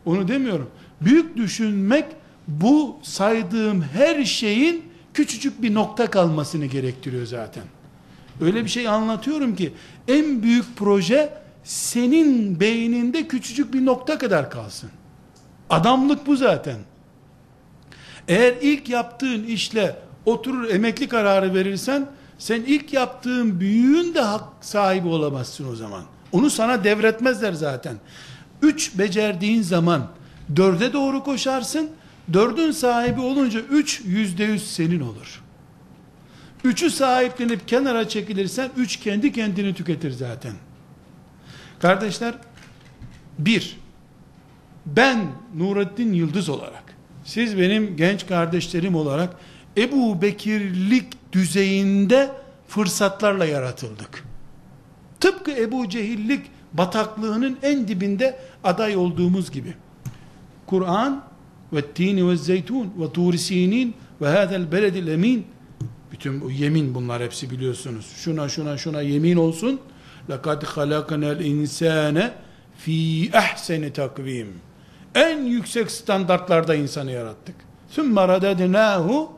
Onu 0.05 0.27
demiyorum. 0.27 0.69
Büyük 1.01 1.37
düşünmek 1.37 2.05
bu 2.47 2.99
saydığım 3.01 3.81
her 3.81 4.25
şeyin 4.25 4.83
küçücük 5.13 5.61
bir 5.61 5.73
nokta 5.73 6.09
kalmasını 6.09 6.65
gerektiriyor 6.65 7.25
zaten. 7.25 7.63
Öyle 8.41 8.63
bir 8.63 8.69
şey 8.69 8.87
anlatıyorum 8.87 9.55
ki 9.55 9.73
en 10.07 10.43
büyük 10.43 10.65
proje 10.75 11.33
senin 11.63 12.59
beyninde 12.59 13.27
küçücük 13.27 13.73
bir 13.73 13.85
nokta 13.85 14.17
kadar 14.17 14.51
kalsın. 14.51 14.89
Adamlık 15.69 16.27
bu 16.27 16.35
zaten. 16.35 16.77
Eğer 18.27 18.53
ilk 18.61 18.89
yaptığın 18.89 19.43
işle 19.43 19.95
oturur 20.25 20.69
emekli 20.69 21.07
kararı 21.07 21.53
verirsen 21.53 22.07
sen 22.37 22.61
ilk 22.61 22.93
yaptığın 22.93 23.59
büyüğün 23.59 24.13
de 24.13 24.21
hak 24.21 24.43
sahibi 24.61 25.07
olamazsın 25.07 25.71
o 25.71 25.75
zaman. 25.75 26.03
Onu 26.31 26.49
sana 26.49 26.83
devretmezler 26.83 27.53
zaten. 27.53 27.95
Üç 28.61 28.97
becerdiğin 28.97 29.61
zaman 29.61 30.07
dörde 30.55 30.93
doğru 30.93 31.23
koşarsın. 31.23 31.89
Dördün 32.33 32.71
sahibi 32.71 33.21
olunca 33.21 33.59
üç 33.59 34.01
yüzde 34.05 34.43
yüz 34.43 34.73
senin 34.73 34.99
olur. 34.99 35.41
Üçü 36.65 36.89
sahiplenip 36.89 37.67
kenara 37.67 38.09
çekilirsen 38.09 38.69
üç 38.77 38.99
kendi 38.99 39.31
kendini 39.31 39.73
tüketir 39.73 40.11
zaten. 40.11 40.53
Kardeşler 41.79 42.33
bir 43.39 43.77
ben 44.85 45.19
Nurettin 45.55 46.13
Yıldız 46.13 46.49
olarak, 46.49 46.83
siz 47.23 47.57
benim 47.57 47.97
genç 47.97 48.27
kardeşlerim 48.27 48.95
olarak 48.95 49.37
Ebu 49.77 50.21
Bekirlik 50.21 51.33
düzeyinde 51.33 52.31
fırsatlarla 52.67 53.45
yaratıldık. 53.45 54.23
Tıpkı 55.19 55.51
Ebu 55.51 55.89
Cehillik 55.89 56.45
bataklığının 56.73 57.57
en 57.63 57.87
dibinde 57.87 58.39
aday 58.63 58.97
olduğumuz 58.97 59.51
gibi. 59.51 59.73
Kur'an 60.65 61.23
ve 61.73 61.81
tini 61.85 62.29
ve 62.29 62.37
zeytun 62.37 62.93
ve 62.99 63.13
turi 63.13 63.37
sinin 63.37 63.93
ve 64.21 64.27
hadel 64.27 64.71
beledil 64.71 65.07
emin 65.07 65.45
bütün 66.14 66.40
bu 66.40 66.50
yemin 66.50 66.94
bunlar 66.94 67.22
hepsi 67.22 67.50
biliyorsunuz. 67.50 68.12
Şuna 68.16 68.48
şuna 68.48 68.76
şuna 68.76 69.00
yemin 69.00 69.36
olsun. 69.36 69.80
لَقَدْ 70.28 70.64
خَلَقَنَا 70.64 71.36
الْاِنْسَانَ 71.36 72.30
fi 72.78 73.30
ahseni 73.34 73.92
takvim. 73.92 74.54
En 75.14 75.38
yüksek 75.44 75.90
standartlarda 75.90 76.74
insanı 76.74 77.10
yarattık. 77.10 77.54
ثُمَّ 77.96 78.14
رَدَدْنَاهُ 78.14 79.28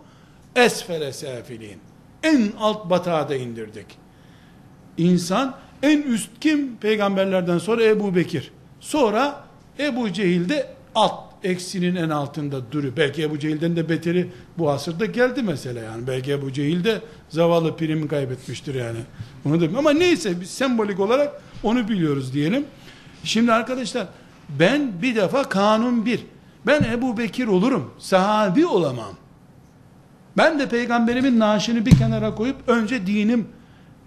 esfele 0.56 1.12
safilin. 1.12 1.78
En 2.22 2.52
alt 2.60 2.90
batağa 2.90 3.28
da 3.28 3.36
indirdik. 3.36 3.86
İnsan 4.98 5.54
en 5.82 6.02
üst 6.02 6.30
kim? 6.40 6.76
Peygamberlerden 6.76 7.58
sonra 7.58 7.84
Ebu 7.84 8.14
Bekir. 8.14 8.52
Sonra 8.80 9.44
Ebu 9.78 10.12
Cehil 10.12 10.48
de 10.48 10.74
alt, 10.94 11.25
eksinin 11.43 11.95
en 11.95 12.09
altında 12.09 12.71
duruyor. 12.71 12.93
Belki 12.97 13.23
Ebu 13.23 13.39
Cehil'den 13.39 13.75
de 13.75 13.89
beteri 13.89 14.29
bu 14.57 14.69
asırda 14.69 15.05
geldi 15.05 15.41
mesela 15.43 15.83
yani. 15.83 16.07
Belki 16.07 16.31
Ebu 16.31 16.53
Cehil 16.53 16.83
de 16.83 17.01
zavallı 17.29 17.77
primi 17.77 18.07
kaybetmiştir 18.07 18.75
yani. 18.75 18.99
Onu 19.45 19.61
da 19.61 19.77
ama 19.77 19.91
neyse 19.91 20.41
biz 20.41 20.49
sembolik 20.49 20.99
olarak 20.99 21.41
onu 21.63 21.89
biliyoruz 21.89 22.33
diyelim. 22.33 22.65
Şimdi 23.23 23.53
arkadaşlar 23.53 24.07
ben 24.49 25.01
bir 25.01 25.15
defa 25.15 25.43
kanun 25.43 26.05
bir. 26.05 26.19
Ben 26.65 26.83
Ebu 26.83 27.17
Bekir 27.17 27.47
olurum. 27.47 27.93
Sahabi 27.99 28.65
olamam. 28.65 29.15
Ben 30.37 30.59
de 30.59 30.69
peygamberimin 30.69 31.39
naaşını 31.39 31.85
bir 31.85 31.91
kenara 31.91 32.35
koyup 32.35 32.55
önce 32.67 33.07
dinim 33.07 33.47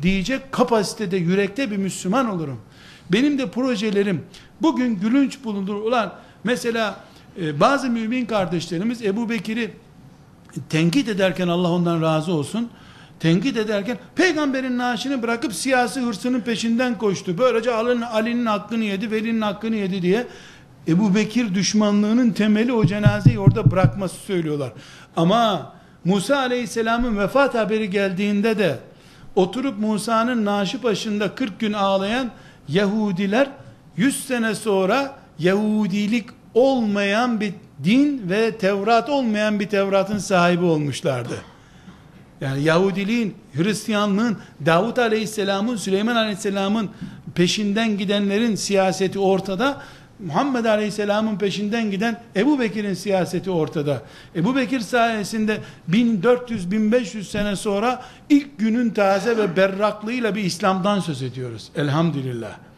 diyecek 0.02 0.52
kapasitede, 0.52 1.16
yürekte 1.16 1.70
bir 1.70 1.76
Müslüman 1.76 2.30
olurum. 2.30 2.60
Benim 3.12 3.38
de 3.38 3.50
projelerim 3.50 4.24
bugün 4.62 4.96
gülünç 5.00 5.44
bulunur. 5.44 5.74
Ulan 5.74 6.14
mesela 6.44 7.00
e, 7.40 7.60
bazı 7.60 7.90
mümin 7.90 8.26
kardeşlerimiz 8.26 9.02
Ebu 9.02 9.30
Bekir'i 9.30 9.70
tenkit 10.68 11.08
ederken 11.08 11.48
Allah 11.48 11.70
ondan 11.70 12.02
razı 12.02 12.32
olsun 12.32 12.70
tenkit 13.20 13.56
ederken 13.56 13.98
peygamberin 14.14 14.78
naaşını 14.78 15.22
bırakıp 15.22 15.54
siyasi 15.54 16.00
hırsının 16.00 16.40
peşinden 16.40 16.98
koştu. 16.98 17.38
Böylece 17.38 17.74
Ali'nin 17.74 18.02
Ali 18.02 18.44
hakkını 18.44 18.84
yedi, 18.84 19.10
Veli'nin 19.10 19.40
hakkını 19.40 19.76
yedi 19.76 20.02
diye 20.02 20.26
Ebu 20.88 21.14
Bekir 21.14 21.54
düşmanlığının 21.54 22.30
temeli 22.30 22.72
o 22.72 22.84
cenazeyi 22.84 23.38
orada 23.38 23.70
bırakması 23.70 24.16
söylüyorlar. 24.16 24.72
Ama 25.16 25.72
Musa 26.04 26.36
aleyhisselamın 26.36 27.18
vefat 27.18 27.54
haberi 27.54 27.90
geldiğinde 27.90 28.58
de 28.58 28.78
oturup 29.36 29.78
Musa'nın 29.78 30.44
naaşı 30.44 30.82
başında 30.82 31.34
40 31.34 31.60
gün 31.60 31.72
ağlayan 31.72 32.30
Yahudiler 32.68 33.48
100 33.96 34.26
sene 34.26 34.54
sonra 34.54 35.14
Yahudilik 35.38 36.26
olmayan 36.54 37.40
bir 37.40 37.54
din 37.84 38.22
ve 38.30 38.56
Tevrat 38.56 39.08
olmayan 39.08 39.60
bir 39.60 39.68
Tevrat'ın 39.68 40.18
sahibi 40.18 40.64
olmuşlardı. 40.64 41.34
Yani 42.40 42.62
Yahudiliğin, 42.62 43.34
Hristiyanlığın, 43.54 44.36
Davut 44.66 44.98
Aleyhisselam'ın, 44.98 45.76
Süleyman 45.76 46.16
Aleyhisselam'ın 46.16 46.90
peşinden 47.34 47.98
gidenlerin 47.98 48.54
siyaseti 48.54 49.18
ortada. 49.18 49.82
Muhammed 50.26 50.64
Aleyhisselam'ın 50.64 51.38
peşinden 51.38 51.90
giden 51.90 52.20
Ebu 52.36 52.60
Bekir'in 52.60 52.94
siyaseti 52.94 53.50
ortada. 53.50 54.02
Ebu 54.36 54.56
Bekir 54.56 54.80
sayesinde 54.80 55.58
1400-1500 55.90 57.22
sene 57.24 57.56
sonra 57.56 58.02
ilk 58.28 58.58
günün 58.58 58.90
taze 58.90 59.36
ve 59.36 59.56
berraklığıyla 59.56 60.34
bir 60.34 60.44
İslam'dan 60.44 61.00
söz 61.00 61.22
ediyoruz. 61.22 61.70
Elhamdülillah. 61.76 62.69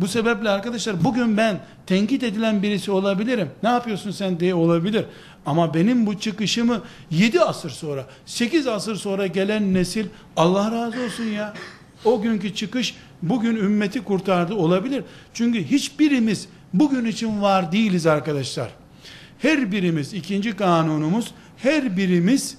Bu 0.00 0.08
sebeple 0.08 0.48
arkadaşlar 0.48 1.04
bugün 1.04 1.36
ben 1.36 1.60
tenkit 1.86 2.22
edilen 2.22 2.62
birisi 2.62 2.90
olabilirim. 2.90 3.50
Ne 3.62 3.68
yapıyorsun 3.68 4.10
sen 4.10 4.40
diye 4.40 4.54
olabilir. 4.54 5.04
Ama 5.46 5.74
benim 5.74 6.06
bu 6.06 6.18
çıkışımı 6.18 6.82
7 7.10 7.40
asır 7.40 7.70
sonra, 7.70 8.06
8 8.26 8.66
asır 8.66 8.96
sonra 8.96 9.26
gelen 9.26 9.74
nesil 9.74 10.06
Allah 10.36 10.72
razı 10.72 11.04
olsun 11.04 11.24
ya. 11.24 11.54
O 12.04 12.22
günkü 12.22 12.54
çıkış 12.54 12.94
bugün 13.22 13.56
ümmeti 13.56 14.04
kurtardı 14.04 14.54
olabilir. 14.54 15.04
Çünkü 15.34 15.64
hiçbirimiz 15.64 16.48
bugün 16.74 17.04
için 17.04 17.42
var 17.42 17.72
değiliz 17.72 18.06
arkadaşlar. 18.06 18.70
Her 19.38 19.72
birimiz 19.72 20.14
ikinci 20.14 20.56
kanunumuz 20.56 21.34
her 21.56 21.96
birimiz 21.96 22.58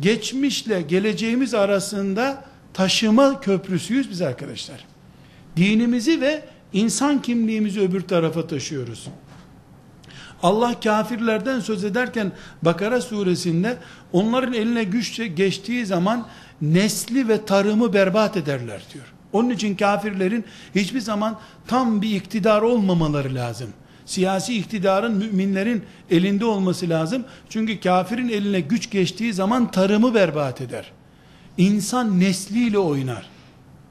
geçmişle 0.00 0.82
geleceğimiz 0.82 1.54
arasında 1.54 2.44
taşıma 2.74 3.40
köprüsüyüz 3.40 4.10
biz 4.10 4.22
arkadaşlar. 4.22 4.84
Dinimizi 5.56 6.20
ve 6.20 6.42
insan 6.72 7.22
kimliğimizi 7.22 7.80
öbür 7.80 8.00
tarafa 8.00 8.46
taşıyoruz. 8.46 9.08
Allah 10.42 10.80
kafirlerden 10.80 11.60
söz 11.60 11.84
ederken 11.84 12.32
Bakara 12.62 13.00
suresinde 13.00 13.76
onların 14.12 14.54
eline 14.54 14.84
güç 14.84 15.20
geçtiği 15.36 15.86
zaman 15.86 16.26
nesli 16.62 17.28
ve 17.28 17.44
tarımı 17.44 17.92
berbat 17.92 18.36
ederler 18.36 18.82
diyor. 18.94 19.04
Onun 19.32 19.50
için 19.50 19.76
kafirlerin 19.76 20.44
hiçbir 20.74 21.00
zaman 21.00 21.38
tam 21.66 22.02
bir 22.02 22.16
iktidar 22.16 22.62
olmamaları 22.62 23.34
lazım. 23.34 23.70
Siyasi 24.06 24.56
iktidarın 24.56 25.16
müminlerin 25.16 25.82
elinde 26.10 26.44
olması 26.44 26.88
lazım. 26.88 27.24
Çünkü 27.48 27.80
kafirin 27.80 28.28
eline 28.28 28.60
güç 28.60 28.90
geçtiği 28.90 29.32
zaman 29.32 29.70
tarımı 29.70 30.14
berbat 30.14 30.60
eder. 30.60 30.92
İnsan 31.58 32.20
nesliyle 32.20 32.78
oynar. 32.78 33.26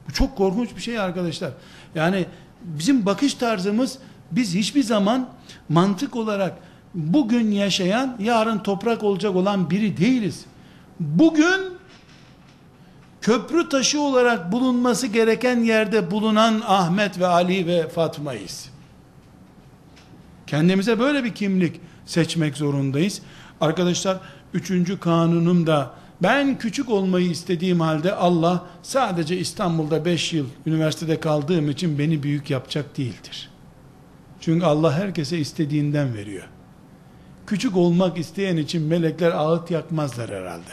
Bu 0.08 0.12
çok 0.12 0.36
korkunç 0.36 0.76
bir 0.76 0.80
şey 0.80 0.98
arkadaşlar. 0.98 1.50
Yani 1.94 2.26
bizim 2.62 3.06
bakış 3.06 3.34
tarzımız 3.34 3.98
biz 4.30 4.54
hiçbir 4.54 4.82
zaman 4.82 5.28
mantık 5.68 6.16
olarak 6.16 6.58
bugün 6.94 7.50
yaşayan, 7.50 8.16
yarın 8.20 8.58
toprak 8.58 9.02
olacak 9.02 9.36
olan 9.36 9.70
biri 9.70 9.96
değiliz. 9.96 10.44
Bugün 11.00 11.60
köprü 13.20 13.68
taşı 13.68 14.00
olarak 14.00 14.52
bulunması 14.52 15.06
gereken 15.06 15.60
yerde 15.60 16.10
bulunan 16.10 16.62
Ahmet 16.66 17.18
ve 17.18 17.26
Ali 17.26 17.66
ve 17.66 17.88
Fatma'yız. 17.88 18.70
Kendimize 20.46 20.98
böyle 20.98 21.24
bir 21.24 21.34
kimlik 21.34 21.80
seçmek 22.06 22.56
zorundayız. 22.56 23.22
Arkadaşlar 23.60 24.20
üçüncü 24.54 25.00
kanunum 25.00 25.66
da 25.66 25.90
ben 26.22 26.58
küçük 26.58 26.90
olmayı 26.90 27.30
istediğim 27.30 27.80
halde 27.80 28.14
Allah 28.14 28.66
sadece 28.82 29.38
İstanbul'da 29.38 30.04
5 30.04 30.32
yıl 30.32 30.46
üniversitede 30.66 31.20
kaldığım 31.20 31.70
için 31.70 31.98
beni 31.98 32.22
büyük 32.22 32.50
yapacak 32.50 32.98
değildir. 32.98 33.50
Çünkü 34.40 34.64
Allah 34.64 34.92
herkese 34.92 35.38
istediğinden 35.38 36.14
veriyor. 36.14 36.48
Küçük 37.46 37.76
olmak 37.76 38.18
isteyen 38.18 38.56
için 38.56 38.82
melekler 38.82 39.30
ağıt 39.30 39.70
yakmazlar 39.70 40.30
herhalde. 40.30 40.72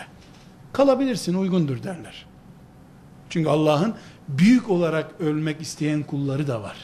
Kalabilirsin 0.74 1.34
uygundur 1.34 1.84
derler. 1.84 2.26
Çünkü 3.30 3.50
Allah'ın 3.50 3.94
büyük 4.28 4.70
olarak 4.70 5.12
ölmek 5.20 5.62
isteyen 5.62 6.04
kulları 6.04 6.48
da 6.48 6.62
var. 6.62 6.78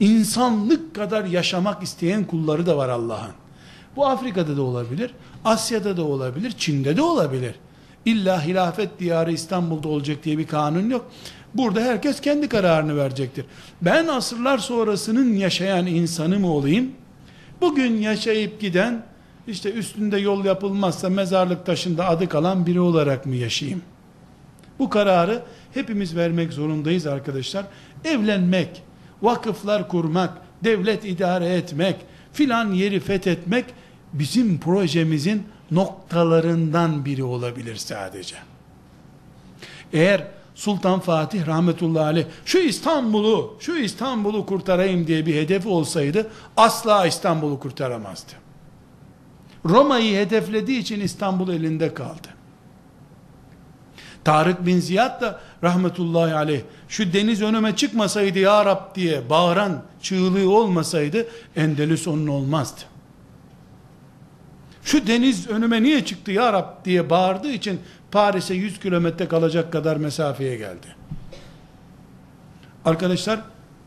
İnsanlık 0.00 0.94
kadar 0.94 1.24
yaşamak 1.24 1.82
isteyen 1.82 2.24
kulları 2.24 2.66
da 2.66 2.76
var 2.76 2.88
Allah'ın. 2.88 3.32
Bu 3.96 4.06
Afrika'da 4.06 4.56
da 4.56 4.62
olabilir, 4.62 5.14
Asya'da 5.44 5.96
da 5.96 6.04
olabilir, 6.04 6.52
Çin'de 6.58 6.96
de 6.96 7.02
olabilir. 7.02 7.54
İlla 8.04 8.44
hilafet 8.44 9.00
diyarı 9.00 9.32
İstanbul'da 9.32 9.88
olacak 9.88 10.24
diye 10.24 10.38
bir 10.38 10.46
kanun 10.46 10.90
yok. 10.90 11.10
Burada 11.54 11.80
herkes 11.80 12.20
kendi 12.20 12.48
kararını 12.48 12.96
verecektir. 12.96 13.44
Ben 13.82 14.06
asırlar 14.06 14.58
sonrasının 14.58 15.34
yaşayan 15.34 15.86
insanı 15.86 16.38
mı 16.38 16.52
olayım? 16.52 16.92
Bugün 17.60 17.96
yaşayıp 17.96 18.60
giden, 18.60 19.02
işte 19.48 19.72
üstünde 19.72 20.18
yol 20.18 20.44
yapılmazsa 20.44 21.08
mezarlık 21.08 21.66
taşında 21.66 22.08
adı 22.08 22.28
kalan 22.28 22.66
biri 22.66 22.80
olarak 22.80 23.26
mı 23.26 23.34
yaşayayım? 23.34 23.82
Bu 24.78 24.90
kararı 24.90 25.42
hepimiz 25.74 26.16
vermek 26.16 26.52
zorundayız 26.52 27.06
arkadaşlar. 27.06 27.64
Evlenmek, 28.04 28.82
vakıflar 29.22 29.88
kurmak, 29.88 30.30
devlet 30.64 31.04
idare 31.04 31.48
etmek, 31.48 31.96
filan 32.32 32.72
yeri 32.72 33.00
fethetmek 33.00 33.64
bizim 34.12 34.60
projemizin 34.60 35.46
noktalarından 35.70 37.04
biri 37.04 37.24
olabilir 37.24 37.76
sadece. 37.76 38.36
Eğer 39.92 40.26
Sultan 40.54 41.00
Fatih 41.00 41.46
rahmetullahi 41.46 42.04
aleyh 42.04 42.24
şu 42.44 42.58
İstanbul'u, 42.58 43.56
şu 43.60 43.76
İstanbul'u 43.76 44.46
kurtarayım 44.46 45.06
diye 45.06 45.26
bir 45.26 45.34
hedefi 45.34 45.68
olsaydı 45.68 46.30
asla 46.56 47.06
İstanbul'u 47.06 47.60
kurtaramazdı. 47.60 48.32
Roma'yı 49.64 50.16
hedeflediği 50.16 50.78
için 50.78 51.00
İstanbul 51.00 51.48
elinde 51.48 51.94
kaldı. 51.94 52.28
Tarık 54.24 54.66
bin 54.66 54.80
Ziyad 54.80 55.20
da 55.20 55.40
rahmetullahi 55.62 56.34
aleyh 56.34 56.60
şu 56.88 57.12
deniz 57.12 57.42
önüme 57.42 57.76
çıkmasaydı 57.76 58.38
ya 58.38 58.64
Rab 58.64 58.94
diye 58.94 59.30
bağıran 59.30 59.82
çığlığı 60.02 60.50
olmasaydı 60.50 61.26
Endelüs 61.56 62.08
onun 62.08 62.26
olmazdı. 62.26 62.91
Şu 64.84 65.06
deniz 65.06 65.48
önüme 65.48 65.82
niye 65.82 66.04
çıktı 66.04 66.30
ya 66.30 66.52
Rab 66.52 66.84
diye 66.84 67.10
bağırdığı 67.10 67.50
için 67.50 67.80
Paris'e 68.10 68.54
100 68.54 68.80
kilometre 68.80 69.28
kalacak 69.28 69.72
kadar 69.72 69.96
mesafeye 69.96 70.56
geldi. 70.56 70.86
Arkadaşlar 72.84 73.40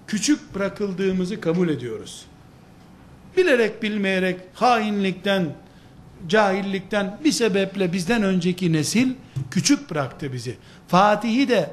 küçük 0.08 0.56
bırakıldığımızı 0.56 1.42
kabul 1.42 1.70
ediyoruz. 1.70 2.26
Bilerek 3.38 3.84
bilmeyerek 3.84 4.40
hainlikten, 4.54 5.46
cahillikten 6.28 7.20
bir 7.24 7.32
sebeple 7.32 7.94
bizden 7.94 8.24
önceki 8.24 8.74
nesil 8.74 9.14
küçük 9.52 9.90
bıraktı 9.90 10.34
bizi. 10.34 10.58
Fatih'i 10.88 11.50
de 11.50 11.72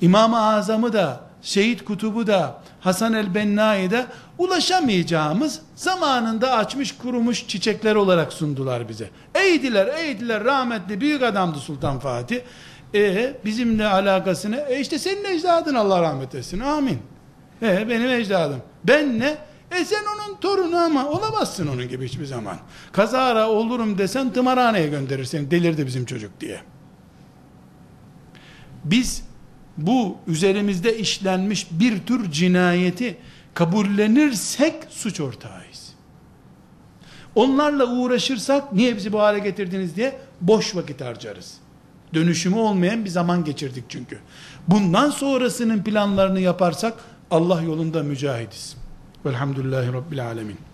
İmam-ı 0.00 0.40
Azam'ı 0.40 0.92
da 0.92 1.27
Şehit 1.42 1.84
Kutubu 1.84 2.26
da 2.26 2.62
Hasan 2.80 3.12
el-Benna'yı 3.12 3.90
da 3.90 4.06
ulaşamayacağımız 4.38 5.60
zamanında 5.74 6.52
açmış 6.52 6.98
kurumuş 6.98 7.46
çiçekler 7.48 7.94
olarak 7.94 8.32
sundular 8.32 8.88
bize. 8.88 9.10
Eğdiler 9.34 9.86
eğdiler 9.86 10.44
rahmetli 10.44 11.00
büyük 11.00 11.22
adamdı 11.22 11.58
Sultan 11.58 11.98
Fatih. 11.98 12.40
E 12.94 13.36
bizimle 13.44 13.86
alakasını 13.86 14.56
e 14.68 14.80
işte 14.80 14.98
senin 14.98 15.24
ecdadın 15.24 15.74
Allah 15.74 16.02
rahmet 16.02 16.34
etsin 16.34 16.60
amin. 16.60 16.98
E 17.62 17.88
benim 17.88 18.10
ecdadım. 18.10 18.62
Ben 18.84 19.18
ne? 19.18 19.38
E 19.70 19.84
sen 19.84 20.04
onun 20.04 20.36
torunu 20.36 20.76
ama 20.76 21.06
olamazsın 21.08 21.66
onun 21.66 21.88
gibi 21.88 22.08
hiçbir 22.08 22.26
zaman. 22.26 22.56
Kazara 22.92 23.48
olurum 23.48 23.98
desen 23.98 24.32
tımarhaneye 24.32 24.88
gönderir 24.88 25.24
seni 25.24 25.50
delirdi 25.50 25.86
bizim 25.86 26.04
çocuk 26.04 26.40
diye. 26.40 26.60
Biz 28.84 29.27
bu 29.78 30.16
üzerimizde 30.26 30.98
işlenmiş 30.98 31.66
bir 31.70 31.98
tür 32.06 32.30
cinayeti 32.30 33.16
kabullenirsek 33.54 34.74
suç 34.90 35.20
ortağıyız. 35.20 35.88
Onlarla 37.34 37.86
uğraşırsak 37.86 38.72
niye 38.72 38.96
bizi 38.96 39.12
bu 39.12 39.20
hale 39.20 39.38
getirdiniz 39.38 39.96
diye 39.96 40.18
boş 40.40 40.76
vakit 40.76 41.00
harcarız. 41.00 41.54
Dönüşümü 42.14 42.56
olmayan 42.56 43.04
bir 43.04 43.10
zaman 43.10 43.44
geçirdik 43.44 43.84
çünkü. 43.88 44.18
Bundan 44.68 45.10
sonrasının 45.10 45.82
planlarını 45.82 46.40
yaparsak 46.40 46.94
Allah 47.30 47.62
yolunda 47.62 48.02
mücahidiz. 48.02 48.76
Velhamdülillahi 49.26 49.92
Rabbil 49.92 50.26
Alemin. 50.26 50.67